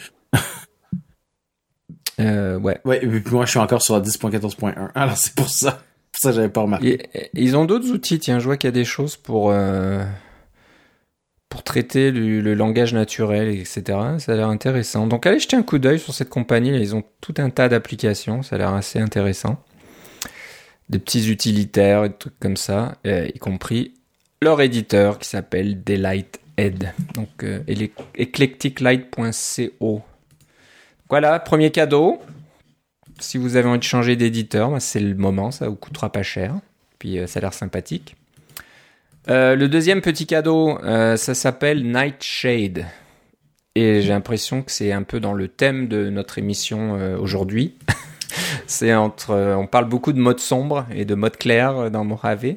Euh, 2.20 2.60
ouais. 2.60 2.80
Ouais, 2.86 3.04
et 3.04 3.08
puis 3.08 3.34
moi 3.34 3.46
je 3.46 3.52
suis 3.52 3.60
encore 3.60 3.82
sur 3.82 3.96
la 3.96 4.02
10.14.1. 4.02 4.91
Alors 4.94 5.18
c'est 5.18 5.34
pour 5.34 5.50
ça. 5.50 5.82
Ça 6.16 6.32
j'avais 6.32 6.49
pas 6.49 6.61
remarqué. 6.61 7.09
ils 7.34 7.57
ont 7.57 7.66
d'autres 7.66 7.89
outils, 7.91 8.20
tiens, 8.20 8.39
je 8.39 8.45
vois 8.45 8.55
qu'il 8.57 8.68
y 8.68 8.70
a 8.70 8.72
des 8.72 8.86
choses 8.86 9.18
pour 9.18 9.49
euh, 9.51 10.03
pour 11.49 11.64
traiter 11.64 12.11
le, 12.11 12.53
langage 12.53 12.93
naturel, 12.93 13.49
etc. 13.49 13.82
Ça 14.20 14.34
a 14.34 14.36
l'air 14.36 14.49
intéressant. 14.49 15.07
Donc 15.07 15.26
allez 15.26 15.39
jeter 15.39 15.55
un 15.55 15.64
coup 15.64 15.80
d'œil 15.80 15.99
sur 15.99 16.14
cette 16.14 16.30
compagnie, 16.30 16.70
ils 16.70 16.95
ont 16.95 17.03
tout 17.22 17.34
un 17.38 17.49
tas 17.49 17.68
d'applications, 17.70 18.43
ça 18.43 18.55
a 18.55 18.59
l'air 18.59 18.74
assez 18.74 18.99
intéressant. 18.99 19.61
Des 20.89 20.99
petits 20.99 21.32
utilitaires 21.32 22.03
des 22.03 22.14
trucs 22.14 22.39
comme 22.39 22.57
ça, 22.57 22.95
y 23.05 23.39
compris 23.39 23.93
leur 24.41 24.61
éditeur 24.61 25.18
qui 25.20 25.28
s'appelle 25.28 25.84
Delight 25.84 26.39
Ed. 26.57 26.91
Donc 27.16 27.43
euh, 27.43 27.61
eclecticlight.co 28.16 30.01
voilà, 31.09 31.39
premier 31.39 31.70
cadeau. 31.70 32.20
Si 33.20 33.38
vous 33.38 33.55
avez 33.55 33.68
envie 33.68 33.80
de 33.80 33.84
changer 33.84 34.16
d'éditeur, 34.16 34.72
bah, 34.72 34.80
c'est 34.80 34.99
le 34.99 35.16
moment, 35.16 35.51
ça 35.51 35.68
vous 35.70 35.76
coûtera 35.76 36.11
pas 36.11 36.24
cher. 36.24 36.55
Puis 36.99 37.20
euh, 37.20 37.28
ça 37.28 37.39
a 37.39 37.41
l'air 37.41 37.53
sympathique. 37.53 38.16
Euh, 39.30 39.55
le 39.55 39.68
deuxième 39.68 40.01
petit 40.01 40.26
cadeau, 40.26 40.78
euh, 40.84 41.16
ça 41.16 41.34
s'appelle 41.34 41.89
Nightshade. 41.89 42.86
Et 43.76 44.01
j'ai 44.01 44.09
l'impression 44.09 44.61
que 44.61 44.72
c'est 44.72 44.91
un 44.91 45.03
peu 45.03 45.20
dans 45.20 45.34
le 45.34 45.47
thème 45.47 45.88
de 45.88 46.09
notre 46.09 46.38
émission 46.38 46.93
aujourd'hui. 47.20 47.74
c'est 48.68 48.93
entre, 48.93 49.34
on 49.57 49.66
parle 49.66 49.89
beaucoup 49.89 50.14
de 50.14 50.20
mode 50.20 50.39
sombre 50.39 50.86
et 50.93 51.05
de 51.05 51.16
mode 51.16 51.38
clair 51.38 51.89
dans 51.89 52.03
Mojave. 52.03 52.55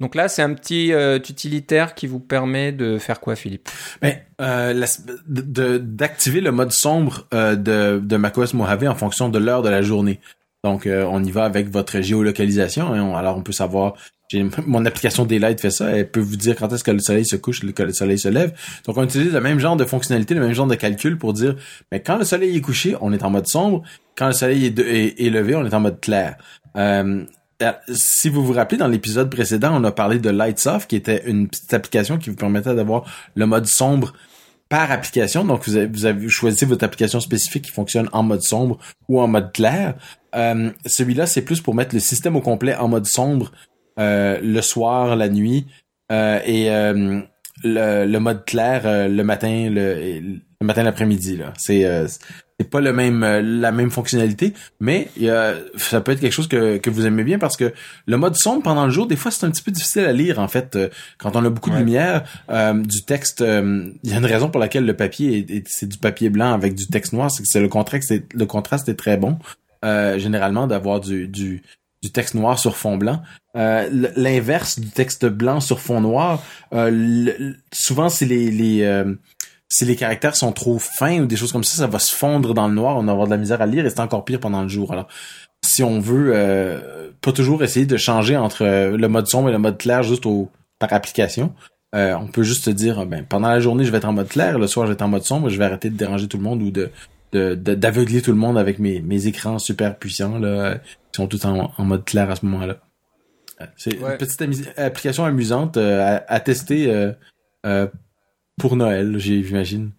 Donc 0.00 0.14
là, 0.14 0.28
c'est 0.28 0.42
un 0.42 0.52
petit 0.54 0.92
euh, 0.92 1.16
utilitaire 1.16 1.94
qui 1.94 2.06
vous 2.06 2.20
permet 2.20 2.72
de 2.72 2.98
faire 2.98 3.20
quoi, 3.20 3.36
Philippe? 3.36 3.68
Mais 4.02 4.26
euh, 4.40 4.84
d'activer 5.26 6.40
le 6.40 6.52
mode 6.52 6.72
sombre 6.72 7.26
euh, 7.32 7.54
de, 7.54 8.00
de 8.02 8.16
macOS 8.16 8.54
Mojave 8.54 8.88
en 8.88 8.94
fonction 8.94 9.28
de 9.28 9.38
l'heure 9.38 9.62
de 9.62 9.68
la 9.68 9.82
journée. 9.82 10.20
Donc, 10.64 10.88
on 10.88 11.22
y 11.22 11.30
va 11.30 11.44
avec 11.44 11.68
votre 11.68 12.00
géolocalisation. 12.00 12.94
Hein. 12.94 13.14
alors, 13.14 13.36
on 13.36 13.42
peut 13.42 13.52
savoir. 13.52 13.94
Mon 14.66 14.84
application 14.86 15.26
Daylight 15.26 15.60
fait 15.60 15.70
ça. 15.70 15.90
Elle 15.90 16.10
peut 16.10 16.20
vous 16.20 16.36
dire 16.36 16.56
quand 16.56 16.72
est-ce 16.72 16.82
que 16.82 16.90
le 16.90 17.00
soleil 17.00 17.26
se 17.26 17.36
couche, 17.36 17.60
que 17.72 17.82
le 17.82 17.92
soleil 17.92 18.18
se 18.18 18.28
lève. 18.28 18.54
Donc, 18.86 18.96
on 18.96 19.04
utilise 19.04 19.32
le 19.32 19.40
même 19.42 19.60
genre 19.60 19.76
de 19.76 19.84
fonctionnalité, 19.84 20.32
le 20.34 20.40
même 20.40 20.54
genre 20.54 20.66
de 20.66 20.74
calcul 20.74 21.18
pour 21.18 21.34
dire, 21.34 21.54
mais 21.92 22.00
quand 22.00 22.16
le 22.16 22.24
soleil 22.24 22.56
est 22.56 22.60
couché, 22.62 22.96
on 23.02 23.12
est 23.12 23.22
en 23.22 23.30
mode 23.30 23.46
sombre. 23.46 23.82
Quand 24.16 24.28
le 24.28 24.32
soleil 24.32 24.66
est, 24.66 25.30
levé, 25.30 25.54
on 25.54 25.66
est 25.66 25.74
en 25.74 25.80
mode 25.80 26.00
clair. 26.00 26.36
Euh, 26.76 27.24
si 27.88 28.28
vous 28.28 28.44
vous 28.44 28.52
rappelez, 28.52 28.78
dans 28.78 28.88
l'épisode 28.88 29.30
précédent, 29.30 29.72
on 29.74 29.84
a 29.84 29.92
parlé 29.92 30.18
de 30.18 30.30
Lightsoft, 30.30 30.88
qui 30.88 30.96
était 30.96 31.22
une 31.26 31.48
petite 31.48 31.72
application 31.72 32.18
qui 32.18 32.30
vous 32.30 32.36
permettait 32.36 32.74
d'avoir 32.74 33.04
le 33.34 33.46
mode 33.46 33.66
sombre 33.66 34.12
par 34.68 34.90
application. 34.90 35.44
Donc, 35.44 35.66
vous 35.66 35.76
avez, 35.76 35.86
vous 35.86 36.06
avez 36.06 36.28
choisi 36.28 36.64
votre 36.64 36.84
application 36.84 37.20
spécifique 37.20 37.64
qui 37.64 37.70
fonctionne 37.70 38.08
en 38.12 38.22
mode 38.22 38.42
sombre 38.42 38.78
ou 39.08 39.20
en 39.20 39.28
mode 39.28 39.52
clair. 39.52 39.94
Euh, 40.34 40.70
celui-là, 40.86 41.26
c'est 41.26 41.42
plus 41.42 41.60
pour 41.60 41.74
mettre 41.74 41.94
le 41.94 42.00
système 42.00 42.36
au 42.36 42.40
complet 42.40 42.74
en 42.74 42.88
mode 42.88 43.06
sombre 43.06 43.52
euh, 43.98 44.38
le 44.42 44.60
soir, 44.60 45.16
la 45.16 45.28
nuit, 45.28 45.66
et 46.10 46.68
le, 47.62 48.18
mode 48.18 48.44
clair 48.44 49.08
le 49.08 49.22
matin, 49.22 49.68
le, 49.70 50.20
le 50.20 50.66
matin 50.66 50.82
l'après-midi. 50.82 51.40
C'est 51.56 51.84
c'est 52.58 52.70
pas 52.70 52.80
le 52.80 52.92
même 52.92 53.22
euh, 53.24 53.42
la 53.42 53.72
même 53.72 53.90
fonctionnalité, 53.90 54.54
mais 54.78 55.08
ça 55.76 56.00
peut 56.00 56.12
être 56.12 56.20
quelque 56.20 56.32
chose 56.32 56.46
que, 56.46 56.76
que 56.76 56.88
vous 56.88 57.06
aimez 57.06 57.24
bien 57.24 57.38
parce 57.38 57.56
que 57.56 57.72
le 58.06 58.16
mode 58.16 58.36
sombre 58.36 58.62
pendant 58.62 58.84
le 58.84 58.92
jour, 58.92 59.06
des 59.06 59.16
fois 59.16 59.30
c'est 59.30 59.44
un 59.44 59.50
petit 59.50 59.62
peu 59.62 59.72
difficile 59.72 60.04
à 60.04 60.12
lire 60.12 60.38
en 60.38 60.48
fait 60.48 60.76
euh, 60.76 60.88
quand 61.18 61.34
on 61.34 61.44
a 61.44 61.50
beaucoup 61.50 61.70
de 61.70 61.76
lumière, 61.76 62.24
euh, 62.50 62.74
du 62.74 63.02
texte. 63.04 63.40
Il 63.40 64.10
y 64.10 64.14
a 64.14 64.18
une 64.18 64.26
raison 64.26 64.50
pour 64.50 64.60
laquelle 64.60 64.86
le 64.86 64.94
papier 64.94 65.44
est, 65.48 65.64
c'est 65.68 65.88
du 65.88 65.98
papier 65.98 66.30
blanc 66.30 66.52
avec 66.52 66.74
du 66.74 66.86
texte 66.86 67.12
noir, 67.12 67.30
c'est 67.30 67.42
que 67.42 67.48
c'est 67.48 67.60
le 67.60 67.68
contraste, 67.68 68.08
c'est 68.08 68.32
le 68.32 68.46
contraste 68.46 68.88
est 68.88 68.94
très 68.94 69.16
bon 69.16 69.38
généralement 69.82 70.66
d'avoir 70.66 71.00
du, 71.00 71.28
du 71.28 71.62
du 72.02 72.10
texte 72.10 72.34
noir 72.34 72.58
sur 72.58 72.76
fond 72.76 72.96
blanc. 72.96 73.22
L'inverse 73.54 74.78
du 74.78 74.88
texte 74.88 75.26
blanc 75.26 75.60
sur 75.60 75.80
fond 75.80 76.00
noir, 76.00 76.42
souvent 77.72 78.08
c'est 78.08 78.26
les, 78.26 78.50
les 78.50 79.04
si 79.74 79.84
les 79.84 79.96
caractères 79.96 80.36
sont 80.36 80.52
trop 80.52 80.78
fins 80.78 81.18
ou 81.18 81.26
des 81.26 81.34
choses 81.34 81.50
comme 81.50 81.64
ça, 81.64 81.78
ça 81.78 81.88
va 81.88 81.98
se 81.98 82.14
fondre 82.14 82.54
dans 82.54 82.68
le 82.68 82.74
noir, 82.74 82.96
on 82.96 83.02
va 83.02 83.10
avoir 83.10 83.26
de 83.26 83.32
la 83.32 83.38
misère 83.38 83.60
à 83.60 83.66
lire 83.66 83.84
et 83.84 83.90
c'est 83.90 83.98
encore 83.98 84.24
pire 84.24 84.38
pendant 84.38 84.62
le 84.62 84.68
jour. 84.68 84.92
Alors, 84.92 85.08
si 85.64 85.82
on 85.82 85.98
veut 85.98 86.30
euh, 86.32 87.10
pas 87.20 87.32
toujours 87.32 87.64
essayer 87.64 87.84
de 87.84 87.96
changer 87.96 88.36
entre 88.36 88.64
euh, 88.64 88.96
le 88.96 89.08
mode 89.08 89.26
sombre 89.26 89.48
et 89.48 89.52
le 89.52 89.58
mode 89.58 89.76
clair 89.76 90.04
juste 90.04 90.26
au, 90.26 90.48
par 90.78 90.92
application, 90.92 91.52
euh, 91.96 92.14
on 92.14 92.28
peut 92.28 92.44
juste 92.44 92.66
se 92.66 92.70
dire 92.70 93.04
ben 93.04 93.24
pendant 93.28 93.48
la 93.48 93.58
journée 93.58 93.84
je 93.84 93.90
vais 93.90 93.98
être 93.98 94.04
en 94.04 94.12
mode 94.12 94.28
clair, 94.28 94.60
le 94.60 94.68
soir 94.68 94.86
je 94.86 94.92
vais 94.92 94.94
être 94.94 95.02
en 95.02 95.08
mode 95.08 95.24
sombre, 95.24 95.48
je 95.48 95.58
vais 95.58 95.64
arrêter 95.64 95.90
de 95.90 95.96
déranger 95.96 96.28
tout 96.28 96.36
le 96.36 96.44
monde 96.44 96.62
ou 96.62 96.70
de 96.70 96.90
d'aveugler 97.32 98.22
tout 98.22 98.30
le 98.30 98.36
monde 98.36 98.56
avec 98.56 98.78
mes, 98.78 99.00
mes 99.00 99.26
écrans 99.26 99.58
super 99.58 99.98
puissants 99.98 100.38
là 100.38 100.76
qui 100.76 101.16
sont 101.16 101.26
tout 101.26 101.44
en, 101.46 101.72
en 101.76 101.84
mode 101.84 102.04
clair 102.04 102.30
à 102.30 102.36
ce 102.36 102.46
moment-là. 102.46 102.76
C'est 103.76 103.94
une 103.94 104.16
petite 104.18 104.40
application 104.76 105.24
amusante 105.24 105.76
à, 105.76 106.24
à, 106.28 106.38
tester 106.38 107.12
euh, 107.66 107.88
pour 108.58 108.76
Noël, 108.76 109.18
j'imagine. 109.18 109.90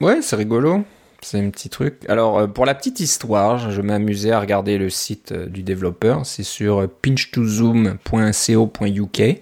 Ouais, 0.00 0.22
c'est 0.22 0.36
rigolo. 0.36 0.84
C'est 1.22 1.40
un 1.40 1.48
petit 1.50 1.70
truc. 1.70 2.04
Alors, 2.08 2.38
euh, 2.38 2.46
pour 2.46 2.66
la 2.66 2.74
petite 2.74 3.00
histoire, 3.00 3.70
je 3.70 3.80
m'amusais 3.80 4.32
à 4.32 4.40
regarder 4.40 4.76
le 4.78 4.90
site 4.90 5.32
euh, 5.32 5.46
du 5.46 5.62
développeur. 5.62 6.26
C'est 6.26 6.42
sur 6.42 6.86
pinch2zoom.co.uk. 7.02 9.40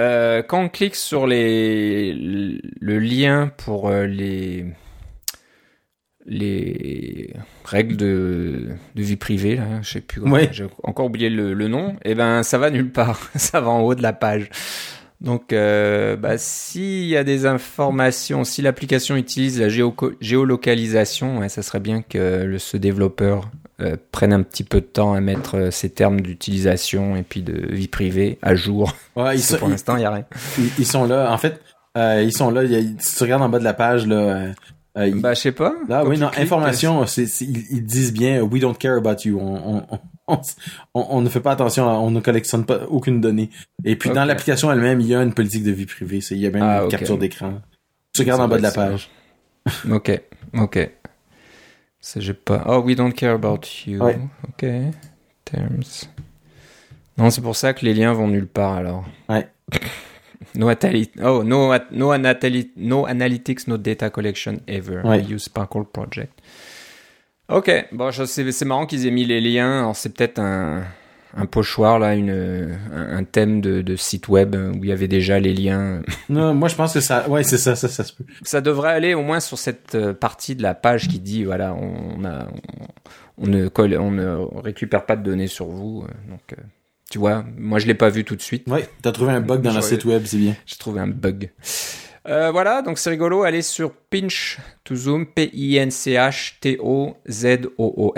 Euh, 0.00 0.42
quand 0.42 0.62
on 0.62 0.68
clique 0.68 0.94
sur 0.94 1.26
les, 1.26 2.12
le 2.12 2.98
lien 2.98 3.50
pour 3.56 3.90
les, 3.90 4.66
les 6.24 7.34
règles 7.64 7.96
de, 7.96 8.68
de 8.94 9.02
vie 9.02 9.16
privée, 9.16 9.56
là, 9.56 9.82
je 9.82 9.90
sais 9.90 10.00
plus, 10.00 10.22
j'ai 10.52 10.66
encore 10.84 11.06
oublié 11.06 11.30
le, 11.30 11.52
le 11.52 11.68
nom, 11.68 11.94
et 12.04 12.12
eh 12.12 12.14
ben 12.14 12.44
ça 12.44 12.58
va 12.58 12.70
nulle 12.70 12.92
part, 12.92 13.28
ça 13.34 13.60
va 13.60 13.70
en 13.70 13.80
haut 13.80 13.96
de 13.96 14.02
la 14.02 14.12
page. 14.12 14.50
Donc, 15.20 15.52
euh, 15.52 16.16
bah, 16.16 16.38
s'il 16.38 17.06
y 17.06 17.16
a 17.16 17.24
des 17.24 17.44
informations, 17.44 18.44
si 18.44 18.62
l'application 18.62 19.16
utilise 19.16 19.60
la 19.60 19.68
géolocalisation, 19.68 21.38
ouais, 21.38 21.48
ça 21.48 21.62
serait 21.62 21.80
bien 21.80 22.02
que 22.02 22.44
le, 22.44 22.58
ce 22.58 22.76
développeur 22.76 23.50
euh, 23.80 23.96
prenne 24.12 24.32
un 24.32 24.42
petit 24.42 24.62
peu 24.62 24.80
de 24.80 24.86
temps 24.86 25.14
à 25.14 25.20
mettre 25.20 25.56
euh, 25.56 25.70
ces 25.72 25.90
termes 25.90 26.20
d'utilisation 26.20 27.16
et 27.16 27.22
puis 27.22 27.42
de 27.42 27.66
vie 27.72 27.88
privée 27.88 28.38
à 28.42 28.54
jour. 28.54 28.94
Ouais, 29.16 29.36
ils 29.36 29.42
sont, 29.42 29.56
pour 29.56 29.68
l'instant, 29.68 29.96
il 29.96 30.02
y 30.02 30.04
a 30.04 30.10
rien. 30.10 30.24
Ils, 30.78 30.86
sont 30.86 31.04
là. 31.04 31.32
En 31.32 31.38
fait, 31.38 31.60
euh, 31.96 32.22
ils 32.22 32.32
sont 32.32 32.50
là. 32.50 32.62
Y 32.62 32.96
si 33.00 33.16
tu 33.16 33.22
regardes 33.24 33.42
en 33.42 33.48
bas 33.48 33.58
de 33.58 33.64
la 33.64 33.74
page, 33.74 34.06
là. 34.06 34.52
Euh, 34.96 35.12
bah, 35.16 35.34
je 35.34 35.40
sais 35.40 35.52
pas. 35.52 35.74
Là, 35.88 36.04
oui, 36.04 36.18
non, 36.18 36.30
information, 36.36 37.06
c'est, 37.06 37.24
ils, 37.40 37.84
disent 37.84 38.12
bien, 38.12 38.42
we 38.42 38.60
don't 38.60 38.76
care 38.76 38.96
about 38.96 39.22
you. 39.24 39.38
on, 39.40 39.56
on 39.76 39.82
on, 39.90 39.98
ne 41.22 41.28
fait 41.28 41.40
pas 41.40 41.52
attention, 41.52 41.86
on 41.86 42.10
ne 42.10 42.20
collectionne 42.20 42.64
pas 42.64 42.84
aucune 42.88 43.20
donnée. 43.20 43.50
Et 43.84 43.96
puis 43.96 44.10
dans 44.10 44.24
l'application 44.24 44.70
elle-même, 44.72 45.00
il 45.00 45.06
y 45.06 45.14
a 45.14 45.22
une 45.22 45.34
politique 45.34 45.64
de 45.64 45.72
vie 45.72 45.86
privée. 45.86 46.20
Il 46.30 46.38
y 46.38 46.46
a 46.46 46.50
même 46.50 46.62
ah, 46.62 46.82
une 46.82 46.88
capture 46.88 47.18
d'écran. 47.18 47.60
Tu 48.12 48.22
regardes 48.22 48.40
en 48.40 48.48
bas 48.48 48.58
de 48.58 48.62
la 48.62 48.70
page. 48.70 49.10
ok, 49.90 50.20
ok. 50.54 50.90
j'ai 52.16 52.34
pas. 52.34 52.64
Oh, 52.66 52.80
we 52.80 52.96
don't 52.96 53.12
care 53.12 53.34
about 53.34 53.60
you. 53.86 54.02
Ok. 54.02 54.66
Terms. 55.44 56.08
Non, 57.16 57.30
c'est 57.30 57.40
pour 57.40 57.56
ça 57.56 57.74
que 57.74 57.84
les 57.84 57.94
liens 57.94 58.12
vont 58.12 58.28
nulle 58.28 58.46
part 58.46 58.74
alors. 58.74 59.04
Ouais. 59.28 59.48
No, 60.54 60.70
oh, 61.22 61.44
no, 61.44 61.74
no, 61.90 62.14
no 62.76 63.06
analytics, 63.06 63.68
no 63.68 63.76
data 63.76 64.08
collection 64.10 64.60
ever. 64.66 65.02
Ouais. 65.04 65.20
use 65.20 65.44
Sparkle 65.44 65.84
Project. 65.84 66.32
Ok, 67.48 67.70
bon, 67.92 68.10
c'est 68.12 68.64
marrant 68.64 68.86
qu'ils 68.86 69.06
aient 69.06 69.10
mis 69.10 69.24
les 69.24 69.40
liens. 69.40 69.80
Alors 69.80 69.96
c'est 69.96 70.10
peut-être 70.10 70.38
un, 70.38 70.82
un 71.34 71.46
pochoir 71.46 71.98
là, 71.98 72.14
une, 72.14 72.78
un, 72.92 73.24
thème 73.24 73.60
de, 73.60 73.80
de, 73.80 73.96
site 73.96 74.28
web 74.28 74.54
où 74.54 74.84
il 74.84 74.90
y 74.90 74.92
avait 74.92 75.08
déjà 75.08 75.40
les 75.40 75.54
liens. 75.54 76.02
Non, 76.28 76.52
moi 76.52 76.68
je 76.68 76.74
pense 76.74 76.92
que 76.92 77.00
ça, 77.00 77.28
ouais, 77.28 77.42
c'est 77.42 77.56
ça, 77.56 77.74
ça, 77.74 77.88
ça 77.88 78.04
se 78.04 78.12
peut. 78.12 78.24
Ça 78.42 78.60
devrait 78.60 78.92
aller 78.92 79.14
au 79.14 79.22
moins 79.22 79.40
sur 79.40 79.58
cette 79.58 79.94
euh, 79.94 80.12
partie 80.12 80.56
de 80.56 80.62
la 80.62 80.74
page 80.74 81.08
qui 81.08 81.20
dit 81.20 81.44
voilà, 81.44 81.74
on 81.74 82.22
a, 82.24 82.48
on 83.38 83.46
ne, 83.46 83.68
on 83.98 84.10
ne 84.10 84.60
récupère 84.60 85.06
pas 85.06 85.16
de 85.16 85.22
données 85.22 85.46
sur 85.46 85.66
vous. 85.66 86.04
donc, 86.28 86.54
tu 87.10 87.18
vois, 87.18 87.44
moi 87.56 87.78
je 87.78 87.86
l'ai 87.86 87.94
pas 87.94 88.10
vu 88.10 88.24
tout 88.24 88.36
de 88.36 88.42
suite. 88.42 88.64
Oui, 88.66 88.80
t'as 89.00 89.12
trouvé 89.12 89.32
un 89.32 89.40
bug 89.40 89.62
dans 89.62 89.72
la 89.72 89.80
site 89.80 90.04
web, 90.04 90.24
c'est 90.26 90.36
bien. 90.36 90.54
J'ai 90.66 90.76
trouvé 90.76 91.00
un 91.00 91.06
bug. 91.06 91.50
Euh, 92.28 92.50
voilà, 92.50 92.82
donc 92.82 92.98
c'est 92.98 93.10
rigolo. 93.10 93.42
Allez 93.42 93.62
sur 93.62 93.92
pinch 93.92 94.58
to 94.84 94.94
zoom, 94.94 95.26
p 95.26 95.50
i 95.54 95.76
n 95.76 95.90
c 95.90 96.12
h 96.12 96.54
t 96.60 96.78
o 96.80 97.16
z 97.28 97.68
o 97.78 97.94
o. 97.96 98.14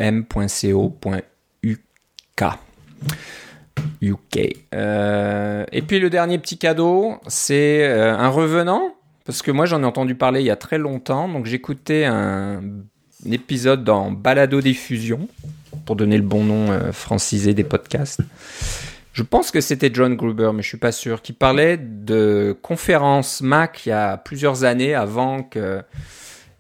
UK. 4.03 4.57
Euh, 4.75 5.65
et 5.73 5.83
puis 5.83 6.01
le 6.01 6.11
dernier 6.11 6.39
petit 6.39 6.59
cadeau, 6.59 7.15
c'est 7.29 7.87
euh, 7.87 8.15
un 8.17 8.29
revenant, 8.29 8.95
parce 9.25 9.43
que 9.43 9.51
moi 9.51 9.65
j'en 9.67 9.83
ai 9.83 9.87
entendu 9.87 10.15
parler 10.15 10.41
il 10.41 10.47
y 10.47 10.51
a 10.51 10.57
très 10.57 10.79
longtemps. 10.79 11.29
Donc 11.29 11.47
j'écoutais 11.47 12.05
un, 12.05 12.63
un, 13.27 13.31
épisode 13.31 13.85
dans 13.85 14.11
Balado 14.11 14.61
Diffusion, 14.61 15.29
pour 15.87 15.97
donner 15.97 16.17
le 16.17 16.25
bon 16.25 16.45
nom 16.45 16.93
francisé 16.93 17.55
des 17.55 17.65
podcasts. 17.65 18.21
Je 19.13 19.23
pense 19.23 19.51
que 19.51 19.61
c'était 19.61 19.91
John 19.93 20.15
Gruber, 20.15 20.51
mais 20.55 20.63
je 20.63 20.69
suis 20.69 20.79
pas 20.79 20.93
sûr, 20.93 21.21
qui 21.21 21.33
parlait 21.33 21.77
de 21.77 22.57
conférences 22.63 23.41
Mac 23.41 23.83
il 23.87 23.89
y 23.89 23.93
a 23.93 24.17
plusieurs 24.17 24.65
années 24.65 24.95
avant 24.95 25.43
que 25.43 25.83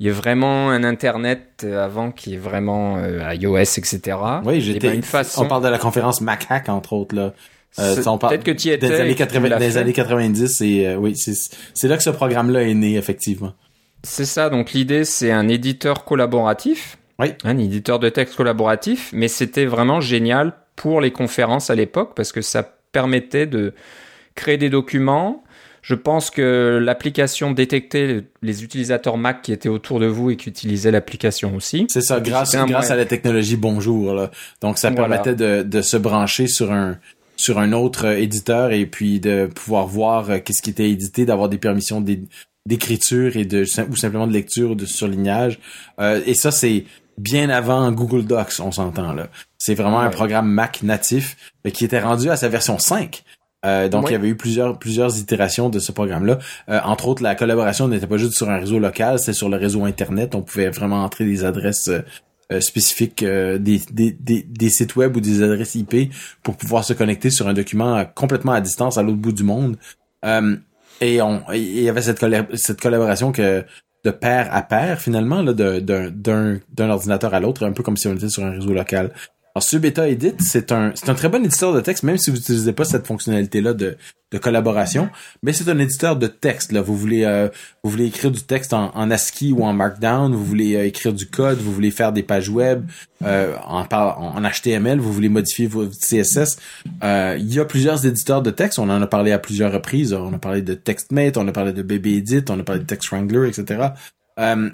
il 0.00 0.06
y 0.06 0.08
ait 0.08 0.12
vraiment 0.12 0.70
un 0.70 0.82
Internet, 0.82 1.64
avant 1.64 2.10
qu'il 2.10 2.32
y 2.32 2.34
ait 2.34 2.38
vraiment 2.38 2.96
euh, 2.96 3.34
iOS, 3.34 3.58
etc. 3.58 4.16
Oui, 4.44 4.62
j'étais. 4.62 4.88
Ben, 4.88 4.96
une 4.96 5.02
façon... 5.02 5.44
On 5.44 5.48
parle 5.48 5.62
de 5.62 5.68
la 5.68 5.78
conférence 5.78 6.22
Mac 6.22 6.46
Hack 6.48 6.70
entre 6.70 6.94
autres 6.94 7.14
là. 7.14 7.34
Euh, 7.78 7.94
Peut-être 7.94 8.42
que 8.42 8.50
tu 8.50 8.68
y 8.68 8.70
étais. 8.72 8.88
Des 8.88 9.00
années, 9.00 9.14
80, 9.14 9.58
des 9.58 9.76
années 9.76 9.92
90, 9.92 10.60
et 10.62 10.88
euh, 10.88 10.96
oui, 10.96 11.14
c'est 11.16 11.88
là 11.88 11.96
que 11.96 12.02
ce 12.02 12.10
programme-là 12.10 12.62
est 12.62 12.74
né 12.74 12.96
effectivement. 12.96 13.52
C'est 14.02 14.24
ça. 14.24 14.50
Donc 14.50 14.72
l'idée, 14.72 15.04
c'est 15.04 15.30
un 15.30 15.46
éditeur 15.46 16.04
collaboratif. 16.04 16.98
Oui. 17.20 17.34
Un 17.44 17.58
éditeur 17.58 17.98
de 17.98 18.08
texte 18.08 18.34
collaboratif, 18.34 19.10
mais 19.12 19.28
c'était 19.28 19.66
vraiment 19.66 20.00
génial 20.00 20.54
pour 20.80 21.02
les 21.02 21.10
conférences 21.10 21.68
à 21.68 21.74
l'époque 21.74 22.12
parce 22.16 22.32
que 22.32 22.40
ça 22.40 22.62
permettait 22.62 23.46
de 23.46 23.74
créer 24.34 24.56
des 24.56 24.70
documents. 24.70 25.44
Je 25.82 25.94
pense 25.94 26.30
que 26.30 26.80
l'application 26.82 27.50
détectait 27.50 28.24
les 28.40 28.64
utilisateurs 28.64 29.18
Mac 29.18 29.42
qui 29.42 29.52
étaient 29.52 29.68
autour 29.68 30.00
de 30.00 30.06
vous 30.06 30.30
et 30.30 30.36
qui 30.36 30.48
utilisaient 30.48 30.90
l'application 30.90 31.54
aussi. 31.54 31.84
C'est 31.90 32.00
ça, 32.00 32.18
grâce, 32.18 32.56
grâce 32.56 32.90
à 32.90 32.96
la 32.96 33.04
technologie 33.04 33.56
Bonjour. 33.56 34.14
Là. 34.14 34.30
Donc 34.62 34.78
ça 34.78 34.90
permettait 34.90 35.34
de, 35.34 35.62
de 35.62 35.82
se 35.82 35.98
brancher 35.98 36.46
sur 36.46 36.72
un 36.72 36.96
sur 37.36 37.58
un 37.58 37.72
autre 37.72 38.06
euh, 38.06 38.18
éditeur 38.18 38.72
et 38.72 38.86
puis 38.86 39.20
de 39.20 39.46
pouvoir 39.46 39.86
voir 39.86 40.30
euh, 40.30 40.38
qu'est-ce 40.38 40.62
qui 40.62 40.70
était 40.70 40.90
édité, 40.90 41.24
d'avoir 41.24 41.48
des 41.48 41.56
permissions 41.56 42.04
d'écriture 42.66 43.36
et 43.36 43.46
de 43.46 43.64
ou 43.90 43.96
simplement 43.96 44.26
de 44.26 44.32
lecture 44.32 44.72
ou 44.72 44.74
de 44.74 44.84
surlignage. 44.84 45.58
Euh, 45.98 46.20
et 46.26 46.34
ça 46.34 46.50
c'est 46.50 46.84
bien 47.20 47.50
avant 47.50 47.92
Google 47.92 48.24
Docs, 48.24 48.60
on 48.60 48.72
s'entend 48.72 49.12
là. 49.12 49.28
C'est 49.58 49.74
vraiment 49.74 50.00
un 50.00 50.10
programme 50.10 50.50
Mac 50.50 50.82
natif 50.82 51.36
mais 51.64 51.70
qui 51.70 51.84
était 51.84 52.00
rendu 52.00 52.30
à 52.30 52.36
sa 52.36 52.48
version 52.48 52.78
5. 52.78 53.22
Euh, 53.66 53.90
donc 53.90 54.08
il 54.08 54.12
y 54.12 54.14
avait 54.14 54.28
eu 54.28 54.36
plusieurs 54.36 54.78
plusieurs 54.78 55.18
itérations 55.18 55.68
de 55.68 55.78
ce 55.78 55.92
programme-là. 55.92 56.38
Euh, 56.70 56.80
entre 56.84 57.08
autres, 57.08 57.22
la 57.22 57.34
collaboration 57.34 57.88
n'était 57.88 58.06
pas 58.06 58.16
juste 58.16 58.32
sur 58.32 58.48
un 58.48 58.56
réseau 58.56 58.78
local, 58.78 59.18
c'était 59.18 59.34
sur 59.34 59.50
le 59.50 59.58
réseau 59.58 59.84
internet. 59.84 60.34
On 60.34 60.42
pouvait 60.42 60.70
vraiment 60.70 61.04
entrer 61.04 61.26
des 61.26 61.44
adresses 61.44 61.88
euh, 61.88 62.60
spécifiques 62.60 63.22
des, 63.22 63.80
des, 63.92 64.12
des, 64.12 64.70
sites 64.70 64.96
web 64.96 65.16
ou 65.16 65.20
des 65.20 65.42
adresses 65.42 65.76
IP 65.76 66.12
pour 66.42 66.56
pouvoir 66.56 66.84
se 66.84 66.92
connecter 66.94 67.30
sur 67.30 67.46
un 67.46 67.52
document 67.52 68.04
complètement 68.16 68.52
à 68.52 68.60
distance 68.60 68.98
à 68.98 69.04
l'autre 69.04 69.18
bout 69.18 69.30
du 69.30 69.44
monde. 69.44 69.76
et 71.00 71.22
on 71.22 71.42
il 71.52 71.82
y 71.82 71.88
avait 71.88 72.02
cette, 72.02 72.24
cette 72.56 72.80
collaboration 72.80 73.30
que 73.30 73.64
de 74.04 74.10
pair 74.10 74.48
à 74.54 74.62
pair 74.62 75.00
finalement 75.00 75.42
là 75.42 75.52
d'un 75.52 76.10
d'un 76.10 76.90
ordinateur 76.90 77.34
à 77.34 77.40
l'autre 77.40 77.64
un 77.64 77.72
peu 77.72 77.82
comme 77.82 77.96
si 77.96 78.08
on 78.08 78.14
était 78.14 78.28
sur 78.28 78.44
un 78.44 78.52
réseau 78.52 78.72
local 78.72 79.12
alors, 79.60 79.68
Subeta 79.68 80.08
Edit, 80.08 80.36
c'est 80.38 80.72
un, 80.72 80.92
c'est 80.94 81.10
un 81.10 81.14
très 81.14 81.28
bon 81.28 81.44
éditeur 81.44 81.74
de 81.74 81.82
texte, 81.82 82.02
même 82.02 82.16
si 82.16 82.30
vous 82.30 82.36
n'utilisez 82.36 82.72
pas 82.72 82.86
cette 82.86 83.06
fonctionnalité-là 83.06 83.74
de, 83.74 83.98
de 84.32 84.38
collaboration. 84.38 85.10
Mais 85.42 85.52
c'est 85.52 85.68
un 85.68 85.78
éditeur 85.78 86.16
de 86.16 86.28
texte, 86.28 86.72
là. 86.72 86.80
Vous 86.80 86.96
voulez, 86.96 87.24
euh, 87.24 87.50
vous 87.84 87.90
voulez 87.90 88.06
écrire 88.06 88.30
du 88.30 88.40
texte 88.40 88.72
en, 88.72 88.90
en, 88.96 89.10
ASCII 89.10 89.52
ou 89.52 89.62
en 89.64 89.74
Markdown, 89.74 90.34
vous 90.34 90.44
voulez 90.46 90.76
euh, 90.76 90.86
écrire 90.86 91.12
du 91.12 91.26
code, 91.26 91.58
vous 91.58 91.74
voulez 91.74 91.90
faire 91.90 92.14
des 92.14 92.22
pages 92.22 92.48
web 92.48 92.86
euh, 93.22 93.54
en, 93.66 93.84
en, 93.90 94.40
HTML, 94.40 94.98
vous 94.98 95.12
voulez 95.12 95.28
modifier 95.28 95.66
votre 95.66 95.92
CSS. 95.92 96.56
il 97.02 97.52
y 97.52 97.60
a 97.60 97.64
plusieurs 97.66 98.06
éditeurs 98.06 98.40
de 98.40 98.50
texte. 98.50 98.78
On 98.78 98.88
en 98.88 99.02
a 99.02 99.06
parlé 99.06 99.32
à 99.32 99.38
plusieurs 99.38 99.72
reprises. 99.72 100.14
On 100.14 100.32
a 100.32 100.38
parlé 100.38 100.62
de 100.62 100.72
TextMate, 100.72 101.36
on 101.36 101.46
a 101.46 101.52
parlé 101.52 101.74
de 101.74 101.82
BabyEdit, 101.82 102.44
on 102.48 102.58
a 102.58 102.62
parlé 102.62 102.80
de 102.80 102.86
TextWrangler, 102.86 103.46
etc. 103.46 103.88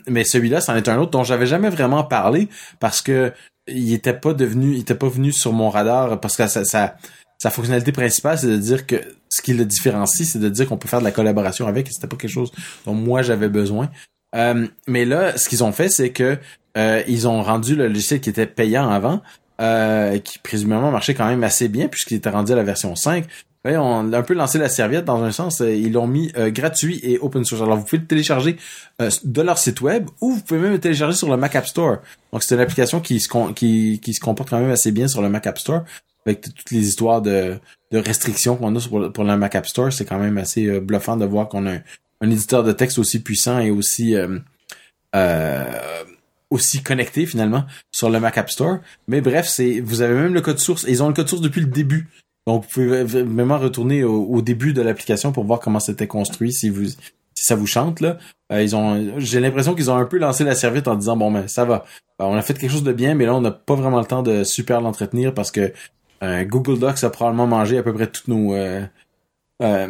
mais 0.06 0.22
celui-là, 0.22 0.60
c'en 0.60 0.76
est 0.76 0.88
un 0.88 0.98
autre 0.98 1.10
dont 1.10 1.24
j'avais 1.24 1.46
jamais 1.46 1.70
vraiment 1.70 2.04
parlé 2.04 2.48
parce 2.78 3.02
que 3.02 3.32
il 3.68 3.92
était 3.92 4.12
pas 4.12 4.32
devenu, 4.32 4.74
il 4.74 4.80
était 4.80 4.94
pas 4.94 5.08
venu 5.08 5.32
sur 5.32 5.52
mon 5.52 5.70
radar 5.70 6.20
parce 6.20 6.36
que 6.36 6.46
sa, 6.46 6.96
fonctionnalité 7.50 7.92
principale, 7.92 8.38
c'est 8.38 8.48
de 8.48 8.56
dire 8.56 8.86
que 8.86 8.96
ce 9.28 9.42
qui 9.42 9.54
le 9.54 9.64
différencie, 9.64 10.28
c'est 10.28 10.38
de 10.38 10.48
dire 10.48 10.68
qu'on 10.68 10.76
peut 10.76 10.88
faire 10.88 11.00
de 11.00 11.04
la 11.04 11.12
collaboration 11.12 11.66
avec. 11.66 11.88
C'était 11.88 12.06
pas 12.06 12.16
quelque 12.16 12.30
chose 12.30 12.52
dont 12.84 12.94
moi 12.94 13.22
j'avais 13.22 13.48
besoin. 13.48 13.90
Euh, 14.34 14.66
mais 14.86 15.04
là, 15.04 15.36
ce 15.36 15.48
qu'ils 15.48 15.64
ont 15.64 15.72
fait, 15.72 15.88
c'est 15.88 16.10
que 16.10 16.38
euh, 16.76 17.02
ils 17.08 17.26
ont 17.26 17.42
rendu 17.42 17.74
le 17.74 17.88
logiciel 17.88 18.20
qui 18.20 18.30
était 18.30 18.46
payant 18.46 18.90
avant, 18.90 19.22
euh, 19.60 20.18
qui 20.18 20.38
présumément 20.38 20.90
marchait 20.90 21.14
quand 21.14 21.26
même 21.26 21.44
assez 21.44 21.68
bien 21.68 21.88
puisqu'il 21.88 22.16
était 22.16 22.30
rendu 22.30 22.52
à 22.52 22.56
la 22.56 22.62
version 22.62 22.94
5, 22.94 23.26
on 23.74 24.12
a 24.12 24.18
un 24.18 24.22
peu 24.22 24.34
lancé 24.34 24.58
la 24.58 24.68
serviette 24.68 25.04
dans 25.04 25.22
un 25.22 25.32
sens. 25.32 25.60
Euh, 25.60 25.74
ils 25.74 25.92
l'ont 25.92 26.06
mis 26.06 26.30
euh, 26.36 26.50
gratuit 26.50 27.00
et 27.02 27.18
open 27.18 27.44
source. 27.44 27.62
Alors 27.62 27.78
vous 27.78 27.84
pouvez 27.84 27.98
le 27.98 28.06
télécharger 28.06 28.56
euh, 29.00 29.10
de 29.24 29.42
leur 29.42 29.58
site 29.58 29.80
web 29.80 30.08
ou 30.20 30.34
vous 30.34 30.40
pouvez 30.42 30.60
même 30.60 30.72
le 30.72 30.78
télécharger 30.78 31.16
sur 31.16 31.28
le 31.28 31.36
Mac 31.36 31.56
App 31.56 31.66
Store. 31.66 31.98
Donc 32.32 32.42
c'est 32.42 32.54
une 32.54 32.60
application 32.60 33.00
qui 33.00 33.18
se, 33.18 33.52
qui, 33.54 33.98
qui 34.00 34.14
se 34.14 34.20
comporte 34.20 34.50
quand 34.50 34.60
même 34.60 34.70
assez 34.70 34.92
bien 34.92 35.08
sur 35.08 35.22
le 35.22 35.28
Mac 35.28 35.46
App 35.46 35.58
Store 35.58 35.82
avec 36.26 36.42
toutes 36.42 36.70
les 36.70 36.86
histoires 36.86 37.22
de, 37.22 37.58
de 37.92 37.98
restrictions 37.98 38.56
qu'on 38.56 38.74
a 38.76 39.10
pour, 39.10 39.24
le 39.24 39.36
Mac 39.36 39.54
App 39.54 39.66
Store. 39.66 39.92
C'est 39.92 40.04
quand 40.04 40.18
même 40.18 40.38
assez 40.38 40.80
bluffant 40.80 41.16
de 41.16 41.24
voir 41.24 41.48
qu'on 41.48 41.66
a 41.66 41.78
un, 42.20 42.30
éditeur 42.30 42.62
de 42.62 42.72
texte 42.72 42.98
aussi 42.98 43.20
puissant 43.20 43.58
et 43.58 43.70
aussi 43.70 44.14
aussi 46.50 46.82
connecté 46.82 47.26
finalement 47.26 47.64
sur 47.92 48.10
le 48.10 48.20
Mac 48.20 48.38
App 48.38 48.50
Store. 48.50 48.78
Mais 49.08 49.20
bref, 49.20 49.46
c'est 49.46 49.80
vous 49.80 50.02
avez 50.02 50.14
même 50.14 50.34
le 50.34 50.40
code 50.40 50.58
source. 50.58 50.84
ils 50.88 51.02
ont 51.02 51.08
le 51.08 51.14
code 51.14 51.28
source 51.28 51.42
depuis 51.42 51.60
le 51.60 51.66
début. 51.66 52.08
Donc, 52.46 52.62
vous 52.62 52.68
pouvez 52.68 53.02
vraiment 53.04 53.58
retourner 53.58 54.04
au, 54.04 54.40
début 54.40 54.72
de 54.72 54.82
l'application 54.82 55.32
pour 55.32 55.44
voir 55.44 55.60
comment 55.60 55.80
c'était 55.80 56.06
construit, 56.06 56.52
si 56.52 56.70
vous 56.70 56.86
si 56.88 57.44
ça 57.44 57.54
vous 57.54 57.66
chante 57.66 58.00
là. 58.00 58.16
Euh, 58.50 58.62
ils 58.62 58.74
ont, 58.74 59.18
j'ai 59.18 59.40
l'impression 59.40 59.74
qu'ils 59.74 59.90
ont 59.90 59.96
un 59.96 60.06
peu 60.06 60.16
lancé 60.18 60.42
la 60.42 60.54
serviette 60.54 60.88
en 60.88 60.94
disant 60.94 61.16
bon 61.16 61.30
ben 61.30 61.48
ça 61.48 61.66
va, 61.66 61.84
ben, 62.18 62.24
on 62.24 62.34
a 62.34 62.40
fait 62.40 62.54
quelque 62.54 62.70
chose 62.70 62.82
de 62.82 62.92
bien, 62.92 63.14
mais 63.14 63.26
là 63.26 63.34
on 63.34 63.42
n'a 63.42 63.50
pas 63.50 63.74
vraiment 63.74 63.98
le 63.98 64.06
temps 64.06 64.22
de 64.22 64.42
super 64.42 64.80
l'entretenir 64.80 65.34
parce 65.34 65.50
que 65.50 65.72
euh, 66.22 66.44
Google 66.44 66.78
Docs 66.78 67.04
a 67.04 67.10
probablement 67.10 67.46
mangé 67.46 67.76
à 67.76 67.82
peu 67.82 67.92
près 67.92 68.06
toutes 68.06 68.28
nos 68.28 68.54
euh, 68.54 68.86
euh 69.62 69.88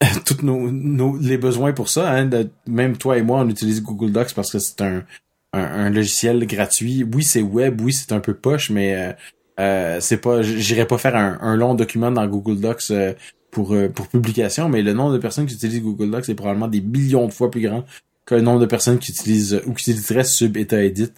toutes 0.24 0.42
nos, 0.42 0.70
nos, 0.70 1.18
les 1.18 1.36
besoins 1.36 1.72
pour 1.72 1.88
ça. 1.88 2.10
Hein, 2.10 2.30
même 2.66 2.96
toi 2.96 3.18
et 3.18 3.22
moi, 3.22 3.40
on 3.40 3.48
utilise 3.48 3.82
Google 3.82 4.12
Docs 4.12 4.34
parce 4.34 4.50
que 4.50 4.58
c'est 4.58 4.80
un, 4.80 5.04
un, 5.52 5.60
un, 5.60 5.90
logiciel 5.90 6.46
gratuit. 6.46 7.04
Oui, 7.04 7.22
c'est 7.22 7.42
web, 7.42 7.80
oui, 7.80 7.92
c'est 7.92 8.12
un 8.12 8.20
peu 8.20 8.34
poche, 8.34 8.70
mais 8.70 8.94
euh, 8.96 9.12
c'est 10.00 10.18
pas, 10.18 10.42
j'irai 10.42 10.86
pas 10.86 10.98
faire 10.98 11.16
un, 11.16 11.56
long 11.56 11.74
document 11.74 12.10
dans 12.10 12.26
Google 12.26 12.60
Docs 12.60 12.90
euh, 12.90 13.12
pour 13.50 13.74
euh, 13.74 13.88
pour 13.88 14.08
publication, 14.08 14.68
mais 14.68 14.82
le 14.82 14.92
nombre 14.92 15.12
de 15.12 15.18
personnes 15.18 15.46
qui 15.46 15.54
utilisent 15.54 15.82
Google 15.82 16.10
Docs 16.10 16.28
est 16.28 16.34
probablement 16.34 16.68
des 16.68 16.80
millions 16.80 17.26
de 17.26 17.32
fois 17.32 17.50
plus 17.50 17.60
grand 17.60 17.84
que 18.24 18.34
le 18.34 18.42
nombre 18.42 18.60
de 18.60 18.66
personnes 18.66 18.98
qui 18.98 19.10
utilisent 19.10 19.60
ou 19.66 19.72
qui 19.72 19.90
utiliseraient 19.90 20.24
Sub 20.24 20.56
Eta 20.56 20.82
Edit. 20.82 21.12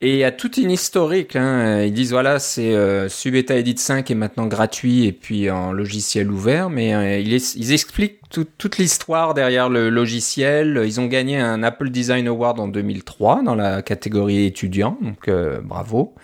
Et 0.00 0.12
il 0.12 0.18
y 0.18 0.24
a 0.24 0.30
toute 0.30 0.58
une 0.58 0.70
historique. 0.70 1.34
Hein. 1.34 1.82
Ils 1.82 1.92
disent 1.92 2.12
voilà, 2.12 2.38
c'est 2.38 2.72
euh, 2.72 3.08
Subeta 3.08 3.56
Edit 3.56 3.78
5 3.78 4.08
est 4.08 4.14
maintenant 4.14 4.46
gratuit 4.46 5.06
et 5.06 5.12
puis 5.12 5.50
en 5.50 5.72
logiciel 5.72 6.30
ouvert, 6.30 6.70
mais 6.70 6.94
euh, 6.94 7.18
ils, 7.18 7.72
expliquent 7.72 8.20
toute 8.30 8.78
l'histoire 8.78 9.34
derrière 9.34 9.68
le 9.68 9.90
logiciel. 9.90 10.82
Ils 10.84 11.00
ont 11.00 11.06
gagné 11.06 11.40
un 11.40 11.64
Apple 11.64 11.90
Design 11.90 12.28
Award 12.28 12.60
en 12.60 12.68
2003 12.68 13.42
dans 13.42 13.56
la 13.56 13.82
catégorie 13.82 14.44
étudiant, 14.44 14.96
donc 15.02 15.26
euh, 15.26 15.60
bravo. 15.60 16.14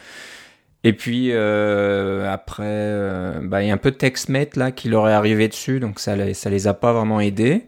Et 0.84 0.92
puis 0.92 1.30
euh, 1.32 2.32
après, 2.32 3.40
bah, 3.42 3.62
il 3.62 3.68
y 3.68 3.70
a 3.72 3.74
un 3.74 3.78
peu 3.78 3.90
de 3.90 3.96
TextMate 3.96 4.54
là 4.54 4.70
qui 4.70 4.88
leur 4.88 5.08
est 5.08 5.14
arrivé 5.14 5.48
dessus, 5.48 5.80
donc 5.80 5.98
ça, 5.98 6.32
ça 6.34 6.48
les 6.48 6.68
a 6.68 6.74
pas 6.74 6.92
vraiment 6.92 7.18
aidés. 7.18 7.64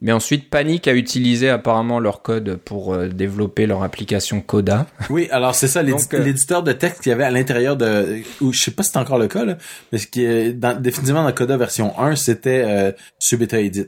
Mais 0.00 0.12
ensuite, 0.12 0.50
Panic 0.50 0.88
a 0.88 0.94
utilisé 0.94 1.48
apparemment 1.48 2.00
leur 2.00 2.22
code 2.22 2.56
pour 2.56 2.94
euh, 2.94 3.08
développer 3.08 3.66
leur 3.66 3.82
application 3.82 4.40
Coda. 4.40 4.86
Oui, 5.08 5.28
alors 5.30 5.54
c'est 5.54 5.68
ça, 5.68 5.80
euh, 5.80 6.18
l'éditeur 6.24 6.62
de 6.62 6.72
texte 6.72 7.02
qu'il 7.02 7.10
y 7.10 7.12
avait 7.12 7.24
à 7.24 7.30
l'intérieur 7.30 7.76
de, 7.76 8.20
ou 8.40 8.52
je 8.52 8.60
sais 8.60 8.70
pas 8.70 8.82
si 8.82 8.90
c'est 8.90 8.98
encore 8.98 9.18
le 9.18 9.28
cas, 9.28 9.44
là, 9.44 9.56
mais 9.92 9.98
ce 9.98 10.06
qui 10.06 10.24
est 10.24 10.52
dans, 10.52 10.78
définitivement 10.78 11.22
dans 11.22 11.32
Coda 11.32 11.56
version 11.56 11.98
1, 11.98 12.16
c'était 12.16 12.64
euh, 12.66 12.92
Subeta 13.18 13.60
Edit. 13.60 13.86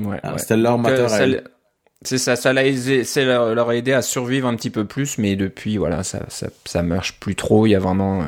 Ouais, 0.00 0.20
C'était 0.36 0.56
leur 0.56 0.78
moteur. 0.78 1.10
c'est 2.02 2.18
ça, 2.18 2.36
ça 2.36 2.52
l'a 2.52 2.66
aidé, 2.66 3.04
c'est 3.04 3.24
leur, 3.24 3.54
leur, 3.54 3.68
a 3.70 3.76
aidé 3.76 3.92
à 3.92 4.02
survivre 4.02 4.48
un 4.48 4.56
petit 4.56 4.70
peu 4.70 4.84
plus, 4.84 5.18
mais 5.18 5.36
depuis, 5.36 5.76
voilà, 5.76 6.02
ça, 6.02 6.20
ça, 6.28 6.48
ça 6.64 6.82
marche 6.82 7.18
plus 7.20 7.34
trop. 7.34 7.66
Il 7.66 7.70
y 7.70 7.74
a 7.74 7.78
vraiment, 7.78 8.26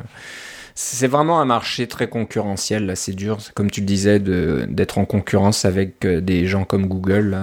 c'est 0.74 1.06
vraiment 1.06 1.40
un 1.40 1.44
marché 1.44 1.86
très 1.86 2.08
concurrentiel. 2.08 2.86
Là, 2.86 2.96
c'est 2.96 3.12
dur, 3.12 3.38
comme 3.54 3.70
tu 3.70 3.80
le 3.80 3.86
disais, 3.86 4.18
d'être 4.18 4.98
en 4.98 5.04
concurrence 5.04 5.64
avec 5.64 6.04
euh, 6.04 6.20
des 6.20 6.46
gens 6.46 6.64
comme 6.64 6.86
Google. 6.86 7.36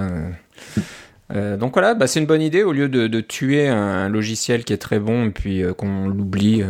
Euh, 1.34 1.56
donc 1.56 1.72
voilà, 1.72 1.94
bah, 1.94 2.06
c'est 2.06 2.20
une 2.20 2.26
bonne 2.26 2.42
idée 2.42 2.62
au 2.62 2.72
lieu 2.72 2.88
de, 2.88 3.20
tuer 3.20 3.68
un, 3.68 4.10
logiciel 4.10 4.64
qui 4.64 4.74
est 4.74 4.78
très 4.78 4.98
bon 4.98 5.26
et 5.26 5.30
puis 5.30 5.62
euh, 5.62 5.72
qu'on 5.72 6.08
l'oublie 6.08 6.62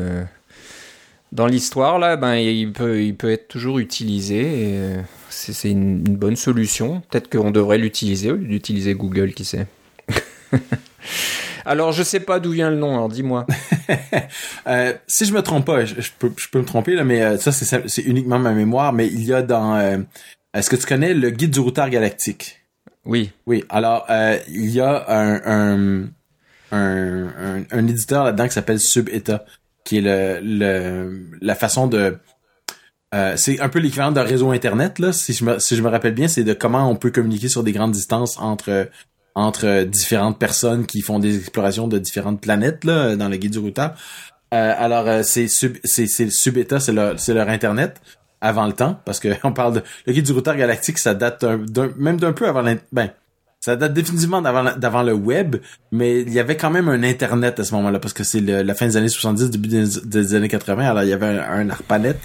dans 1.32 1.46
l'histoire 1.46 1.98
là, 1.98 2.16
ben 2.16 2.34
il 2.34 2.72
peut 2.72 3.02
il 3.02 3.16
peut 3.16 3.30
être 3.30 3.48
toujours 3.48 3.78
utilisé. 3.78 4.78
c'est 5.30 5.70
une, 5.70 6.04
une, 6.06 6.16
bonne 6.16 6.36
solution. 6.36 7.02
Peut-être 7.10 7.28
qu'on 7.28 7.50
devrait 7.50 7.78
l'utiliser 7.78 8.30
au 8.30 8.36
lieu 8.36 8.46
d'utiliser 8.46 8.94
Google, 8.94 9.32
qui 9.32 9.44
sait. 9.44 9.66
Alors, 11.64 11.92
je 11.92 12.02
sais 12.02 12.20
pas 12.20 12.40
d'où 12.40 12.50
vient 12.50 12.70
le 12.70 12.76
nom, 12.76 12.94
alors 12.94 13.08
dis-moi. 13.08 13.46
euh, 14.66 14.92
si 15.06 15.24
je 15.24 15.32
me 15.32 15.42
trompe 15.42 15.66
pas, 15.66 15.84
je, 15.84 15.94
peux, 16.18 16.32
je 16.36 16.48
peux 16.48 16.60
me 16.60 16.64
tromper, 16.64 16.94
là, 16.94 17.04
mais 17.04 17.22
euh, 17.22 17.38
ça, 17.38 17.52
c'est 17.52 18.02
uniquement 18.02 18.38
ma 18.38 18.52
mémoire, 18.52 18.92
mais 18.92 19.06
il 19.06 19.24
y 19.24 19.32
a 19.32 19.42
dans... 19.42 19.76
Euh, 19.76 19.98
est-ce 20.54 20.68
que 20.68 20.76
tu 20.76 20.86
connais 20.86 21.14
le 21.14 21.30
guide 21.30 21.50
du 21.50 21.60
routard 21.60 21.90
galactique? 21.90 22.62
Oui. 23.04 23.30
Oui, 23.46 23.64
alors, 23.68 24.06
il 24.48 24.70
y 24.70 24.80
a 24.80 25.04
un, 25.08 25.40
un, 25.44 26.08
un, 26.72 27.64
un, 27.70 27.86
éditeur 27.86 28.24
là-dedans 28.24 28.46
qui 28.46 28.52
s'appelle 28.52 28.80
Subeta, 28.80 29.44
qui 29.84 29.98
est 29.98 30.00
le, 30.00 30.40
le 30.42 31.38
la 31.40 31.54
façon 31.54 31.86
de... 31.86 32.18
Euh, 33.14 33.34
c'est 33.36 33.60
un 33.60 33.68
peu 33.68 33.78
l'équivalent 33.78 34.12
d'un 34.12 34.22
réseau 34.22 34.52
internet 34.52 34.98
là, 34.98 35.12
si 35.12 35.34
je 35.34 35.44
me 35.44 35.58
si 35.58 35.76
je 35.76 35.82
me 35.82 35.88
rappelle 35.90 36.14
bien, 36.14 36.28
c'est 36.28 36.44
de 36.44 36.54
comment 36.54 36.90
on 36.90 36.96
peut 36.96 37.10
communiquer 37.10 37.48
sur 37.48 37.62
des 37.62 37.72
grandes 37.72 37.92
distances 37.92 38.38
entre 38.38 38.88
entre 39.34 39.84
différentes 39.84 40.38
personnes 40.38 40.86
qui 40.86 41.00
font 41.00 41.18
des 41.18 41.36
explorations 41.36 41.88
de 41.88 41.98
différentes 41.98 42.40
planètes 42.40 42.84
là, 42.84 43.16
dans 43.16 43.28
le 43.28 43.36
guide 43.36 43.52
du 43.52 43.58
routard. 43.58 43.94
Euh, 44.52 44.74
alors 44.76 45.08
euh, 45.08 45.22
c'est 45.22 45.48
sub, 45.48 45.76
c'est 45.82 46.06
c'est 46.06 46.30
Subeta, 46.30 46.78
c'est 46.78 46.92
leur 46.92 47.18
c'est 47.18 47.32
leur 47.32 47.48
internet 47.48 48.00
avant 48.40 48.66
le 48.66 48.74
temps 48.74 49.00
parce 49.04 49.18
que 49.18 49.28
on 49.44 49.52
parle 49.52 49.74
de 49.74 49.82
le 50.06 50.12
guide 50.12 50.26
du 50.26 50.32
routard 50.32 50.56
galactique, 50.56 50.98
ça 50.98 51.14
date 51.14 51.44
d'un, 51.44 51.90
même 51.96 52.18
d'un 52.18 52.32
peu 52.32 52.46
avant 52.46 52.62
ben 52.92 53.10
ça 53.60 53.76
date 53.76 53.94
définitivement 53.94 54.42
d'avant 54.42 54.76
d'avant 54.76 55.02
le 55.02 55.14
web, 55.14 55.56
mais 55.90 56.20
il 56.22 56.32
y 56.32 56.40
avait 56.40 56.56
quand 56.56 56.70
même 56.70 56.88
un 56.88 57.02
internet 57.02 57.60
à 57.60 57.64
ce 57.64 57.74
moment-là 57.76 57.98
parce 57.98 58.12
que 58.12 58.24
c'est 58.24 58.40
la 58.40 58.74
fin 58.74 58.86
des 58.86 58.96
années 58.96 59.08
70, 59.08 59.50
début 59.50 59.68
des, 59.68 60.34
années 60.34 60.48
80. 60.48 60.84
Alors 60.84 61.02
il 61.04 61.08
y 61.08 61.12
avait 61.12 61.38
un, 61.38 61.70
ARPANET, 61.70 62.16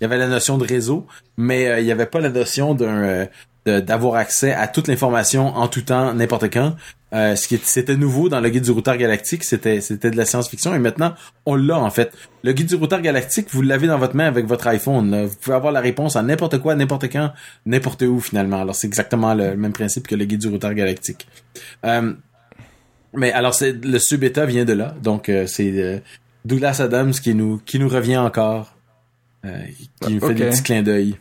il 0.00 0.04
y 0.04 0.06
avait 0.06 0.18
la 0.18 0.28
notion 0.28 0.56
de 0.56 0.64
réseau, 0.64 1.06
mais 1.36 1.68
euh, 1.68 1.80
il 1.80 1.86
y 1.86 1.92
avait 1.92 2.06
pas 2.06 2.20
la 2.20 2.30
notion 2.30 2.74
d'un 2.74 3.26
d'avoir 3.66 4.16
accès 4.16 4.52
à 4.52 4.68
toute 4.68 4.88
l'information 4.88 5.48
en 5.56 5.68
tout 5.68 5.82
temps, 5.82 6.12
n'importe 6.14 6.52
quand. 6.52 6.74
Euh, 7.14 7.36
ce 7.36 7.46
qui 7.46 7.60
c'était 7.62 7.96
nouveau 7.96 8.28
dans 8.28 8.40
le 8.40 8.48
guide 8.48 8.64
du 8.64 8.72
routard 8.72 8.96
galactique, 8.96 9.44
c'était 9.44 9.80
c'était 9.80 10.10
de 10.10 10.16
la 10.16 10.24
science-fiction 10.24 10.74
et 10.74 10.80
maintenant 10.80 11.14
on 11.46 11.54
l'a 11.54 11.78
en 11.78 11.90
fait. 11.90 12.12
Le 12.42 12.52
guide 12.52 12.66
du 12.66 12.74
routard 12.74 13.02
galactique, 13.02 13.46
vous 13.50 13.62
l'avez 13.62 13.86
dans 13.86 13.98
votre 13.98 14.16
main 14.16 14.26
avec 14.26 14.46
votre 14.46 14.66
iPhone. 14.66 15.26
Vous 15.26 15.36
pouvez 15.40 15.54
avoir 15.54 15.72
la 15.72 15.80
réponse 15.80 16.16
à 16.16 16.22
n'importe 16.22 16.58
quoi, 16.58 16.74
n'importe 16.74 17.10
quand, 17.12 17.30
n'importe 17.66 18.02
où 18.02 18.18
finalement. 18.18 18.60
Alors 18.60 18.74
c'est 18.74 18.88
exactement 18.88 19.32
le 19.32 19.56
même 19.56 19.72
principe 19.72 20.08
que 20.08 20.16
le 20.16 20.24
guide 20.24 20.40
du 20.40 20.48
routard 20.48 20.74
galactique. 20.74 21.28
Euh, 21.84 22.14
mais 23.12 23.30
alors 23.30 23.54
c'est 23.54 23.72
le 23.84 23.98
sub-état 24.00 24.44
vient 24.44 24.64
de 24.64 24.72
là, 24.72 24.96
donc 25.00 25.28
euh, 25.28 25.46
c'est 25.46 26.02
Douglas 26.44 26.80
Adams 26.80 27.12
qui 27.12 27.32
nous 27.36 27.58
qui 27.64 27.78
nous 27.78 27.88
revient 27.88 28.16
encore, 28.16 28.74
qui 30.00 30.14
nous 30.14 30.20
fait 30.20 30.34
des 30.34 30.46
petits 30.46 30.64
clins 30.64 30.82
d'œil. 30.82 31.16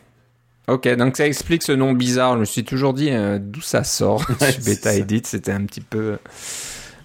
Ok, 0.68 0.88
donc 0.96 1.18
ça 1.18 1.28
explique 1.28 1.64
ce 1.64 1.74
nom 1.74 1.92
bizarre. 1.92 2.36
Je 2.36 2.40
me 2.40 2.46
suis 2.46 2.64
toujours 2.64 2.94
dit 2.94 3.10
euh, 3.12 3.38
d'où 3.42 3.62
ça 3.62 3.84
sort? 3.84 4.26
Beta 4.66 4.94
Edit, 4.96 5.24
c'était 5.26 5.52
un 5.52 5.66
petit 5.66 5.82
peu, 5.82 6.18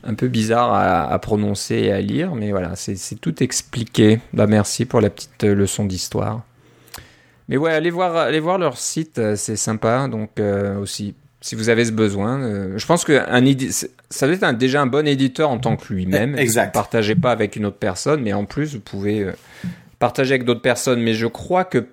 un 0.04 0.14
peu 0.14 0.28
bizarre 0.28 0.72
à, 0.72 1.18
prononcer 1.18 1.74
et 1.74 1.92
à 1.92 2.00
lire, 2.00 2.36
mais 2.36 2.52
voilà, 2.52 2.76
c'est 2.76 3.20
tout 3.20 3.42
expliqué. 3.42 4.20
Bah 4.32 4.46
merci 4.46 4.84
pour 4.84 5.00
la 5.00 5.10
petite 5.10 5.42
euh, 5.42 5.54
leçon 5.54 5.86
d'histoire. 5.86 6.42
Mais 7.48 7.56
ouais, 7.56 7.72
allez 7.72 7.90
voir, 7.90 8.14
allez 8.14 8.40
voir 8.40 8.58
leur 8.58 8.76
site, 8.78 9.18
euh, 9.18 9.34
c'est 9.34 9.56
sympa. 9.56 10.06
Donc 10.06 10.38
aussi, 10.80 11.16
si 11.40 11.56
vous 11.56 11.68
avez 11.68 11.84
ce 11.84 11.92
besoin, 11.92 12.76
je 12.76 12.86
pense 12.86 13.04
que 13.04 13.24
un 13.28 13.44
ça 14.10 14.26
doit 14.26 14.36
être 14.36 14.58
déjà 14.58 14.82
un 14.82 14.86
bon 14.86 15.06
éditeur 15.06 15.50
en 15.50 15.58
tant 15.58 15.76
que 15.76 15.92
lui-même. 15.92 16.38
Exact. 16.38 16.72
partagez 16.72 17.16
pas 17.16 17.32
avec 17.32 17.56
une 17.56 17.66
autre 17.66 17.78
personne, 17.78 18.22
mais 18.22 18.32
en 18.32 18.44
plus 18.44 18.74
vous 18.74 18.80
pouvez 18.80 19.26
partager 19.98 20.34
avec 20.34 20.44
d'autres 20.44 20.62
personnes. 20.62 21.00
Mais 21.02 21.14
je 21.14 21.26
crois 21.26 21.64
que 21.64 21.86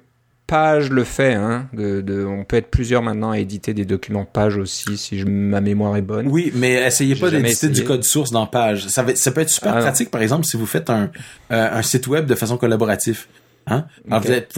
Page 0.48 0.92
le 0.92 1.04
fait, 1.04 1.34
hein, 1.34 1.68
de, 1.74 2.24
on 2.24 2.44
peut 2.44 2.58
être 2.58 2.70
plusieurs 2.70 3.02
maintenant 3.02 3.32
à 3.32 3.40
éditer 3.40 3.74
des 3.74 3.86
documents 3.86 4.26
Page 4.26 4.58
aussi, 4.58 4.96
si 4.96 5.18
je, 5.18 5.26
ma 5.26 5.60
mémoire 5.60 5.98
est 5.98 6.04
bonne. 6.04 6.28
Oui, 6.28 6.52
mais 6.54 6.74
essayez 6.74 7.16
pas 7.16 7.32
d'éditer 7.32 7.70
du 7.70 7.84
code 7.84 8.04
source 8.04 8.32
dans 8.32 8.46
Page. 8.46 8.88
Ça, 8.88 9.04
ça 9.16 9.32
peut 9.32 9.42
être 9.42 9.50
super 9.50 9.76
ah 9.76 9.82
pratique, 9.82 10.12
par 10.12 10.22
exemple, 10.22 10.46
si 10.46 10.56
vous 10.56 10.68
faites 10.68 10.92
un, 10.92 11.10
euh, 11.52 11.70
un 11.72 11.82
site 11.82 12.06
web 12.06 12.28
de 12.28 12.36
façon 12.36 12.58
collaborative. 12.58 13.26
Hein? 13.66 13.86
Alors, 14.08 14.22
vous 14.22 14.32
êtes 14.32 14.54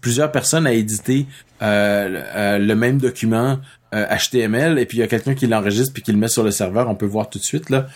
plusieurs 0.00 0.32
personnes 0.32 0.66
à 0.66 0.72
éditer 0.72 1.26
euh, 1.62 2.22
euh, 2.34 2.58
le 2.58 2.74
même 2.74 2.98
document 2.98 3.60
HTML 3.92 4.78
et 4.78 4.84
puis 4.84 4.98
il 4.98 5.00
y 5.00 5.04
a 5.04 5.06
quelqu'un 5.06 5.34
qui 5.34 5.46
l'enregistre 5.46 5.94
puis 5.94 6.02
qui 6.02 6.12
le 6.12 6.18
met 6.18 6.28
sur 6.28 6.42
le 6.42 6.50
serveur, 6.50 6.90
on 6.90 6.96
peut 6.96 7.06
voir 7.06 7.30
tout 7.30 7.38
de 7.38 7.44
suite 7.44 7.70
là. 7.70 7.86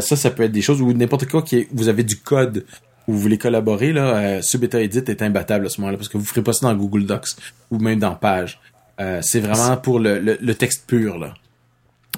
ça, 0.00 0.16
ça 0.16 0.30
peut 0.30 0.42
être 0.42 0.52
des 0.52 0.62
choses 0.62 0.80
où 0.80 0.92
n'importe 0.92 1.26
quoi 1.28 1.42
qui 1.42 1.58
est, 1.58 1.68
vous 1.72 1.88
avez 1.88 2.02
du 2.02 2.16
code 2.16 2.64
vous 3.06 3.18
voulez 3.18 3.38
collaborer, 3.38 3.92
là, 3.92 4.16
euh, 4.16 4.42
Subeta 4.42 4.80
Edit 4.80 5.04
est 5.08 5.22
imbattable 5.22 5.66
à 5.66 5.68
ce 5.68 5.80
moment-là 5.80 5.96
parce 5.96 6.08
que 6.08 6.16
vous 6.16 6.24
ferez 6.24 6.42
pas 6.42 6.52
ça 6.52 6.66
dans 6.66 6.74
Google 6.74 7.06
Docs 7.06 7.36
ou 7.70 7.78
même 7.78 7.98
dans 7.98 8.14
Page. 8.14 8.60
Euh, 9.00 9.18
c'est 9.22 9.40
vraiment 9.40 9.76
pour 9.76 9.98
le, 9.98 10.18
le, 10.18 10.54
texte 10.54 10.86
pur, 10.86 11.18
là. 11.18 11.34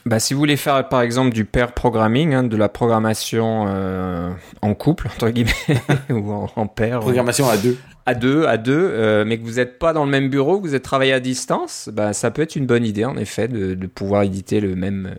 Bah, 0.04 0.20
si 0.20 0.34
vous 0.34 0.40
voulez 0.40 0.56
faire 0.56 0.88
par 0.88 1.00
exemple 1.00 1.32
du 1.32 1.44
pair 1.44 1.72
programming, 1.72 2.34
hein, 2.34 2.42
de 2.44 2.56
la 2.56 2.68
programmation 2.68 3.64
euh, 3.68 4.30
en 4.62 4.74
couple 4.74 5.08
entre 5.08 5.30
guillemets 5.30 5.52
ou 6.10 6.30
en, 6.30 6.50
en 6.54 6.66
pair, 6.66 7.00
programmation 7.00 7.48
à 7.48 7.56
deux, 7.56 7.78
à 8.04 8.14
deux, 8.14 8.44
à 8.46 8.56
deux, 8.58 8.74
euh, 8.78 9.24
mais 9.26 9.38
que 9.38 9.44
vous 9.44 9.54
n'êtes 9.54 9.78
pas 9.78 9.92
dans 9.92 10.04
le 10.04 10.10
même 10.10 10.28
bureau, 10.28 10.60
que 10.60 10.68
vous 10.68 10.74
êtes 10.74 10.84
travaillé 10.84 11.12
à 11.12 11.18
distance, 11.18 11.90
bah 11.92 12.12
ça 12.12 12.30
peut 12.30 12.42
être 12.42 12.54
une 12.54 12.66
bonne 12.66 12.84
idée 12.84 13.04
en 13.04 13.16
effet 13.16 13.48
de, 13.48 13.74
de 13.74 13.86
pouvoir 13.86 14.22
éditer 14.22 14.60
le 14.60 14.76
même 14.76 15.16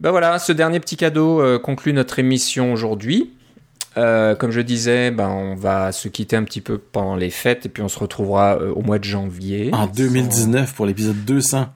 Ben 0.00 0.10
voilà, 0.10 0.40
ce 0.40 0.50
dernier 0.50 0.80
petit 0.80 0.96
cadeau 0.96 1.60
conclut 1.60 1.92
notre 1.92 2.18
émission 2.18 2.72
aujourd'hui. 2.72 3.30
Euh, 3.96 4.34
comme 4.36 4.50
je 4.50 4.60
disais, 4.60 5.10
ben, 5.10 5.28
on 5.28 5.54
va 5.54 5.92
se 5.92 6.08
quitter 6.08 6.36
un 6.36 6.44
petit 6.44 6.60
peu 6.60 6.78
pendant 6.78 7.16
les 7.16 7.30
fêtes 7.30 7.66
et 7.66 7.68
puis 7.68 7.82
on 7.82 7.88
se 7.88 7.98
retrouvera 7.98 8.56
euh, 8.56 8.72
au 8.72 8.82
mois 8.82 8.98
de 8.98 9.04
janvier. 9.04 9.70
En 9.72 9.86
2019 9.86 10.74
pour 10.74 10.86
l'épisode 10.86 11.24
200. 11.24 11.66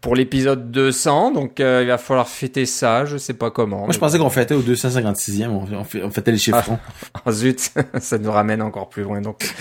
pour 0.00 0.14
l'épisode 0.14 0.70
200, 0.70 1.32
donc 1.32 1.58
il 1.58 1.86
va 1.86 1.98
falloir 1.98 2.28
fêter 2.28 2.66
ça, 2.66 3.04
je 3.04 3.16
sais 3.16 3.34
pas 3.34 3.50
comment. 3.50 3.80
Moi, 3.80 3.92
je 3.92 3.98
pensais 3.98 4.18
qu'on 4.18 4.30
fêtait 4.30 4.54
au 4.54 4.62
256e, 4.62 5.48
on, 5.48 6.10
fêtait 6.10 6.30
les 6.30 6.38
chiffrons. 6.38 6.78
Ah, 7.24 7.30
zut, 7.32 7.72
ça 7.98 8.18
nous 8.18 8.30
ramène 8.30 8.62
encore 8.62 8.88
plus 8.88 9.02
loin. 9.02 9.20
Donc, 9.20 9.52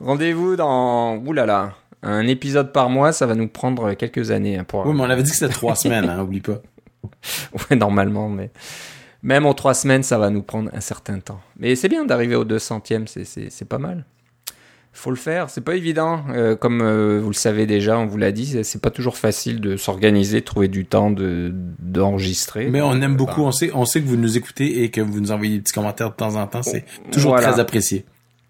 rendez-vous 0.00 0.56
dans, 0.56 1.16
oulala, 1.18 1.74
un 2.02 2.26
épisode 2.26 2.72
par 2.72 2.88
mois, 2.88 3.12
ça 3.12 3.26
va 3.26 3.34
nous 3.34 3.48
prendre 3.48 3.92
quelques 3.94 4.30
années. 4.30 4.58
Hein, 4.58 4.64
pour... 4.64 4.86
Oui, 4.86 4.94
mais 4.94 5.02
on 5.02 5.10
avait 5.10 5.22
dit 5.22 5.30
que 5.30 5.36
c'était 5.36 5.52
trois 5.52 5.76
semaines, 5.76 6.08
hein, 6.08 6.22
oublie 6.22 6.40
pas. 6.40 6.60
ouais, 7.70 7.76
normalement, 7.76 8.28
mais 8.28 8.50
même 9.22 9.46
en 9.46 9.54
trois 9.54 9.74
semaines, 9.74 10.02
ça 10.02 10.18
va 10.18 10.30
nous 10.30 10.42
prendre 10.42 10.70
un 10.72 10.80
certain 10.80 11.18
temps. 11.18 11.40
Mais 11.58 11.76
c'est 11.76 11.88
bien 11.88 12.04
d'arriver 12.04 12.34
au 12.34 12.44
200e, 12.44 13.06
c'est 13.06 13.68
pas 13.68 13.78
mal. 13.78 14.04
Faut 14.92 15.10
le 15.10 15.16
faire, 15.16 15.50
c'est 15.50 15.60
pas 15.60 15.76
évident. 15.76 16.24
Euh, 16.30 16.56
comme 16.56 16.80
euh, 16.82 17.20
vous 17.22 17.28
le 17.28 17.34
savez 17.34 17.64
déjà, 17.64 17.96
on 17.96 18.06
vous 18.06 18.16
l'a 18.16 18.32
dit, 18.32 18.64
c'est 18.64 18.82
pas 18.82 18.90
toujours 18.90 19.16
facile 19.16 19.60
de 19.60 19.76
s'organiser, 19.76 20.42
trouver 20.42 20.66
du 20.66 20.84
temps 20.84 21.12
de 21.12 21.54
d'enregistrer. 21.78 22.68
Mais 22.70 22.80
on 22.80 23.00
aime 23.00 23.14
beaucoup, 23.14 23.42
on 23.42 23.52
sait, 23.52 23.70
on 23.72 23.84
sait 23.84 24.00
que 24.00 24.06
vous 24.06 24.16
nous 24.16 24.36
écoutez 24.36 24.82
et 24.82 24.90
que 24.90 25.00
vous 25.00 25.20
nous 25.20 25.30
envoyez 25.30 25.56
des 25.56 25.62
petits 25.62 25.72
commentaires 25.72 26.10
de 26.10 26.16
temps 26.16 26.34
en 26.34 26.46
temps, 26.48 26.64
c'est 26.64 26.84
toujours 27.12 27.36
très 27.36 27.60
apprécié. 27.60 28.04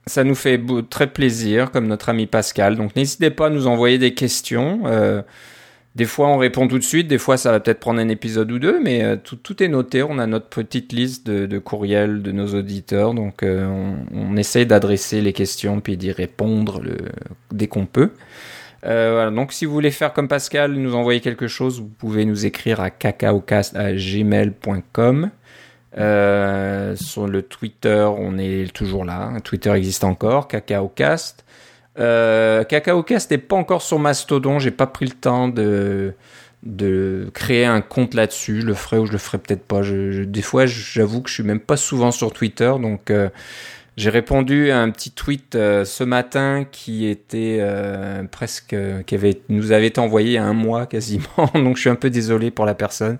Ça 0.06 0.24
nous 0.24 0.34
fait 0.34 0.58
très 0.88 1.08
plaisir, 1.08 1.70
comme 1.70 1.86
notre 1.86 2.08
ami 2.08 2.26
Pascal. 2.26 2.74
Donc 2.76 2.96
n'hésitez 2.96 3.30
pas 3.30 3.48
à 3.48 3.50
nous 3.50 3.66
envoyer 3.66 3.98
des 3.98 4.14
questions. 4.14 4.80
Euh, 4.86 5.20
des 5.96 6.04
fois, 6.04 6.28
on 6.28 6.38
répond 6.38 6.68
tout 6.68 6.78
de 6.78 6.84
suite. 6.84 7.08
Des 7.08 7.18
fois, 7.18 7.36
ça 7.36 7.50
va 7.50 7.58
peut-être 7.60 7.80
prendre 7.80 8.00
un 8.00 8.08
épisode 8.08 8.50
ou 8.52 8.58
deux, 8.58 8.80
mais 8.80 9.02
euh, 9.02 9.16
tout, 9.16 9.62
est 9.62 9.68
noté. 9.68 10.02
On 10.02 10.18
a 10.18 10.26
notre 10.26 10.48
petite 10.48 10.92
liste 10.92 11.26
de, 11.26 11.58
courriels 11.58 12.22
de 12.22 12.32
nos 12.32 12.54
auditeurs. 12.54 13.14
Donc, 13.14 13.42
euh, 13.42 13.94
on, 14.14 14.36
essaye 14.36 14.66
d'adresser 14.66 15.20
les 15.20 15.32
questions 15.32 15.80
puis 15.80 15.96
d'y 15.96 16.12
répondre 16.12 16.80
dès 17.52 17.66
qu'on 17.66 17.86
peut. 17.86 18.12
voilà. 18.82 19.30
Donc, 19.30 19.52
si 19.52 19.66
vous 19.66 19.72
voulez 19.72 19.90
faire 19.90 20.12
comme 20.12 20.28
Pascal, 20.28 20.74
nous 20.74 20.94
envoyer 20.94 21.20
quelque 21.20 21.48
chose, 21.48 21.80
vous 21.80 21.88
pouvez 21.88 22.24
nous 22.24 22.46
écrire 22.46 22.80
à 22.80 22.90
cacaocast.gmail.com. 22.90 25.30
Euh, 25.98 26.94
sur 26.94 27.26
le 27.26 27.42
Twitter, 27.42 28.08
on 28.16 28.38
est 28.38 28.72
toujours 28.72 29.04
là. 29.04 29.32
Twitter 29.42 29.70
existe 29.70 30.04
encore, 30.04 30.48
CacaoCast. 30.48 31.44
Euh, 31.98 32.64
CacaoCast 32.64 33.30
n'est 33.30 33.38
pas 33.38 33.56
encore 33.56 33.82
sur 33.82 33.98
Mastodon. 33.98 34.58
J'ai 34.58 34.70
pas 34.70 34.86
pris 34.86 35.06
le 35.06 35.12
temps 35.12 35.48
de 35.48 36.14
de 36.62 37.30
créer 37.32 37.64
un 37.64 37.80
compte 37.80 38.14
là-dessus. 38.14 38.60
Je 38.60 38.66
le 38.66 38.74
ferai 38.74 38.98
ou 38.98 39.06
je 39.06 39.12
le 39.12 39.18
ferai 39.18 39.38
peut-être 39.38 39.64
pas. 39.64 39.80
Des 39.82 40.42
fois, 40.42 40.66
j'avoue 40.66 41.22
que 41.22 41.28
je 41.28 41.34
suis 41.34 41.42
même 41.42 41.60
pas 41.60 41.76
souvent 41.76 42.10
sur 42.10 42.32
Twitter, 42.32 42.72
donc 42.80 43.10
euh, 43.10 43.30
j'ai 43.96 44.10
répondu 44.10 44.70
à 44.70 44.80
un 44.80 44.90
petit 44.90 45.10
tweet 45.10 45.54
euh, 45.54 45.84
ce 45.84 46.04
matin 46.04 46.66
qui 46.70 47.06
était 47.06 47.58
euh, 47.60 48.22
presque, 48.24 48.76
qui 49.06 49.14
avait, 49.14 49.40
nous 49.48 49.72
avait 49.72 49.88
été 49.88 50.00
envoyé 50.00 50.38
un 50.38 50.52
mois 50.52 50.86
quasiment. 50.86 51.24
donc 51.54 51.76
je 51.76 51.82
suis 51.82 51.90
un 51.90 51.96
peu 51.96 52.10
désolé 52.10 52.50
pour 52.50 52.66
la 52.66 52.74
personne. 52.74 53.16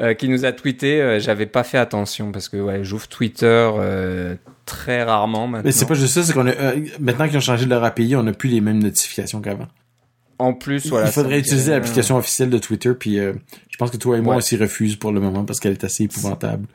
Euh, 0.00 0.14
qui 0.14 0.28
nous 0.28 0.44
a 0.44 0.52
tweeté. 0.52 1.00
Euh, 1.00 1.18
j'avais 1.18 1.46
pas 1.46 1.64
fait 1.64 1.78
attention 1.78 2.30
parce 2.30 2.48
que 2.48 2.56
ouais, 2.56 2.84
j'ouvre 2.84 3.08
Twitter 3.08 3.46
euh, 3.46 4.36
très 4.64 5.02
rarement 5.02 5.48
maintenant. 5.48 5.66
Mais 5.66 5.72
c'est 5.72 5.86
pas 5.86 5.94
juste 5.94 6.14
ça, 6.14 6.22
c'est 6.22 6.32
qu'on 6.32 6.46
a 6.46 6.52
maintenant 7.00 7.26
qu'ils 7.26 7.38
ont 7.38 7.40
changé 7.40 7.66
leur 7.66 7.82
API, 7.82 8.14
on 8.14 8.22
n'a 8.22 8.32
plus 8.32 8.48
les 8.48 8.60
mêmes 8.60 8.80
notifications 8.80 9.40
qu'avant. 9.40 9.66
En 10.38 10.54
plus, 10.54 10.88
voilà. 10.88 11.06
Il 11.06 11.12
faudrait 11.12 11.40
utiliser 11.40 11.72
l'application 11.72 12.16
officielle 12.16 12.48
de 12.48 12.58
Twitter, 12.58 12.92
puis 12.94 13.16
je 13.16 13.76
pense 13.76 13.90
que 13.90 13.96
toi 13.96 14.16
et 14.16 14.20
moi 14.20 14.36
on 14.36 14.40
s'y 14.40 14.56
refuse 14.56 14.94
pour 14.94 15.10
le 15.10 15.20
moment 15.20 15.44
parce 15.44 15.58
qu'elle 15.58 15.72
est 15.72 15.84
assez 15.84 16.04
épouvantable. 16.04 16.66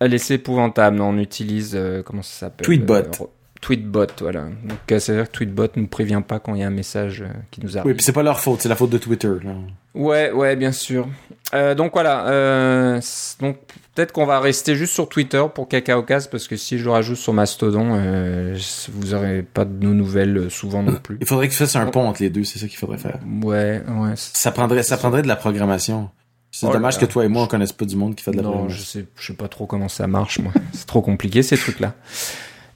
Elle 0.00 0.14
est 0.14 0.30
épouvantable. 0.32 1.00
On 1.00 1.18
utilise 1.18 1.78
comment 2.04 2.22
ça 2.22 2.46
s'appelle 2.46 2.64
Tweetbot. 2.64 3.30
Tweetbot, 3.62 4.08
voilà. 4.20 4.42
Donc, 4.64 4.78
c'est-à-dire 4.88 5.24
que 5.24 5.32
Tweetbot 5.32 5.68
ne 5.76 5.82
nous 5.82 5.86
prévient 5.86 6.22
pas 6.26 6.38
quand 6.38 6.54
il 6.54 6.60
y 6.60 6.64
a 6.64 6.66
un 6.66 6.70
message 6.70 7.24
qui 7.50 7.62
nous 7.62 7.78
arrive. 7.78 7.86
Oui, 7.86 7.94
puis 7.94 8.04
c'est 8.04 8.12
pas 8.12 8.22
leur 8.22 8.40
faute, 8.40 8.60
c'est 8.60 8.68
la 8.68 8.76
faute 8.76 8.90
de 8.90 8.98
Twitter. 8.98 9.32
Là. 9.42 9.52
Ouais, 9.94 10.30
ouais, 10.32 10.56
bien 10.56 10.72
sûr. 10.72 11.08
Euh, 11.54 11.74
donc 11.74 11.92
voilà. 11.92 12.26
Euh, 12.28 13.00
donc 13.40 13.58
peut-être 13.94 14.12
qu'on 14.12 14.24
va 14.24 14.40
rester 14.40 14.74
juste 14.74 14.94
sur 14.94 15.08
Twitter 15.08 15.42
pour 15.54 15.68
CacaoCast 15.68 16.30
parce 16.30 16.48
que 16.48 16.56
si 16.56 16.78
je 16.78 16.84
le 16.84 16.90
rajoute 16.90 17.16
sur 17.16 17.34
Mastodon, 17.34 17.90
euh, 17.92 18.56
vous 18.90 19.14
aurez 19.14 19.42
pas 19.42 19.64
de 19.64 19.84
nos 19.84 19.92
nouvelles 19.92 20.50
souvent 20.50 20.82
non 20.82 20.94
plus. 20.94 21.18
Il 21.20 21.26
faudrait 21.26 21.48
que 21.48 21.52
tu 21.52 21.58
fasses 21.58 21.76
un 21.76 21.86
pont 21.86 22.08
entre 22.08 22.22
les 22.22 22.30
deux, 22.30 22.44
c'est 22.44 22.58
ça 22.58 22.68
qu'il 22.68 22.78
faudrait 22.78 22.98
faire. 22.98 23.18
Ouais, 23.42 23.82
ouais. 23.86 24.12
Ça 24.16 24.50
prendrait, 24.50 24.82
ça 24.82 24.96
prendrait 24.96 25.22
de 25.22 25.28
la 25.28 25.36
programmation. 25.36 26.08
C'est 26.50 26.66
oh 26.66 26.72
dommage 26.72 26.98
que 26.98 27.06
toi 27.06 27.24
et 27.24 27.28
moi 27.28 27.44
on 27.44 27.46
connaisse 27.46 27.72
pas 27.72 27.86
du 27.86 27.96
monde 27.96 28.14
qui 28.14 28.22
fait 28.22 28.30
de 28.30 28.36
la 28.36 28.42
non, 28.42 28.68
je 28.68 28.82
sais, 28.82 29.06
je 29.16 29.26
sais 29.26 29.32
pas 29.32 29.48
trop 29.48 29.64
comment 29.66 29.88
ça 29.88 30.06
marche 30.06 30.38
moi. 30.38 30.52
c'est 30.72 30.86
trop 30.86 31.00
compliqué 31.00 31.42
ces 31.42 31.56
trucs-là. 31.56 31.94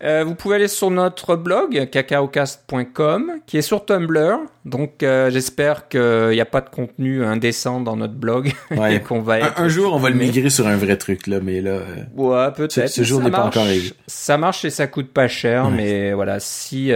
Euh, 0.02 0.24
vous 0.24 0.34
pouvez 0.34 0.56
aller 0.56 0.68
sur 0.68 0.90
notre 0.90 1.36
blog 1.36 1.88
cacaocast.com 1.90 3.32
qui 3.46 3.56
est 3.56 3.62
sur 3.62 3.84
Tumblr. 3.84 4.40
Donc 4.64 5.02
euh, 5.02 5.30
j'espère 5.30 5.88
qu'il 5.88 6.30
n'y 6.30 6.40
a 6.40 6.46
pas 6.46 6.60
de 6.60 6.68
contenu 6.68 7.24
indécent 7.24 7.80
dans 7.80 7.96
notre 7.96 8.14
blog 8.14 8.52
ouais. 8.72 9.00
qu'on 9.00 9.20
va 9.20 9.58
un, 9.58 9.68
jour 9.68 9.94
on 9.94 9.98
va 9.98 10.10
le 10.10 10.16
migrer 10.16 10.50
sur 10.50 10.66
un 10.66 10.76
vrai 10.76 10.96
truc 10.96 11.26
là, 11.26 11.38
mais 11.42 11.60
là. 11.62 11.70
Euh, 11.70 12.04
ouais, 12.14 12.52
peut-être. 12.52 12.88
Ce, 12.88 13.02
jour 13.02 13.22
n'est 13.22 13.30
pas 13.30 13.44
encore 13.44 13.62
arrivé. 13.62 13.92
Ça 14.06 14.36
marche 14.36 14.64
et 14.64 14.70
ça 14.70 14.86
coûte 14.86 15.12
pas 15.12 15.28
cher, 15.28 15.70
mais 15.70 16.12
voilà 16.12 16.40
si 16.40 16.92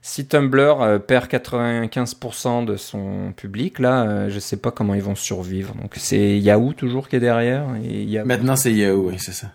si 0.00 0.26
Tumblr 0.26 1.00
perd 1.06 1.26
95% 1.26 2.64
de 2.64 2.76
son 2.76 3.32
public, 3.36 3.78
là, 3.78 4.28
je 4.28 4.38
sais 4.38 4.56
pas 4.56 4.70
comment 4.70 4.94
ils 4.94 5.02
vont 5.02 5.14
survivre. 5.14 5.74
Donc 5.74 5.92
c'est 5.96 6.38
Yahoo 6.38 6.72
toujours 6.72 7.08
qui 7.08 7.16
est 7.16 7.20
derrière. 7.20 7.66
Et 7.84 8.18
Maintenant 8.24 8.56
c'est 8.56 8.72
Yahoo, 8.72 9.10
oui, 9.10 9.16
c'est 9.18 9.32
ça 9.32 9.48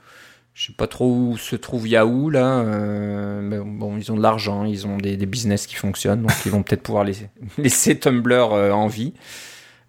je 0.54 0.68
sais 0.68 0.74
pas 0.74 0.88
trop 0.88 1.10
où 1.10 1.38
se 1.38 1.56
trouve 1.56 1.88
Yahoo 1.88 2.30
là. 2.30 2.60
Euh, 2.60 3.42
mais 3.42 3.58
bon, 3.58 3.98
ils 3.98 4.12
ont 4.12 4.18
de 4.18 4.22
l'argent, 4.22 4.66
ils 4.66 4.86
ont 4.86 4.98
des, 4.98 5.18
business 5.26 5.66
qui 5.66 5.76
fonctionnent, 5.76 6.22
donc 6.22 6.32
ils 6.46 6.52
vont 6.52 6.64
peut-être 6.64 6.84
pouvoir 6.84 7.06
laisser, 7.58 8.00
Tumblr 8.00 8.54
euh, 8.54 8.72
en 8.72 8.88
vie. 8.88 9.14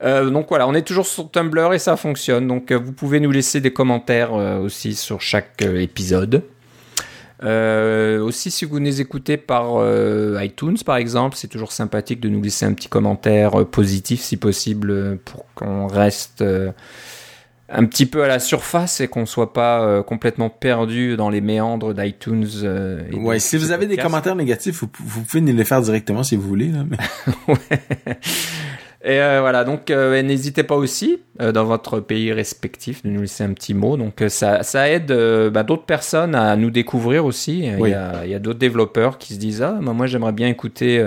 Euh, 0.02 0.30
donc 0.30 0.48
voilà, 0.48 0.66
on 0.66 0.74
est 0.74 0.82
toujours 0.82 1.06
sur 1.06 1.30
Tumblr 1.30 1.74
et 1.74 1.78
ça 1.78 1.96
fonctionne. 1.96 2.48
Donc 2.48 2.72
vous 2.72 2.92
pouvez 2.92 3.20
nous 3.20 3.30
laisser 3.30 3.60
des 3.60 3.72
commentaires 3.72 4.32
aussi 4.32 4.94
sur 4.94 5.20
chaque 5.20 5.62
épisode. 5.62 6.42
aussi, 7.42 8.50
si 8.50 8.64
vous 8.64 8.80
nous 8.80 9.00
écoutez 9.00 9.36
par 9.36 9.82
iTunes, 10.42 10.78
par 10.84 10.96
exemple, 10.96 11.36
c'est 11.36 11.48
toujours 11.48 11.72
sympathique 11.72 12.20
de 12.20 12.28
nous 12.28 12.42
laisser 12.42 12.64
un 12.64 12.72
petit 12.72 12.88
commentaire 12.88 13.66
positif, 13.66 14.20
si 14.20 14.36
possible, 14.36 15.18
pour 15.18 15.44
qu'on 15.54 15.86
reste 15.86 16.42
un 17.68 17.86
petit 17.86 18.06
peu 18.06 18.22
à 18.22 18.28
la 18.28 18.38
surface 18.38 19.00
et 19.00 19.08
qu'on 19.08 19.26
soit 19.26 19.52
pas 19.52 19.82
euh, 19.82 20.02
complètement 20.02 20.50
perdu 20.50 21.16
dans 21.16 21.30
les 21.30 21.40
méandres 21.40 21.94
d'iTunes. 21.94 22.46
Euh, 22.62 23.02
ouais, 23.12 23.38
si 23.38 23.56
vous 23.56 23.72
avez 23.72 23.86
des 23.86 23.96
commentaires 23.96 24.36
négatifs, 24.36 24.82
vous, 24.82 24.88
pouvez 25.22 25.40
nous 25.40 25.56
les 25.56 25.64
faire 25.64 25.80
directement 25.80 26.22
si 26.22 26.36
vous 26.36 26.46
voulez. 26.46 26.68
Là, 26.68 26.84
ouais. 27.48 27.78
Et 29.06 29.20
euh, 29.20 29.40
voilà, 29.40 29.64
donc 29.64 29.90
n'hésitez 29.90 30.62
pas 30.62 30.76
aussi 30.76 31.18
dans 31.38 31.64
votre 31.64 32.00
pays 32.00 32.32
respectif 32.32 33.02
de 33.02 33.10
nous 33.10 33.22
laisser 33.22 33.44
un 33.44 33.52
petit 33.52 33.74
mot. 33.74 33.98
Donc 33.98 34.22
ça, 34.28 34.62
ça 34.62 34.88
aide 34.88 35.12
bah, 35.52 35.62
d'autres 35.62 35.84
personnes 35.84 36.34
à 36.34 36.56
nous 36.56 36.70
découvrir 36.70 37.26
aussi. 37.26 37.64
Il 37.64 37.88
y 37.88 37.94
a, 37.94 38.20
a 38.20 38.38
d'autres 38.38 38.58
développeurs 38.58 39.18
qui 39.18 39.34
se 39.34 39.38
disent 39.38 39.62
ah 39.62 39.78
moi 39.80 40.06
j'aimerais 40.06 40.32
bien 40.32 40.48
écouter 40.48 41.06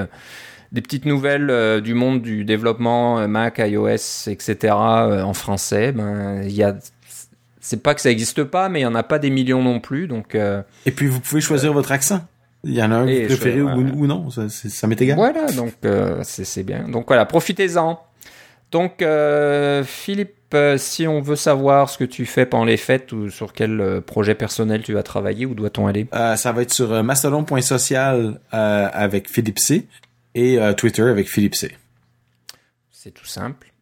des 0.71 0.81
petites 0.81 1.05
nouvelles 1.05 1.49
euh, 1.49 1.81
du 1.81 1.93
monde 1.93 2.21
du 2.21 2.43
développement 2.43 3.19
euh, 3.19 3.27
Mac, 3.27 3.59
iOS, 3.59 4.27
etc. 4.27 4.55
Euh, 4.63 5.21
en 5.21 5.33
français, 5.33 5.91
ben 5.91 6.41
il 6.43 6.53
y 6.53 6.63
a 6.63 6.75
c'est 7.59 7.83
pas 7.83 7.93
que 7.93 8.01
ça 8.01 8.09
existe 8.09 8.43
pas, 8.43 8.69
mais 8.69 8.79
il 8.79 8.83
y 8.83 8.87
en 8.87 8.95
a 8.95 9.03
pas 9.03 9.19
des 9.19 9.29
millions 9.29 9.61
non 9.61 9.81
plus, 9.81 10.07
donc. 10.07 10.35
Et 10.35 10.91
puis 10.91 11.07
vous 11.07 11.19
pouvez 11.19 11.41
choisir 11.41 11.73
votre 11.73 11.91
accent. 11.91 12.21
Il 12.63 12.73
y 12.73 12.81
en 12.81 12.91
a 12.91 12.95
un 12.95 13.05
que 13.05 13.21
vous 13.23 13.27
préférez 13.27 13.61
ou, 13.61 14.07
non, 14.07 14.29
ça, 14.29 14.47
ça 14.47 14.87
m'est 14.87 15.01
égal. 15.01 15.17
Voilà, 15.17 15.51
donc 15.51 15.73
c'est 16.23 16.63
bien. 16.63 16.87
Donc 16.87 17.07
voilà, 17.07 17.25
profitez-en. 17.25 17.99
Donc 18.71 19.03
Philippe, 19.83 20.55
si 20.77 21.07
on 21.07 21.19
veut 21.19 21.35
savoir 21.35 21.89
ce 21.89 21.97
que 21.97 22.05
tu 22.05 22.25
fais 22.25 22.45
pendant 22.45 22.63
les 22.63 22.77
fêtes 22.77 23.11
ou 23.11 23.29
sur 23.29 23.51
quel 23.51 24.01
projet 24.05 24.33
personnel 24.33 24.81
tu 24.81 24.93
vas 24.93 25.03
travailler, 25.03 25.45
où 25.45 25.53
doit-on 25.53 25.87
aller? 25.87 26.07
Ça 26.37 26.53
va 26.53 26.61
être 26.61 26.73
sur 26.73 27.03
mastodon.social 27.03 28.39
avec 28.51 29.29
Philippe 29.29 29.59
C 29.59 29.89
et 30.37 30.59
euh, 30.59 30.73
Twitter 30.73 31.01
avec 31.01 31.27
Philippe 31.27 31.55
C. 31.55 31.75
C'est 32.91 33.11
tout 33.11 33.25
simple. 33.25 33.73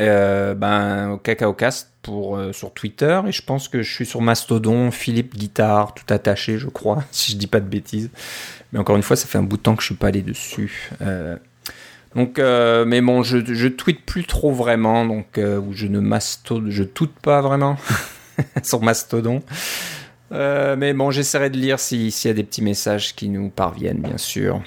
Euh, 0.00 0.54
ben, 0.54 1.10
au 1.10 1.18
CacaoCast 1.18 1.90
pour, 2.02 2.36
euh, 2.36 2.52
sur 2.52 2.72
Twitter 2.72 3.20
et 3.26 3.30
je 3.30 3.42
pense 3.42 3.68
que 3.68 3.82
je 3.82 3.92
suis 3.92 4.06
sur 4.06 4.20
Mastodon, 4.20 4.90
Philippe 4.90 5.36
Guitare, 5.36 5.94
tout 5.94 6.12
attaché, 6.12 6.58
je 6.58 6.68
crois, 6.68 7.04
si 7.12 7.32
je 7.32 7.36
dis 7.36 7.46
pas 7.46 7.60
de 7.60 7.68
bêtises. 7.68 8.10
Mais 8.72 8.80
encore 8.80 8.96
une 8.96 9.02
fois, 9.02 9.14
ça 9.14 9.28
fait 9.28 9.38
un 9.38 9.44
bout 9.44 9.58
de 9.58 9.62
temps 9.62 9.76
que 9.76 9.82
je 9.82 9.86
suis 9.86 9.94
pas 9.94 10.08
allé 10.08 10.22
dessus. 10.22 10.90
donc, 12.16 12.38
mais 12.38 13.00
bon, 13.00 13.22
je, 13.22 13.38
je 13.44 13.68
tweete 13.68 14.04
plus 14.04 14.24
trop 14.24 14.50
vraiment, 14.50 15.04
donc 15.04 15.38
ou 15.38 15.72
je 15.72 15.86
ne 15.86 16.00
mastode, 16.00 16.70
je 16.70 16.82
toute 16.82 17.12
pas 17.12 17.42
vraiment 17.42 17.76
sur 18.62 18.82
Mastodon. 18.82 19.42
Mais 20.32 20.92
bon, 20.94 21.10
j'essaierai 21.10 21.50
de 21.50 21.58
lire 21.58 21.78
s'il 21.78 22.08
y 22.08 22.28
a 22.28 22.32
des 22.34 22.44
petits 22.44 22.62
messages 22.62 23.14
qui 23.14 23.28
nous 23.28 23.48
parviennent, 23.50 24.00
bien 24.00 24.18
sûr. 24.18 24.62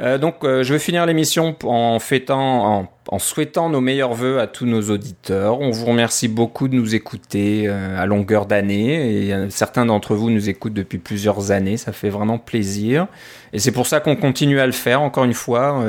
Euh, 0.00 0.18
donc, 0.18 0.44
euh, 0.44 0.62
je 0.62 0.72
vais 0.72 0.78
finir 0.78 1.06
l'émission 1.06 1.56
en 1.64 1.98
fêtant, 1.98 2.88
en, 3.10 3.18
souhaitant 3.18 3.68
nos 3.68 3.80
meilleurs 3.80 4.14
voeux 4.14 4.40
à 4.40 4.46
tous 4.46 4.66
nos 4.66 4.82
auditeurs. 4.90 5.60
On 5.60 5.70
vous 5.70 5.86
remercie 5.86 6.28
beaucoup 6.28 6.68
de 6.68 6.74
nous 6.74 6.94
écouter 6.94 7.64
euh, 7.66 8.00
à 8.00 8.06
longueur 8.06 8.46
d'année 8.46 9.28
et 9.28 9.50
certains 9.50 9.86
d'entre 9.86 10.14
vous 10.14 10.30
nous 10.30 10.48
écoutent 10.48 10.74
depuis 10.74 10.98
plusieurs 10.98 11.50
années. 11.50 11.76
Ça 11.76 11.92
fait 11.92 12.10
vraiment 12.10 12.38
plaisir 12.38 13.06
et 13.52 13.58
c'est 13.58 13.72
pour 13.72 13.86
ça 13.86 14.00
qu'on 14.00 14.16
continue 14.16 14.60
à 14.60 14.66
le 14.66 14.72
faire. 14.72 15.00
Encore 15.00 15.24
une 15.24 15.34
fois, 15.34 15.82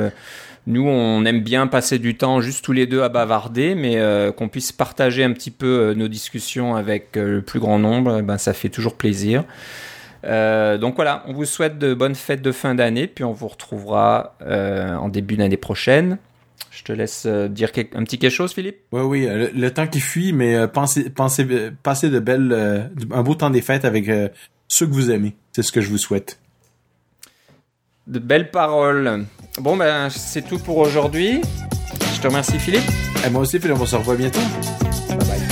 nous, 0.70 0.86
on 0.86 1.24
aime 1.24 1.42
bien 1.42 1.66
passer 1.66 1.98
du 1.98 2.16
temps 2.16 2.40
juste 2.40 2.64
tous 2.64 2.72
les 2.72 2.86
deux 2.86 3.02
à 3.02 3.08
bavarder, 3.08 3.74
mais 3.74 3.96
euh, 3.96 4.32
qu'on 4.32 4.48
puisse 4.48 4.72
partager 4.72 5.24
un 5.24 5.32
petit 5.32 5.50
peu 5.50 5.66
euh, 5.66 5.94
nos 5.94 6.08
discussions 6.08 6.76
avec 6.76 7.16
euh, 7.16 7.36
le 7.36 7.42
plus 7.42 7.60
grand 7.60 7.78
nombre, 7.78 8.18
eh 8.20 8.22
ben, 8.22 8.38
ça 8.38 8.54
fait 8.54 8.68
toujours 8.68 8.96
plaisir. 8.96 9.44
donc 10.22 10.94
voilà, 10.96 11.24
on 11.26 11.32
vous 11.32 11.44
souhaite 11.44 11.78
de 11.78 11.94
bonnes 11.94 12.14
fêtes 12.14 12.42
de 12.42 12.52
fin 12.52 12.74
d'année, 12.74 13.06
puis 13.06 13.24
on 13.24 13.32
vous 13.32 13.48
retrouvera 13.48 14.36
en 14.40 15.08
début 15.08 15.36
d'année 15.36 15.56
prochaine. 15.56 16.18
Je 16.70 16.84
te 16.84 16.92
laisse 16.92 17.26
dire 17.26 17.70
un 17.94 18.04
petit 18.04 18.18
quelque 18.18 18.30
chose, 18.30 18.52
Philippe? 18.52 18.76
Oui, 18.92 19.02
oui, 19.02 19.28
le, 19.54 19.70
temps 19.70 19.86
qui 19.86 20.00
fuit, 20.00 20.32
mais 20.32 20.68
pensez, 20.68 21.10
pensez, 21.10 21.46
passez 21.82 22.10
de 22.10 22.18
belles, 22.20 22.90
un 23.10 23.22
beau 23.22 23.34
temps 23.34 23.50
des 23.50 23.62
fêtes 23.62 23.84
avec 23.84 24.10
ceux 24.68 24.86
que 24.86 24.92
vous 24.92 25.10
aimez. 25.10 25.34
C'est 25.52 25.62
ce 25.62 25.72
que 25.72 25.80
je 25.80 25.88
vous 25.88 25.98
souhaite. 25.98 26.39
De 28.06 28.18
belles 28.18 28.50
paroles. 28.50 29.24
Bon, 29.58 29.76
ben, 29.76 30.08
c'est 30.10 30.42
tout 30.42 30.58
pour 30.58 30.78
aujourd'hui. 30.78 31.42
Je 32.14 32.20
te 32.20 32.26
remercie, 32.26 32.58
Philippe. 32.58 32.88
Et 33.26 33.30
moi 33.30 33.42
aussi, 33.42 33.58
Philippe, 33.58 33.78
on 33.80 33.86
se 33.86 33.96
revoit 33.96 34.16
bientôt. 34.16 34.40
Bye 35.08 35.18
bye. 35.18 35.49